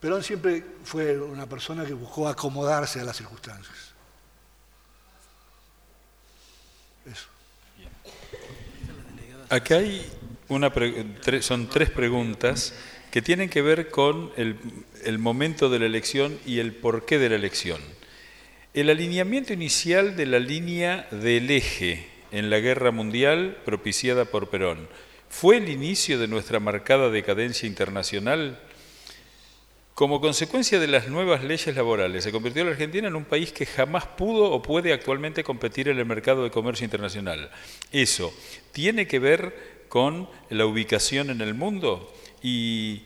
[0.00, 3.92] Perón siempre fue una persona que buscó acomodarse a las circunstancias.
[7.06, 7.28] Eso.
[9.48, 10.10] Acá hay
[11.40, 12.74] son tres preguntas
[13.10, 14.56] que tienen que ver con el,
[15.04, 17.80] el momento de la elección y el porqué de la elección.
[18.74, 24.88] El alineamiento inicial de la línea del eje en la guerra mundial propiciada por Perón,
[25.28, 28.58] ¿fue el inicio de nuestra marcada decadencia internacional?
[29.94, 33.66] Como consecuencia de las nuevas leyes laborales, se convirtió la Argentina en un país que
[33.66, 37.50] jamás pudo o puede actualmente competir en el mercado de comercio internacional.
[37.92, 38.32] Eso
[38.72, 42.10] tiene que ver con la ubicación en el mundo
[42.42, 43.02] y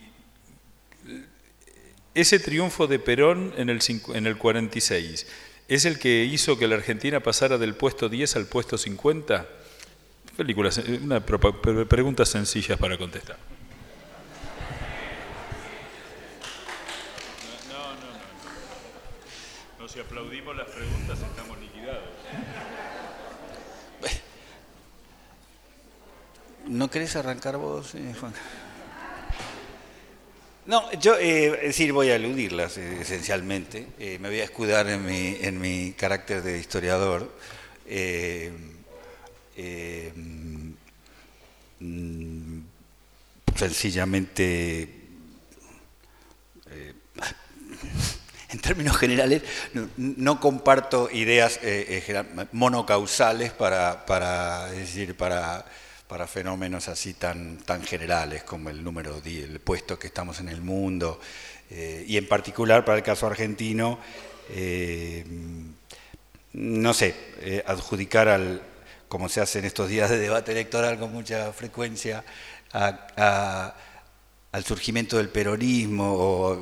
[2.15, 3.81] ese triunfo de Perón en el,
[4.15, 5.27] en el 46
[5.67, 9.49] es el que hizo que la Argentina pasara del puesto 10 al puesto 50.
[10.37, 10.71] Película,
[11.03, 13.37] una pregunta sencilla para contestar.
[26.69, 28.33] ¿No querés arrancar vos, eh, Juan?
[30.67, 33.87] No, yo, eh, voy a eludirlas eh, esencialmente.
[33.99, 37.31] Me voy a escudar en mi, en mi carácter de historiador.
[43.55, 44.89] Sencillamente,
[48.51, 49.43] en términos generales,
[49.97, 51.61] no, comparto ideas
[52.51, 55.65] monocausales para, para, decir, para
[56.09, 60.61] para fenómenos así tan, tan generales como el número, el puesto que estamos en el
[60.61, 61.21] mundo,
[61.71, 63.99] eh, y en particular para el caso argentino,
[64.51, 65.25] eh,
[66.53, 68.63] no sé, eh, adjudicar al,
[69.09, 72.25] como se hace en estos días de debate electoral con mucha frecuencia,
[72.73, 73.75] al
[74.65, 76.57] surgimiento del peronismo, o,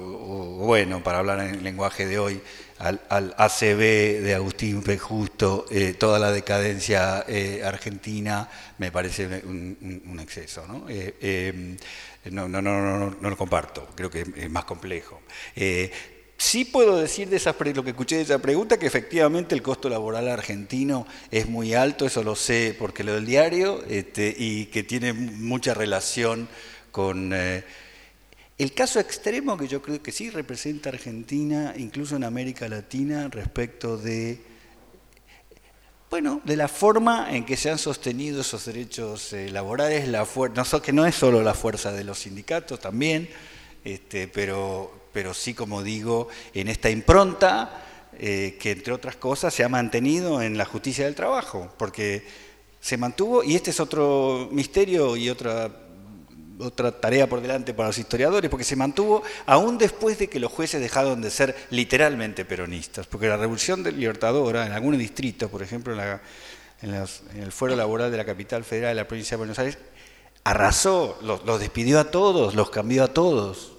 [0.67, 2.41] bueno, para hablar en el lenguaje de hoy,
[2.79, 4.99] al, ACB de Agustín P.
[4.99, 8.49] Justo, eh, toda la decadencia eh, argentina,
[8.79, 10.65] me parece un, exceso.
[10.89, 11.77] Eh,
[12.31, 12.49] ¿no?
[12.49, 15.21] no, no, no, no, lo comparto, creo que es más complejo.
[16.37, 19.89] sí puedo decir de esa, lo que escuché de esa pregunta, que efectivamente el costo
[19.89, 24.83] laboral argentino es muy alto, eso lo sé porque lo del diario, este, y que
[24.83, 26.49] tiene mucha relación
[26.91, 27.33] con...
[28.57, 33.97] El caso extremo que yo creo que sí representa Argentina, incluso en América Latina, respecto
[33.97, 34.41] de,
[36.09, 40.25] bueno, de la forma en que se han sostenido esos derechos eh, laborales, la
[40.55, 43.29] no, que no es solo la fuerza de los sindicatos también,
[43.85, 47.85] este, pero, pero sí, como digo, en esta impronta
[48.17, 52.25] eh, que, entre otras cosas, se ha mantenido en la justicia del trabajo, porque
[52.81, 55.84] se mantuvo, y este es otro misterio y otra
[56.59, 60.53] otra tarea por delante para los historiadores, porque se mantuvo aún después de que los
[60.53, 65.63] jueces dejaron de ser literalmente peronistas, porque la Revolución del Libertadora, en algunos distritos, por
[65.63, 65.95] ejemplo
[66.83, 69.79] en, el fuero laboral de la capital federal de la provincia de Buenos Aires,
[70.45, 73.73] arrasó, los, despidió a todos, los cambió a todos.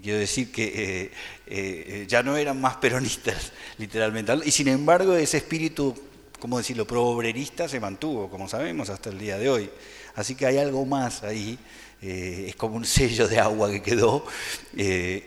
[0.00, 1.12] Quiero decir que eh,
[1.46, 4.32] eh, ya no eran más peronistas, literalmente.
[4.44, 5.94] Y sin embargo, ese espíritu,
[6.38, 9.70] ¿cómo decirlo?, pro-obrerista se mantuvo, como sabemos, hasta el día de hoy.
[10.20, 11.58] Así que hay algo más ahí,
[12.02, 14.26] eh, es como un sello de agua que quedó.
[14.76, 15.26] Eh,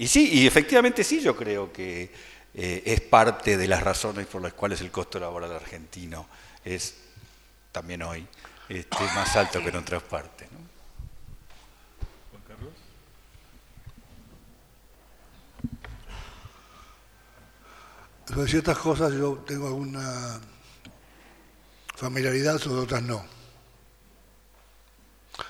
[0.00, 2.10] y, sí, y efectivamente sí, yo creo que
[2.52, 6.26] eh, es parte de las razones por las cuales el costo laboral argentino
[6.64, 6.96] es
[7.70, 8.26] también hoy
[8.68, 10.48] este, más alto que en otras partes.
[12.32, 12.72] Juan Carlos.
[18.26, 20.40] Sobre ciertas cosas yo tengo alguna
[21.94, 23.33] familiaridad, sobre otras no.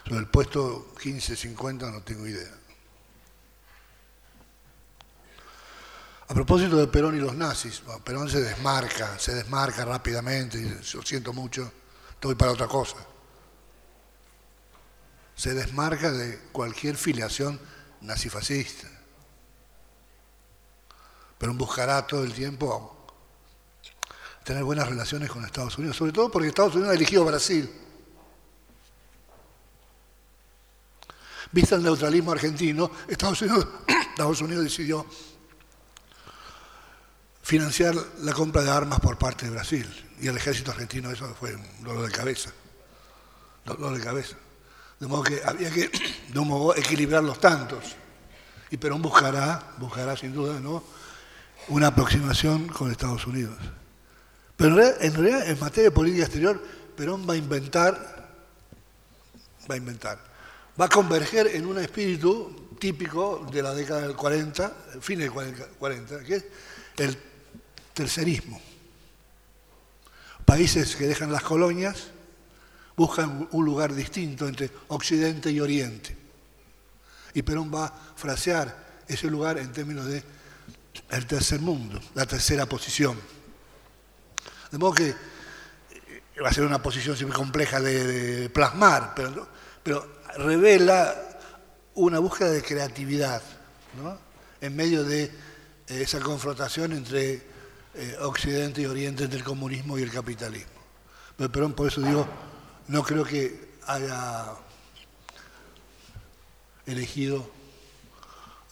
[0.04, 2.52] Sobre el puesto 15-50 no tengo idea.
[6.26, 11.02] A propósito de Perón y los nazis, Perón se desmarca, se desmarca rápidamente, y lo
[11.02, 11.70] siento mucho,
[12.10, 12.96] estoy para otra cosa.
[15.34, 17.60] Se desmarca de cualquier filiación
[18.00, 18.88] nazifascista.
[21.38, 23.06] Perón buscará todo el tiempo
[24.44, 27.70] tener buenas relaciones con Estados Unidos, sobre todo porque Estados Unidos ha elegido Brasil.
[31.54, 33.42] Visto el neutralismo argentino, Estados
[34.40, 35.06] Unidos, decidió
[37.40, 39.86] financiar la compra de armas por parte de Brasil.
[40.20, 42.50] Y el ejército argentino eso fue un dolor de cabeza.
[43.64, 44.34] Dolor de cabeza.
[44.98, 45.92] De modo que había que
[46.32, 47.84] de un modo, equilibrar los tantos.
[48.72, 50.82] Y Perón buscará, buscará sin duda, ¿no?
[51.68, 53.58] una aproximación con Estados Unidos.
[54.56, 56.60] Pero en realidad, en materia de política exterior,
[56.96, 58.28] Perón va a inventar,
[59.70, 60.33] va a inventar
[60.80, 66.24] va a converger en un espíritu típico de la década del 40, fin del 40,
[66.24, 66.44] que es
[66.96, 67.16] el
[67.92, 68.60] tercerismo.
[70.44, 72.08] Países que dejan las colonias
[72.96, 76.16] buscan un lugar distinto entre Occidente y Oriente.
[77.32, 80.22] Y Perón va a frasear ese lugar en términos de
[81.10, 83.18] el tercer mundo, la tercera posición.
[84.70, 89.48] De modo que eh, va a ser una posición siempre compleja de, plasmar, pero,
[89.82, 91.14] pero revela
[91.94, 93.42] una búsqueda de creatividad
[94.60, 95.30] en medio de eh,
[95.88, 97.42] esa confrontación entre
[97.94, 100.72] eh, Occidente y Oriente, entre el comunismo y el capitalismo.
[101.36, 102.26] Pero por eso digo,
[102.88, 104.46] no creo que haya
[106.86, 107.48] elegido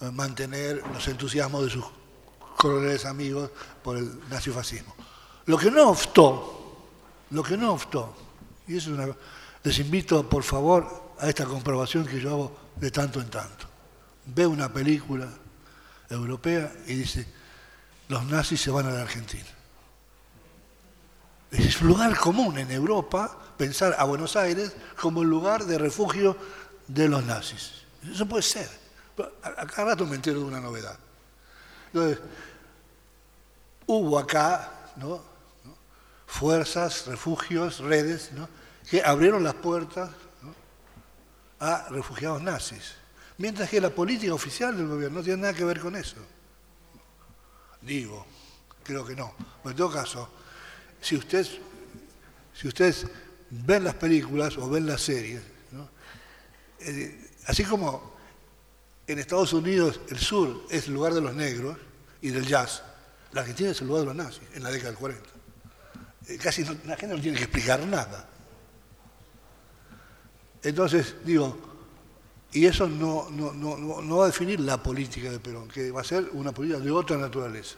[0.01, 1.85] eh, mantener los entusiasmos de sus
[2.57, 3.49] coroneles amigos
[3.83, 4.95] por el nazifascismo.
[5.45, 6.87] Lo que no optó,
[7.29, 8.15] lo que no optó,
[8.67, 9.15] y eso es una...
[9.63, 13.65] Les invito, por favor, a esta comprobación que yo hago de tanto en tanto.
[14.25, 15.29] Ve una película
[16.09, 17.25] europea y dice,
[18.09, 19.47] los nazis se van a la Argentina.
[21.49, 26.35] Es un lugar común en Europa pensar a Buenos Aires como el lugar de refugio
[26.89, 27.71] de los nazis.
[28.11, 28.69] Eso puede ser.
[29.43, 30.99] A cada rato me entero de una novedad.
[31.93, 32.19] Entonces,
[33.85, 34.89] hubo acá
[36.27, 38.31] fuerzas, refugios, redes,
[38.89, 40.09] que abrieron las puertas
[41.63, 42.95] a refugiados nazis.
[43.37, 46.17] Mientras que la política oficial del gobierno no tiene nada que ver con eso.
[47.81, 48.25] Digo,
[48.83, 49.33] creo que no.
[49.63, 50.29] en todo caso,
[51.01, 51.57] si ustedes,
[52.53, 53.07] si ustedes
[53.49, 55.41] ven las películas o ven las series,
[56.79, 58.13] eh, así como
[59.07, 61.77] en Estados Unidos el sur es el lugar de los negros
[62.21, 62.83] y del jazz,
[63.31, 65.29] la Argentina es el lugar de los nazis en la década del 40.
[66.27, 68.29] Eh, casi la gente no tiene que explicar nada.
[70.63, 71.57] Entonces, digo,
[72.53, 76.29] y eso no, no, va a definir la política de Perón, que va a ser
[76.33, 77.77] una política de otra naturaleza.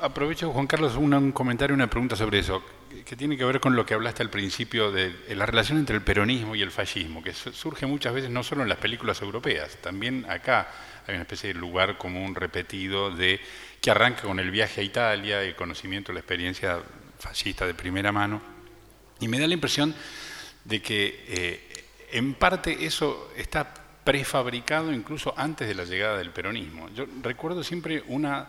[0.00, 2.62] aprovecho, Juan Carlos, un, comentario, una pregunta sobre eso.
[3.04, 6.02] que tiene que ver con lo que hablaste al principio de, la relación entre el
[6.02, 10.24] peronismo y el fascismo, que surge muchas veces no solo en las películas europeas, también
[10.28, 10.68] acá
[11.06, 13.40] hay una especie de lugar común repetido de
[13.84, 16.80] que arranca con el viaje a Italia, el conocimiento, la experiencia
[17.18, 18.40] fascista de primera mano,
[19.20, 19.94] y me da la impresión
[20.64, 26.88] de que eh, en parte eso está prefabricado incluso antes de la llegada del peronismo.
[26.94, 28.48] Yo recuerdo siempre una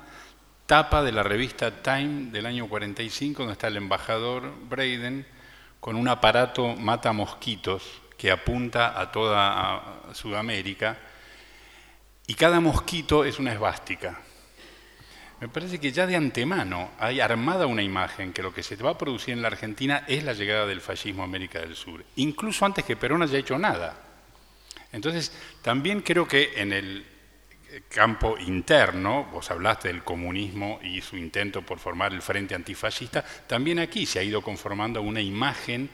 [0.67, 5.27] tapa de la revista Time del año 45, donde está el embajador Braden
[5.81, 7.83] con un aparato mata mosquitos
[8.17, 10.97] que apunta a toda Sudamérica,
[12.25, 14.21] y cada mosquito es una esvástica.
[15.41, 18.91] Me parece que ya de antemano hay armada una imagen que lo que se va
[18.91, 22.65] a producir en la Argentina es la llegada del fascismo a América del Sur, incluso
[22.65, 24.01] antes que Perón haya hecho nada.
[24.93, 27.05] Entonces, también creo que en el
[27.89, 33.79] campo interno, vos hablaste del comunismo y su intento por formar el frente antifascista, también
[33.79, 35.89] aquí se ha ido conformando una imagen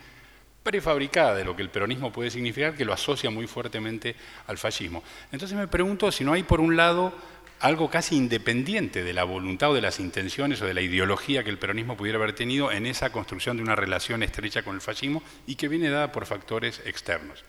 [0.61, 4.15] prefabricada de lo que el peronismo puede significar que lo asocia muy fuertemente
[4.45, 5.03] al fascismo.
[5.31, 7.13] Entonces me pregunto si no hay por un lado
[7.62, 11.52] algo casi independiente de la voluntad o de las intenciones o de la ideología que
[11.52, 15.22] el peronismo pudiera haber tenido en esa construcción de una relación estrecha con el fascismo
[15.46, 17.46] y que viene dada por factores externos.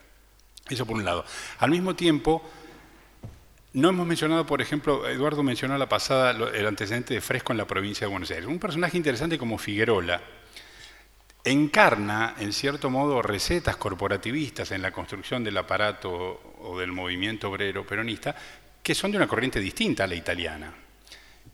[0.68, 1.24] Eso por un lado.
[1.58, 2.42] Al mismo tiempo,
[3.72, 7.66] no hemos mencionado, por ejemplo, Eduardo mencionó la pasada el antecedente de Fresco en la
[7.66, 8.46] provincia de Buenos Aires.
[8.46, 10.20] Un personaje interesante como Figuerola
[11.44, 17.84] encarna, en cierto modo, recetas corporativistas en la construcción del aparato o del movimiento obrero
[17.86, 18.36] peronista
[18.82, 20.74] que son de una corriente distinta a la italiana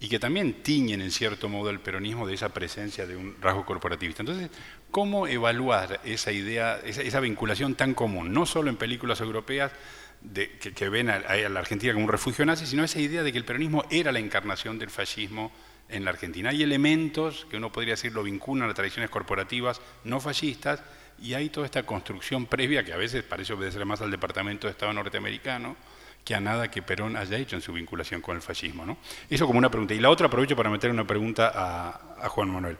[0.00, 3.66] y que también tiñen en cierto modo el peronismo de esa presencia de un rasgo
[3.66, 4.22] corporativista.
[4.22, 4.50] Entonces,
[4.90, 9.72] ¿cómo evaluar esa idea, esa, vinculación tan común, no solo en películas europeas
[10.20, 13.38] de, que, ven a, la Argentina como un refugio nazi, sino esa idea de que
[13.38, 15.50] el peronismo era la encarnación del fascismo
[15.88, 16.50] en la Argentina?
[16.50, 20.80] Hay elementos que uno podría decir lo vinculan a tradiciones corporativas no fascistas
[21.20, 24.72] y hay toda esta construcción previa que a veces parece obedecer más al Departamento de
[24.72, 25.76] Estado norteamericano,
[26.28, 28.98] que a nada que Perón haya hecho en su vinculación con el fascismo.
[29.30, 29.94] Eso como una pregunta.
[29.94, 32.76] Y la otra aprovecho para meter una pregunta a, Juan Manuel.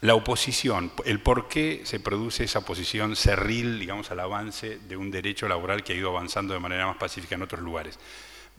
[0.00, 5.10] La oposición, el por qué se produce esa oposición cerril, digamos, al avance de un
[5.10, 7.98] derecho laboral que ha ido avanzando de manera más pacífica en otros lugares.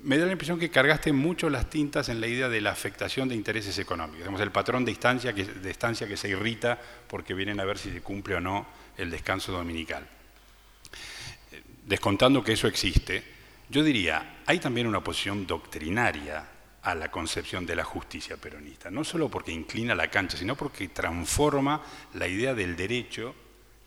[0.03, 3.27] Me da la impresión que cargaste mucho las tintas en la idea de la afectación
[3.29, 4.19] de intereses económicos.
[4.19, 7.89] Digamos, el patrón de estancia, de estancia que se irrita porque vienen a ver si
[7.89, 10.07] se cumple o no el descanso dominical
[11.85, 13.23] descontando que eso existe,
[13.69, 16.45] yo diría, hay también una posición doctrinaria
[16.83, 20.87] a la concepción de la justicia peronista, no solo porque inclina la cancha, sino porque
[20.87, 21.81] transforma
[22.15, 23.35] la idea del derecho,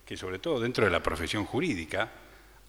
[0.07, 2.11] que sobre todo dentro de la profesión jurídica,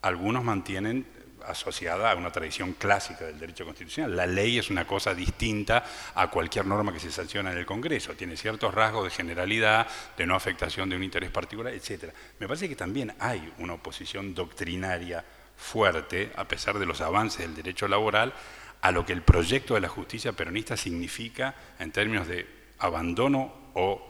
[0.01, 1.05] algunos mantienen
[1.47, 4.15] asociada a una tradición clásica del derecho constitucional.
[4.15, 8.13] La ley es una cosa distinta a cualquier norma que se sanciona en el Congreso.
[8.13, 12.13] Tiene ciertos rasgos de generalidad, de no afectación de un interés particular, etc.
[12.39, 15.23] Me parece que también hay una oposición doctrinaria
[15.57, 18.33] fuerte, a pesar de los avances del derecho laboral,
[18.81, 22.45] a lo que el proyecto de la justicia peronista significa en términos de
[22.79, 24.07] abandono o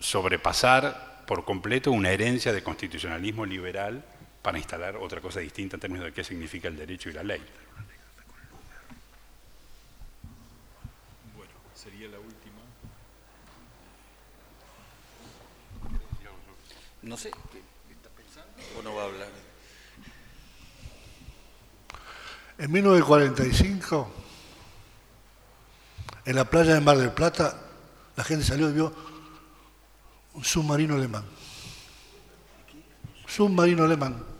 [0.00, 4.04] sobrepasar por completo una herencia de constitucionalismo liberal
[4.42, 7.40] para instalar otra cosa distinta en términos de qué significa el derecho y la ley.
[11.36, 12.60] Bueno, sería la última.
[17.02, 19.28] No sé, ¿qué está pensando o no va a hablar?
[22.58, 24.10] En 1945,
[26.26, 27.58] en la playa de Mar del Plata,
[28.16, 28.92] la gente salió y vio
[30.34, 31.24] un submarino alemán.
[33.26, 34.31] Submarino alemán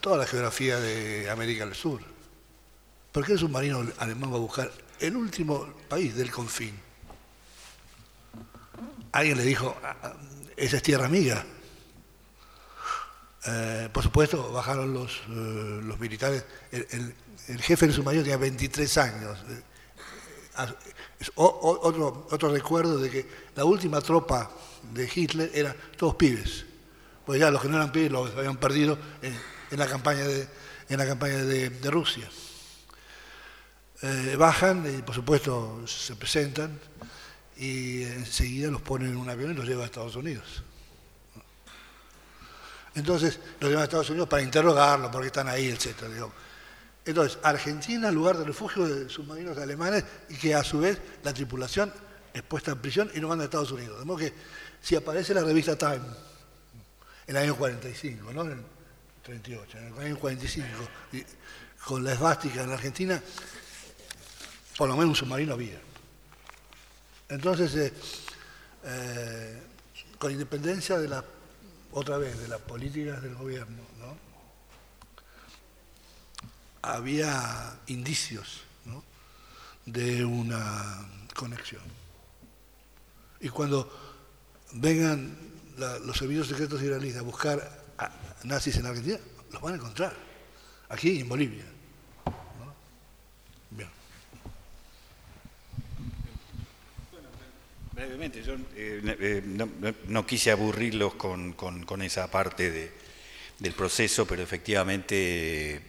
[0.00, 2.00] toda la geografía de América del Sur.
[3.12, 4.70] ¿Por qué el submarino alemán va a buscar
[5.00, 6.78] el último país del confín?
[9.12, 10.12] Alguien le dijo, ah, ah,
[10.56, 11.44] esa es tierra amiga.
[13.46, 16.44] Eh, por supuesto, bajaron los, eh, militares.
[16.70, 17.14] El,
[17.60, 19.38] jefe del submarino tenía 23 años.
[19.48, 19.62] Eh,
[21.34, 23.26] otro, otro recuerdo de que
[23.56, 24.50] la última tropa
[24.92, 26.69] de Hitler era todos pibes
[27.30, 32.28] pues ya los que no eran los habían perdido en, la campaña de, Rusia.
[34.02, 36.76] Eh, bajan y por supuesto se presentan
[37.56, 40.64] y enseguida los ponen en un avión y los llevan a Estados Unidos.
[42.96, 46.02] Entonces los llevan a Estados Unidos para interrogarlos, porque están ahí, etc.
[47.04, 51.92] Entonces, Argentina, lugar de refugio de submarinos alemanes y que a su vez la tripulación
[52.34, 54.00] es puesta en prisión y no manda a Estados Unidos.
[54.00, 54.34] De modo que
[54.82, 56.00] si aparece la revista Time,
[57.30, 58.42] el año 45, ¿no?
[58.42, 58.64] En el
[59.22, 60.68] 38, en el año 45,
[61.84, 63.22] con la esvástica en la Argentina,
[64.76, 65.80] por lo menos un submarino había.
[67.28, 67.92] Entonces, eh,
[68.84, 69.62] eh,
[70.18, 71.24] con independencia de la,
[71.92, 74.18] otra vez, de las políticas del gobierno, ¿no?
[76.82, 79.04] había indicios ¿no?
[79.86, 81.82] de una conexión.
[83.38, 83.88] Y cuando
[84.72, 85.49] vengan
[85.80, 87.58] los servicios secretos iraníes a buscar
[88.44, 89.18] nazis en Argentina,
[89.52, 90.14] los van a encontrar,
[90.88, 91.64] aquí en Bolivia.
[98.00, 99.42] Brevemente, yo eh, eh,
[100.06, 101.54] no, quise aburrirlos con,
[102.00, 102.92] esa parte
[103.58, 105.80] del proceso, pero efectivamente eh,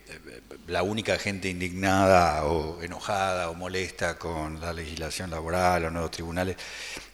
[0.68, 6.57] la única gente indignada o enojada o molesta con la legislación laboral, los nuevos tribunales,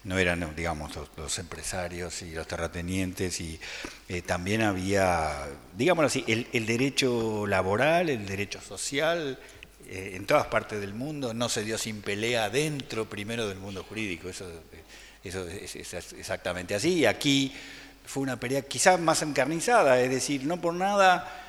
[0.08, 3.60] no eran, digamos, los, empresarios y los terratenientes, y
[4.26, 9.38] también había, digámoslo así, el derecho laboral, el derecho social,
[9.90, 13.86] eh, en todas partes del mundo, no se dio sin pelea dentro primero del mundo
[13.88, 14.46] jurídico, eso,
[15.24, 15.76] eso es,
[16.14, 17.54] exactamente así, y aquí
[18.06, 21.47] fue una pelea quizás más encarnizada, es decir, no por nada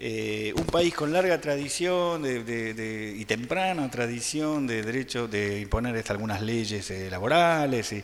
[0.00, 6.90] eh, un país con larga tradición y temprana tradición de derecho de imponer algunas leyes
[6.90, 7.94] eh, laborales,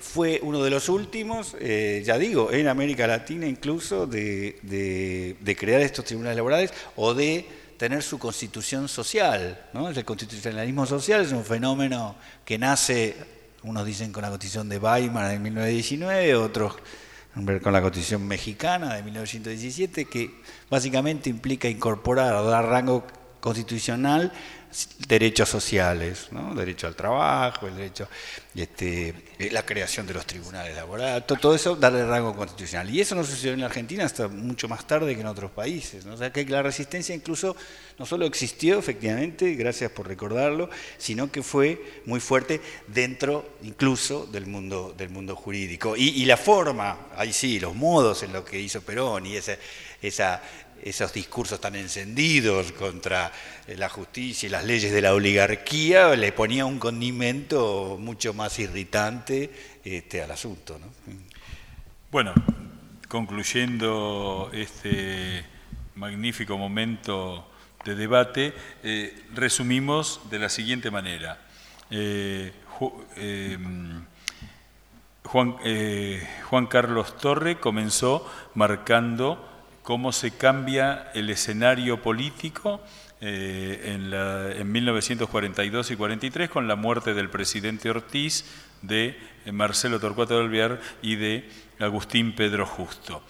[0.00, 6.36] fue uno de los últimos, ya digo, en América Latina incluso, de crear estos tribunales
[6.36, 7.46] laborales o de
[7.78, 9.66] tener su constitución social.
[9.72, 13.16] El constitucionalismo social es un fenómeno que nace,
[13.62, 16.74] unos dicen con la constitución de Weimar de 1919, otros
[17.34, 20.40] con la constitución mexicana de 1917, que
[20.70, 23.06] básicamente implica incorporar o dar rango
[23.40, 24.32] constitucional
[25.06, 26.54] derechos sociales, ¿no?
[26.54, 28.08] derecho al trabajo, el derecho,
[28.54, 32.90] este, eh, la creación de los tribunales laborales, todo, eso darle rango constitucional.
[32.90, 36.04] Y eso no sucedió en la Argentina hasta mucho más tarde que en otros países.
[36.04, 36.14] ¿no?
[36.14, 37.56] O sea que la resistencia incluso
[37.98, 40.68] no solo existió efectivamente, gracias por recordarlo,
[40.98, 45.96] sino que fue muy fuerte dentro incluso del mundo, del mundo jurídico.
[45.96, 50.42] Y, la forma, ahí sí, los modos en los que hizo Perón y esa
[50.82, 53.32] esos discursos tan encendidos contra
[53.66, 58.58] eh, la justicia y las leyes de la oligarquía, le ponía un condimento mucho más
[58.58, 59.50] irritante
[59.84, 60.78] este, al asunto.
[62.10, 62.32] Bueno,
[63.08, 65.44] concluyendo este
[65.96, 67.50] magnífico momento
[67.84, 71.38] de debate, eh, resumimos de la siguiente manera.
[71.90, 72.52] Eh,
[75.24, 75.56] Juan,
[76.48, 79.47] Juan Carlos Torre comenzó marcando
[79.88, 82.82] cómo se cambia el escenario político
[83.22, 83.96] eh,
[84.58, 88.44] en, 1942 y 43 con la muerte del presidente Ortiz,
[88.82, 89.16] de
[89.50, 91.48] Marcelo Torcuato de Alvear y de
[91.78, 93.22] Agustín Pedro Justo.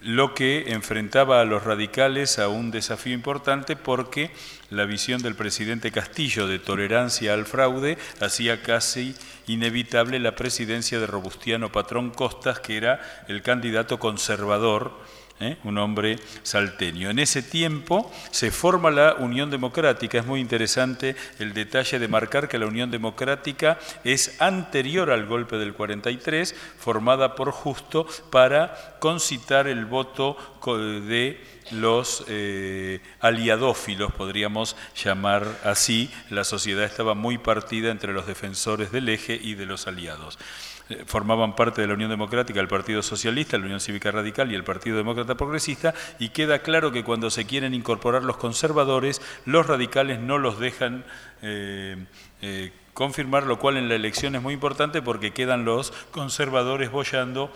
[0.00, 4.30] Lo que enfrentaba a los radicales a un desafío importante porque
[4.70, 9.14] la visión del presidente Castillo de tolerancia al fraude hacía casi
[9.46, 14.96] inevitable la presidencia de Robustiano Patrón Costas, que era el candidato conservador
[15.40, 15.56] ¿eh?
[15.64, 17.10] un hombre salteño.
[17.10, 20.18] En ese tiempo se forma la Unión Democrática.
[20.18, 25.56] Es muy interesante el detalle de marcar que la Unión Democrática es anterior al golpe
[25.56, 30.36] del 43, formada por Justo para concitar el voto
[30.66, 31.40] de
[31.70, 36.10] los eh, aliadófilos, podríamos llamar así.
[36.30, 40.38] La sociedad estaba muy partida entre los defensores del eje y de los aliados.
[40.90, 44.54] Eh, formaban parte de la Unión Democrática, el Partido Socialista, la Unión Cívica Radical y
[44.54, 49.66] el Partido Demócrata Progresista, y queda claro que cuando se quieren incorporar los conservadores, los
[49.66, 51.04] radicales no los dejan
[51.42, 51.96] eh,
[52.40, 57.52] eh, confirmar, lo cual en la elección es muy importante porque quedan los conservadores bollando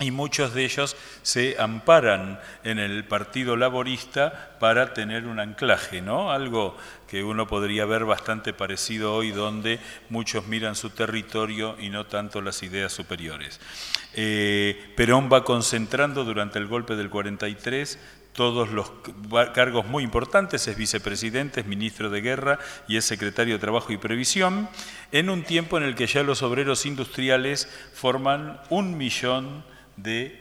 [0.00, 6.30] y muchos de ellos se amparan en el Partido Laborista para tener un anclaje, ¿no?
[6.30, 6.76] Algo
[7.08, 12.40] que uno podría ver bastante parecido hoy, donde muchos miran su territorio y no tanto
[12.40, 13.60] las ideas superiores.
[14.14, 17.98] Eh, Perón va concentrando durante el golpe del 43
[18.32, 18.92] todos los
[19.52, 23.96] cargos muy importantes, es vicepresidente, es ministro de guerra y es secretario de Trabajo y
[23.96, 24.68] Previsión,
[25.10, 29.77] en un tiempo en el que ya los obreros industriales forman un millón de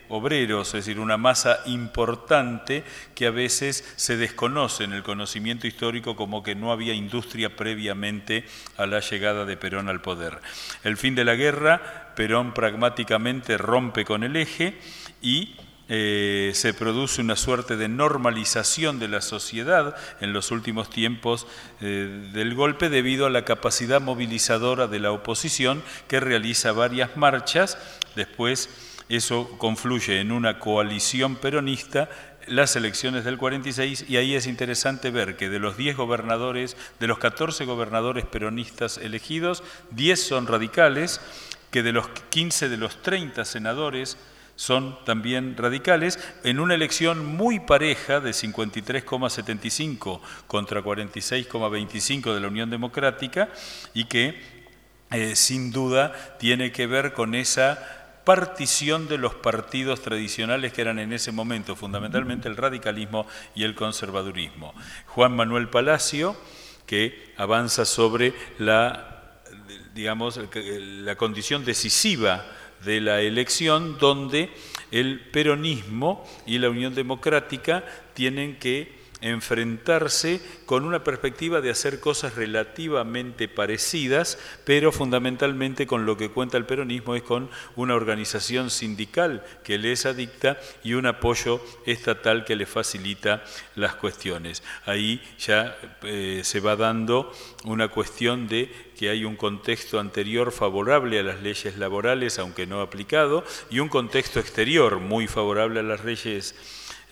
[0.09, 2.83] obreros, es decir, una masa importante
[3.15, 8.45] que a veces se desconoce en el conocimiento histórico como que no había industria previamente
[8.77, 10.39] a la llegada de Perón al poder.
[10.83, 14.77] El fin de la guerra, Perón pragmáticamente rompe con el eje
[15.21, 15.55] y
[15.89, 21.47] eh, se produce una suerte de normalización de la sociedad en los últimos tiempos
[21.79, 27.77] eh, del golpe debido a la capacidad movilizadora de la oposición que realiza varias marchas,
[28.15, 28.69] después
[29.09, 32.09] eso confluye en una coalición peronista
[32.47, 37.07] las elecciones del 46 y ahí es interesante ver que de los 10 gobernadores, de
[37.07, 41.21] los 14 gobernadores peronistas elegidos, 10 son radicales,
[41.71, 44.17] que de los 15 de los 30 senadores
[44.55, 52.69] son también radicales, en una elección muy pareja de 53,75 contra 46,25 de la Unión
[52.69, 53.49] Democrática
[53.93, 54.57] y que
[55.11, 57.96] eh, sin duda tiene que ver con esa
[58.27, 63.25] partición de los partidos tradicionales que eran en ese momento fundamentalmente el radicalismo
[63.55, 64.73] y el conservadurismo.
[65.05, 66.35] Juan Manuel Palacio,
[66.85, 69.39] que avanza sobre la,
[69.95, 72.43] digamos, la condición decisiva
[72.83, 74.49] de la elección, donde
[74.91, 82.35] el peronismo y la Unión Democrática tienen que enfrentarse con una perspectiva de hacer cosas
[82.35, 89.43] relativamente parecidas, pero fundamentalmente con lo que cuenta el peronismo es con una organización sindical
[89.63, 93.43] que les adicta y un apoyo estatal que le facilita
[93.75, 94.63] las cuestiones.
[94.85, 97.31] Ahí ya eh, se va dando
[97.65, 102.81] una cuestión de que hay un contexto anterior favorable a las leyes laborales, aunque no
[102.81, 106.55] aplicado, y un contexto exterior muy favorable a las leyes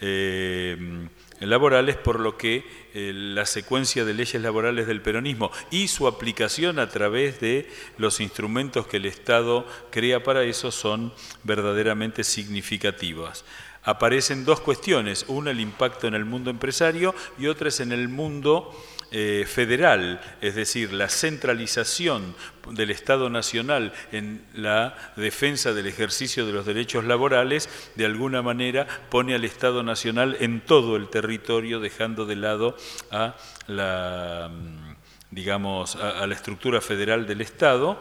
[0.02, 1.07] eh,
[1.39, 2.63] laborales, por lo que
[2.93, 8.21] eh, la secuencia de leyes laborales del peronismo y su aplicación a través de los
[8.21, 11.13] instrumentos que el Estado crea para eso son
[11.43, 13.45] verdaderamente significativas.
[13.83, 18.07] Aparecen dos cuestiones, una el impacto en el mundo empresario y otra es en el
[18.07, 18.73] mundo
[19.11, 22.36] eh, federal, es decir, la centralización
[22.72, 28.88] del Estado Nacional en la defensa del ejercicio de los derechos laborales, de alguna manera
[29.10, 32.77] pone al Estado Nacional en todo el territorio, dejando de lado
[33.11, 33.36] a
[33.68, 34.95] la, mm,
[35.32, 37.99] digamos, a la estructura federal del Estado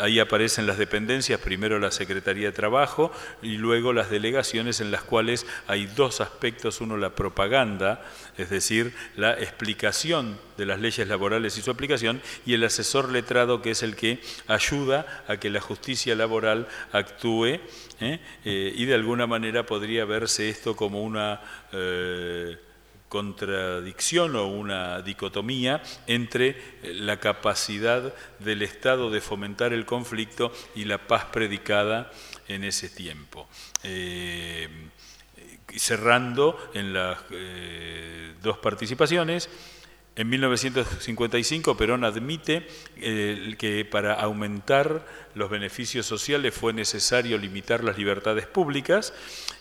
[0.00, 3.12] Ahí aparecen las dependencias, primero la Secretaría de Trabajo
[3.42, 8.02] y luego las delegaciones en las cuales hay dos aspectos, uno la propaganda,
[8.38, 13.60] es decir, la explicación de las leyes laborales y su aplicación, y el asesor letrado
[13.62, 17.60] que es el que ayuda a que la justicia laboral actúe
[18.00, 18.20] ¿eh?
[18.44, 21.40] Eh, y de alguna manera podría verse esto como una...
[21.72, 22.56] Eh,
[23.12, 30.86] contradicción o una dicotomía entre eh, la capacidad del Estado de fomentar el conflicto y
[30.86, 32.10] la paz predicada
[32.48, 33.46] en ese tiempo.
[33.82, 34.66] Eh,
[35.76, 39.50] cerrando en las eh, dos participaciones,
[40.14, 42.66] en 1955 Perón admite
[42.96, 49.14] eh, que para aumentar los beneficios sociales fue necesario limitar las libertades públicas,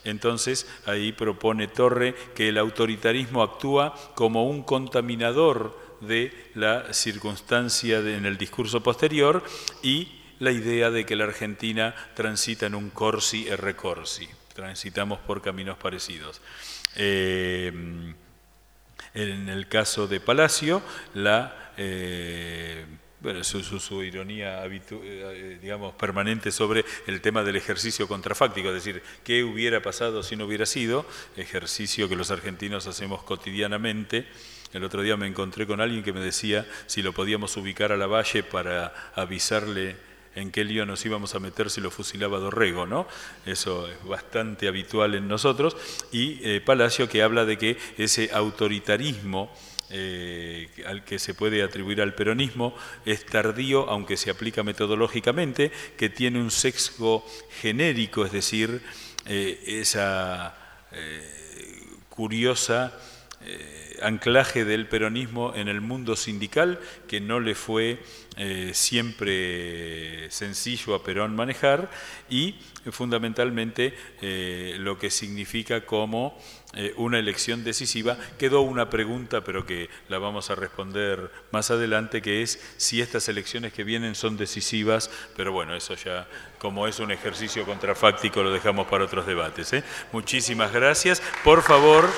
[0.03, 8.26] entonces ahí propone Torre que el autoritarismo actúa como un contaminador de la circunstancia en
[8.26, 9.44] el discurso posterior
[9.82, 15.41] y la idea de que la Argentina transita en un corsi e recorsi, transitamos por
[15.41, 16.41] caminos parecidos.
[16.95, 17.72] Eh,
[19.14, 20.82] en el caso de Palacio,
[21.14, 22.86] la, eh,
[23.44, 29.82] su, ironía eh, digamos, permanente sobre el tema del ejercicio contrafáctico, es decir, qué hubiera
[29.82, 31.06] pasado si no hubiera sido,
[31.38, 34.28] ejercicio que los argentinos hacemos cotidianamente.
[34.73, 37.98] El otro día me encontré con alguien que me decía si lo podíamos ubicar a
[37.98, 39.98] la valle para avisarle
[40.36, 43.08] en qué lío nos íbamos a meter si lo fusilaba Dorrego, ¿no?
[43.45, 45.76] Eso es bastante habitual en nosotros.
[46.12, 49.52] Y eh, Palacio que habla de que ese autoritarismo
[49.90, 52.74] eh, al que se puede atribuir al peronismo
[53.06, 57.26] es tardío, aunque se aplica metodológicamente, que tiene un sexo
[57.60, 58.82] genérico, es decir,
[59.26, 60.58] eh, esa
[62.10, 62.98] curiosa
[64.02, 67.99] anclaje del peronismo en el mundo sindical que no le fue
[68.38, 71.90] eh, siempre sencillo a Perón manejar
[72.30, 72.56] y
[72.91, 76.40] fundamentalmente eh, lo que significa como
[76.73, 78.18] eh, una elección decisiva.
[78.40, 83.28] Quedó una pregunta, pero que la vamos a responder más adelante, que es si estas
[83.28, 88.52] elecciones que vienen son decisivas, pero bueno, eso ya como es un ejercicio contrafáctico lo
[88.52, 89.73] dejamos para otros debates.
[90.14, 91.22] Muchísimas gracias.
[91.44, 92.10] Por favor...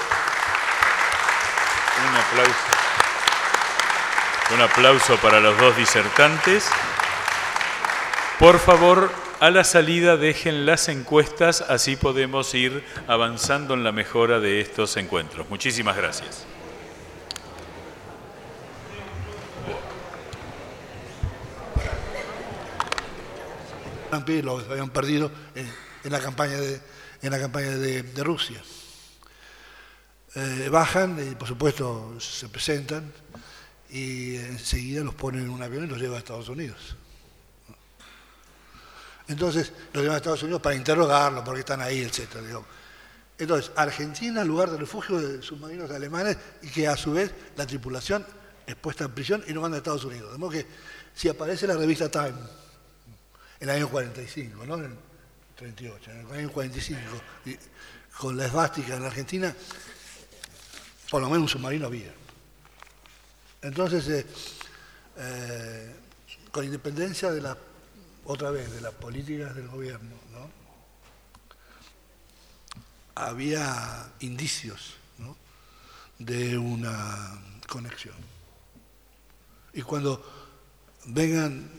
[2.00, 2.60] Un aplauso.
[4.54, 6.68] Un aplauso para los dos disertantes.
[8.40, 14.40] Por favor, a la salida dejen las encuestas, así podemos ir avanzando en la mejora
[14.40, 15.50] de estos encuentros.
[15.50, 16.46] Muchísimas gracias.
[24.44, 26.80] Lo habían perdido en, la campaña de,
[27.22, 28.62] en la campaña de Rusia.
[30.36, 33.12] Eh, bajan y por supuesto se presentan
[33.90, 36.96] y enseguida los ponen en un avión y los llevan a Estados Unidos.
[39.28, 42.28] Entonces, los demás Estados Unidos para interrogarlo, porque están ahí, etc.
[43.38, 48.26] Entonces, Argentina, lugar de refugio de submarinos alemanes, y que a su vez la tripulación
[48.66, 50.32] es puesta en prisión y no manda a Estados Unidos.
[50.32, 50.66] De modo que
[51.14, 52.34] si aparece la revista Time,
[53.60, 54.76] en el año 45, ¿no?
[54.76, 54.98] En el
[55.56, 57.00] 38, en el año 45,
[58.18, 59.56] con la esvástica en la Argentina,
[61.10, 62.14] por lo menos un submarino había.
[63.62, 64.26] Entonces, eh,
[65.18, 65.96] eh,
[66.52, 67.58] con independencia de la,
[68.26, 70.50] otra vez, de las políticas del gobierno, ¿no?
[73.16, 74.96] había indicios
[76.20, 78.16] de una conexión.
[79.74, 80.24] Y cuando
[81.06, 81.70] vengan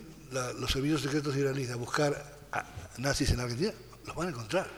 [0.58, 2.64] los servicios secretos iraníes a buscar a
[2.98, 3.72] nazis en Argentina,
[4.06, 4.68] los van a encontrar,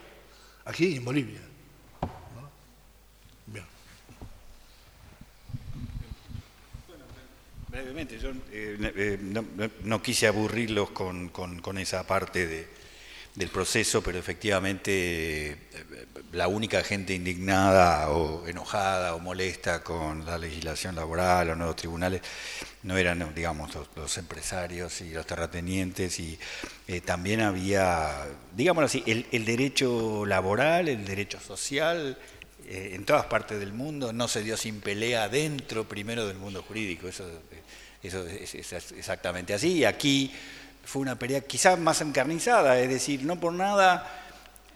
[0.65, 1.41] aquí en Bolivia.
[7.77, 9.19] Brevemente, yo eh, eh,
[9.83, 11.31] no, quise aburrirlos con,
[11.77, 12.69] esa parte
[13.35, 15.57] del proceso, pero efectivamente eh,
[16.33, 22.23] la única gente indignada o enojada o molesta con la legislación laboral, los nuevos tribunales,
[22.83, 26.39] no eran, digamos, los, empresarios y los terratenientes, y
[27.05, 32.17] también había, digámoslo así, el, derecho laboral, el derecho social,
[32.69, 37.09] en todas partes del mundo, no se dio sin pelea dentro primero del mundo jurídico.
[37.09, 37.25] Eso
[38.07, 38.55] eso es,
[38.93, 39.79] exactamente así.
[39.79, 40.31] Y aquí
[40.85, 44.23] fue una pelea quizás más encarnizada, es decir, no por nada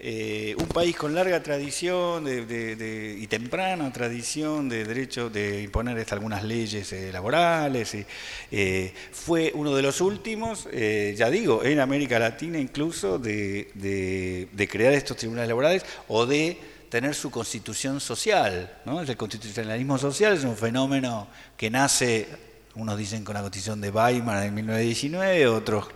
[0.00, 6.92] eh, un país con larga tradición y temprana tradición de derecho de imponer algunas leyes
[6.92, 7.94] eh, laborales,
[8.50, 15.16] eh, fue uno de los últimos, ya digo, en América Latina incluso, de, crear estos
[15.16, 16.58] tribunales laborales o de
[16.90, 18.78] tener su constitución social.
[18.84, 22.28] El constitucionalismo social es un fenómeno que nace
[22.74, 25.88] unos dicen con la constitución de Weimar de 1919, otros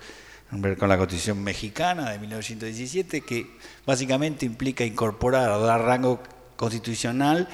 [0.78, 6.22] con la constitución mexicana de 1917, que básicamente implica incorporar dar rango
[6.56, 7.48] constitucional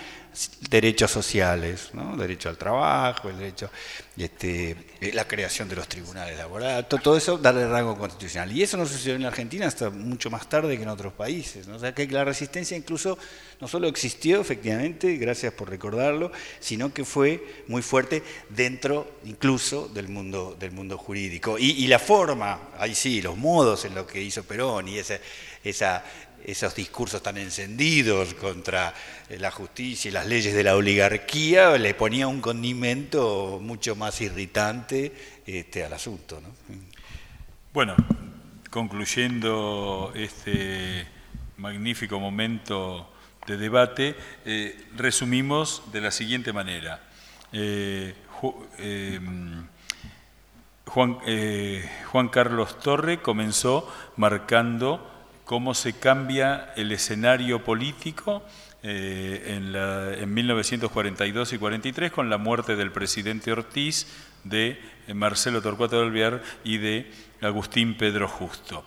[0.68, 2.16] derechos sociales, ¿no?
[2.16, 3.70] derecho al trabajo, el derecho,
[4.16, 8.52] este, eh, la creación de los tribunales laborales, todo, eso darle rango constitucional.
[8.52, 11.66] Y eso no sucedió en la Argentina hasta mucho más tarde que en otros países.
[11.66, 13.18] O sea que la resistencia incluso
[13.60, 20.09] no solo existió efectivamente, gracias por recordarlo, sino que fue muy fuerte dentro incluso del
[20.09, 21.59] mundo, del mundo jurídico.
[21.59, 25.18] Y, la forma, ahí sí, los modos en los que hizo Perón y esa,
[25.64, 26.05] esa
[26.45, 28.95] esos discursos tan encendidos contra
[29.29, 34.21] eh, la justicia y las leyes de la oligarquía, le ponía un condimento mucho más
[34.21, 35.12] irritante
[35.47, 36.41] este, al asunto.
[37.73, 37.95] Bueno,
[38.71, 41.07] concluyendo este
[41.59, 43.12] magnífico momento
[43.47, 47.09] de debate, eh, resumimos de la siguiente manera.
[47.53, 48.15] Eh,
[50.87, 51.19] Juan,
[52.11, 55.19] Juan Carlos Torre comenzó marcando
[55.51, 58.44] cómo se cambia el escenario político
[58.85, 59.59] eh,
[60.20, 64.06] en, 1942 y 43 con la muerte del presidente Ortiz,
[64.44, 64.78] de
[65.12, 67.10] Marcelo Torcuato de Alvear y de
[67.40, 68.85] Agustín Pedro Justo.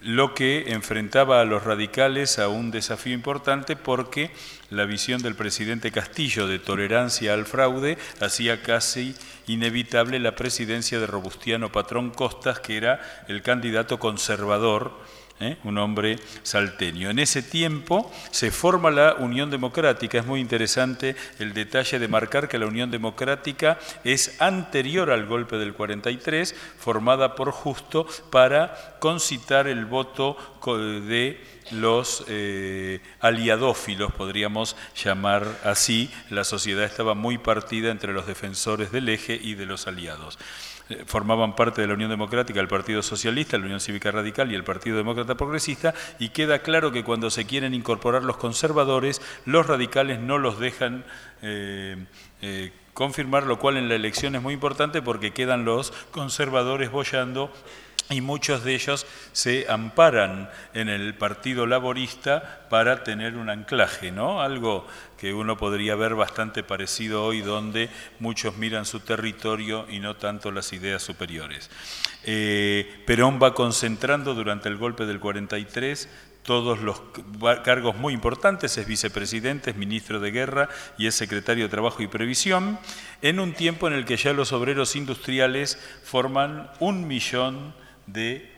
[0.00, 4.30] Lo que enfrentaba a los radicales a un desafío importante porque
[4.70, 9.14] la visión del presidente Castillo de tolerancia al fraude hacía casi
[9.46, 15.56] inevitable la presidencia de Robustiano Patrón Costas, que era el candidato conservador ¿eh?
[15.64, 17.10] un hombre salteño.
[17.10, 20.18] En ese tiempo se forma la Unión Democrática.
[20.18, 25.56] Es muy interesante el detalle de marcar que la Unión Democrática es anterior al golpe
[25.56, 30.36] del 43, formada por Justo para concitar el voto
[30.66, 31.40] de
[31.70, 36.10] los eh, aliadófilos, podríamos llamar así.
[36.30, 40.38] La sociedad estaba muy partida entre los defensores del eje y de los aliados.
[40.90, 44.54] Eh, formaban parte de la Unión Democrática, el Partido Socialista, la Unión Cívica Radical y
[44.54, 49.66] el Partido Demócrata Progresista, y queda claro que cuando se quieren incorporar los conservadores, los
[49.66, 51.04] radicales no los dejan
[51.42, 52.06] eh,
[52.40, 57.52] eh, confirmar, lo cual en la elección es muy importante porque quedan los conservadores bollando
[58.10, 64.40] y muchos de ellos se amparan en el Partido Laborista para tener un anclaje, ¿no?
[64.40, 64.86] Algo
[65.18, 70.50] que uno podría ver bastante parecido hoy, donde muchos miran su territorio y no tanto
[70.50, 71.70] las ideas superiores.
[72.24, 76.08] Eh, Perón va concentrando durante el golpe del 43
[76.42, 77.02] todos los
[77.62, 82.06] cargos muy importantes, es vicepresidente, es ministro de guerra y es secretario de Trabajo y
[82.06, 82.78] Previsión,
[83.20, 87.87] en un tiempo en el que ya los obreros industriales forman un millón de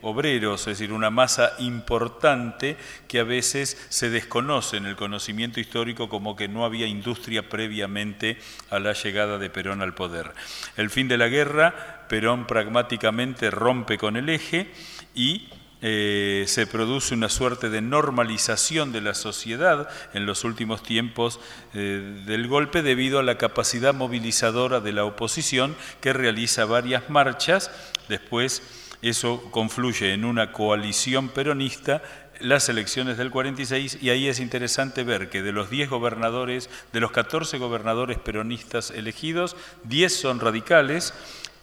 [0.02, 2.76] obreros, es decir, una masa importante
[3.08, 8.38] que a veces se desconoce en el conocimiento histórico como que no había industria previamente
[8.70, 10.32] a la llegada de Perón al poder.
[10.76, 14.70] El fin de la guerra, Perón pragmáticamente rompe con el eje
[15.14, 15.48] y
[15.82, 21.40] eh, se produce una suerte de normalización de la sociedad en los últimos tiempos
[21.72, 27.70] eh, del golpe debido a la capacidad movilizadora de la oposición que realiza varias marchas.
[28.08, 28.62] Después
[29.02, 32.02] eso confluye en una coalición peronista
[32.40, 37.00] las elecciones del 46 y ahí es interesante ver que de los 10 gobernadores, de
[37.00, 41.14] los 14 gobernadores peronistas elegidos, 10 son radicales,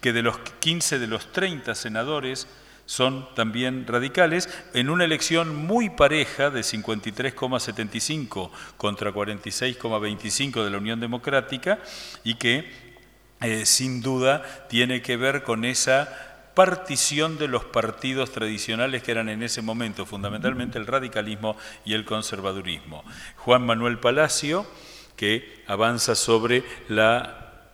[0.02, 2.48] que de los 15 de los 30 senadores
[2.86, 11.00] son también radicales, en una elección muy pareja de 53,75 contra 46,25 de la Unión
[11.00, 11.80] Democrática
[12.24, 12.88] y que
[13.42, 16.27] eh, sin duda tiene que ver con esa
[16.58, 21.56] partición de los partidos tradicionales que eran en ese momento fundamentalmente el radicalismo
[21.86, 23.04] y el conservadurismo.
[23.36, 24.66] Juan Manuel Palacio,
[25.16, 27.70] que avanza sobre la,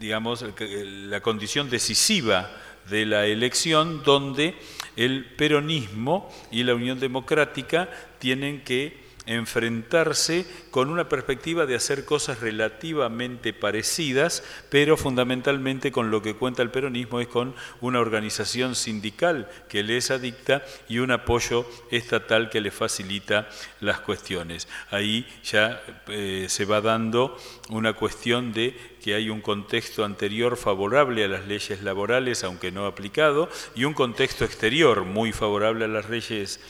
[0.00, 2.48] digamos, la condición decisiva
[2.88, 4.54] de la elección, donde
[4.96, 12.40] el peronismo y la Unión Democrática tienen que enfrentarse con una perspectiva de hacer cosas
[12.40, 19.48] relativamente parecidas, pero fundamentalmente con lo que cuenta el peronismo es con una organización sindical
[19.68, 23.48] que les adicta y un apoyo estatal que le facilita
[23.80, 24.68] las cuestiones.
[24.90, 27.36] Ahí ya eh, se va dando
[27.70, 32.86] una cuestión de que hay un contexto anterior favorable a las leyes laborales, aunque no
[32.86, 36.60] aplicado, y un contexto exterior muy favorable a las leyes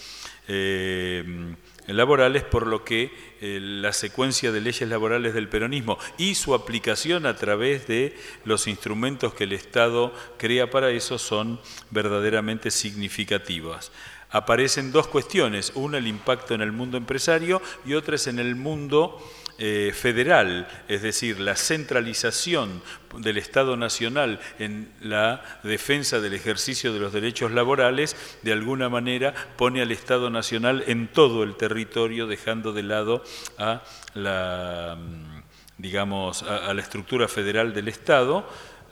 [0.48, 1.54] eh,
[1.86, 3.10] laborales, por lo que
[3.40, 8.68] eh, la secuencia de leyes laborales del peronismo y su aplicación a través de los
[8.68, 11.60] instrumentos que el Estado crea para eso son
[11.90, 13.92] verdaderamente significativas.
[14.30, 18.54] Aparecen dos cuestiones, una el impacto en el mundo empresario y otra es en el
[18.54, 19.20] mundo
[19.64, 22.82] eh, federal, es decir, la centralización
[23.18, 29.32] del Estado Nacional en la defensa del ejercicio de los derechos laborales, de alguna manera
[29.56, 33.22] pone al Estado Nacional en todo el territorio, dejando de lado
[33.56, 33.84] a
[34.14, 35.42] la, mm,
[35.78, 38.44] digamos, a la estructura federal del Estado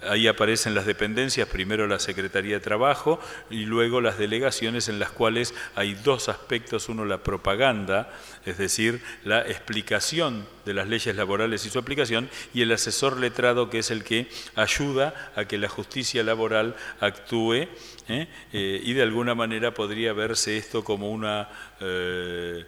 [0.09, 3.21] Ahí aparecen las dependencias, primero la Secretaría de Trabajo
[3.51, 8.11] y luego las delegaciones en las cuales hay dos aspectos, uno la propaganda,
[8.47, 13.71] es decir, la explicación de las leyes laborales y su aplicación, y el asesor letrado
[13.71, 17.69] que es el que ayuda a que la justicia laboral actúe
[18.09, 18.29] ¿eh?
[18.53, 21.49] Eh, y de alguna manera podría verse esto como una...
[21.81, 22.65] Eh,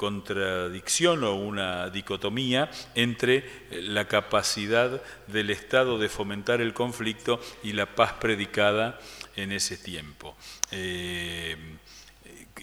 [0.00, 7.74] contradicción o una dicotomía entre eh, la capacidad del Estado de fomentar el conflicto y
[7.74, 8.98] la paz predicada
[9.36, 10.34] en ese tiempo.
[10.70, 11.54] Eh,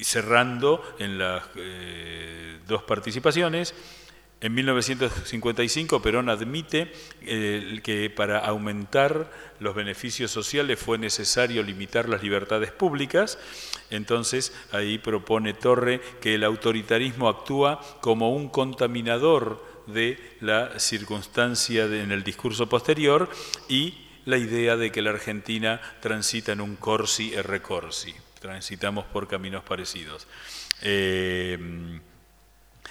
[0.01, 3.75] cerrando en las eh, dos participaciones,
[4.39, 6.91] en 1955 Perón admite
[7.21, 13.39] eh, que para aumentar los beneficios sociales fue necesario limitar las libertades públicas,
[13.89, 22.11] entonces ahí propone Torre que el autoritarismo actúa como un contaminador de la circunstancia en
[22.11, 23.29] el discurso posterior
[23.67, 29.27] y la idea de que la Argentina transita en un corsi e recorsi, transitamos por
[29.27, 30.27] caminos parecidos.
[30.81, 31.57] Eh,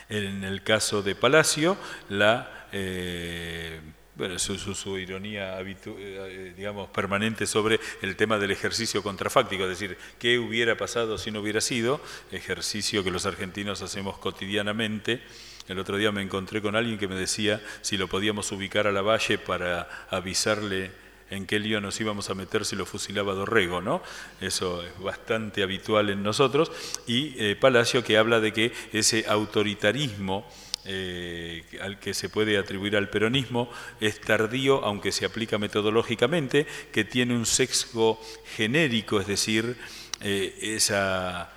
[0.09, 1.77] en el caso de Palacio,
[2.09, 3.81] la, eh,
[4.15, 10.39] bueno, su, ironía eh, digamos, permanente sobre el tema del ejercicio contrafáctico, es decir, qué
[10.39, 12.01] hubiera pasado si no hubiera sido,
[12.33, 15.23] ejercicio que los argentinos hacemos cotidianamente.
[15.69, 18.93] El otro día me encontré con alguien que me decía si lo podíamos ubicar a
[18.93, 20.93] la valle para avisarle
[21.31, 24.03] en qué lío nos íbamos a meter si lo fusilaba Dorrego, ¿no?
[24.40, 26.70] Eso es bastante habitual en nosotros.
[27.07, 30.47] Y eh, Palacio que habla de que ese autoritarismo
[30.85, 33.69] eh, al que se puede atribuir al peronismo
[34.01, 38.20] es tardío, aunque se aplica metodológicamente, que tiene un sexo
[38.55, 39.77] genérico, es decir,
[40.20, 41.53] eh, esa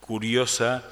[0.00, 0.90] curiosa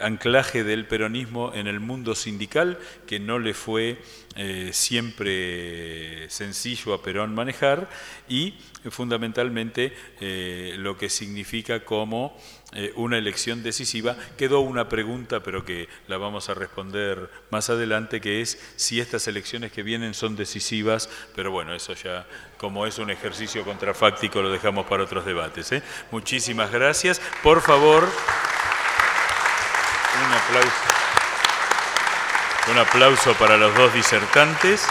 [0.00, 3.98] anclaje del peronismo en el mundo sindical que no le fue
[4.42, 7.90] eh, siempre sencillo a Perón manejar
[8.26, 8.54] y
[8.90, 12.34] fundamentalmente eh, lo que significa como
[12.72, 14.16] eh, una elección decisiva.
[14.38, 19.28] Quedó una pregunta, pero que la vamos a responder más adelante, que es si estas
[19.28, 22.26] elecciones que vienen son decisivas, pero bueno, eso ya
[22.56, 25.70] como es un ejercicio contrafáctico lo dejamos para otros debates.
[26.10, 27.20] Muchísimas gracias.
[27.42, 28.08] Por favor...
[30.16, 30.99] Un aplauso.
[32.70, 34.86] Un aplauso para los dos disertantes.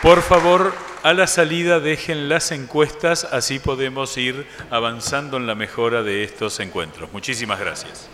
[0.00, 6.02] Por favor, a la salida dejen las encuestas, así podemos ir avanzando en la mejora
[6.02, 7.12] de estos encuentros.
[7.12, 8.08] Muchísimas gracias.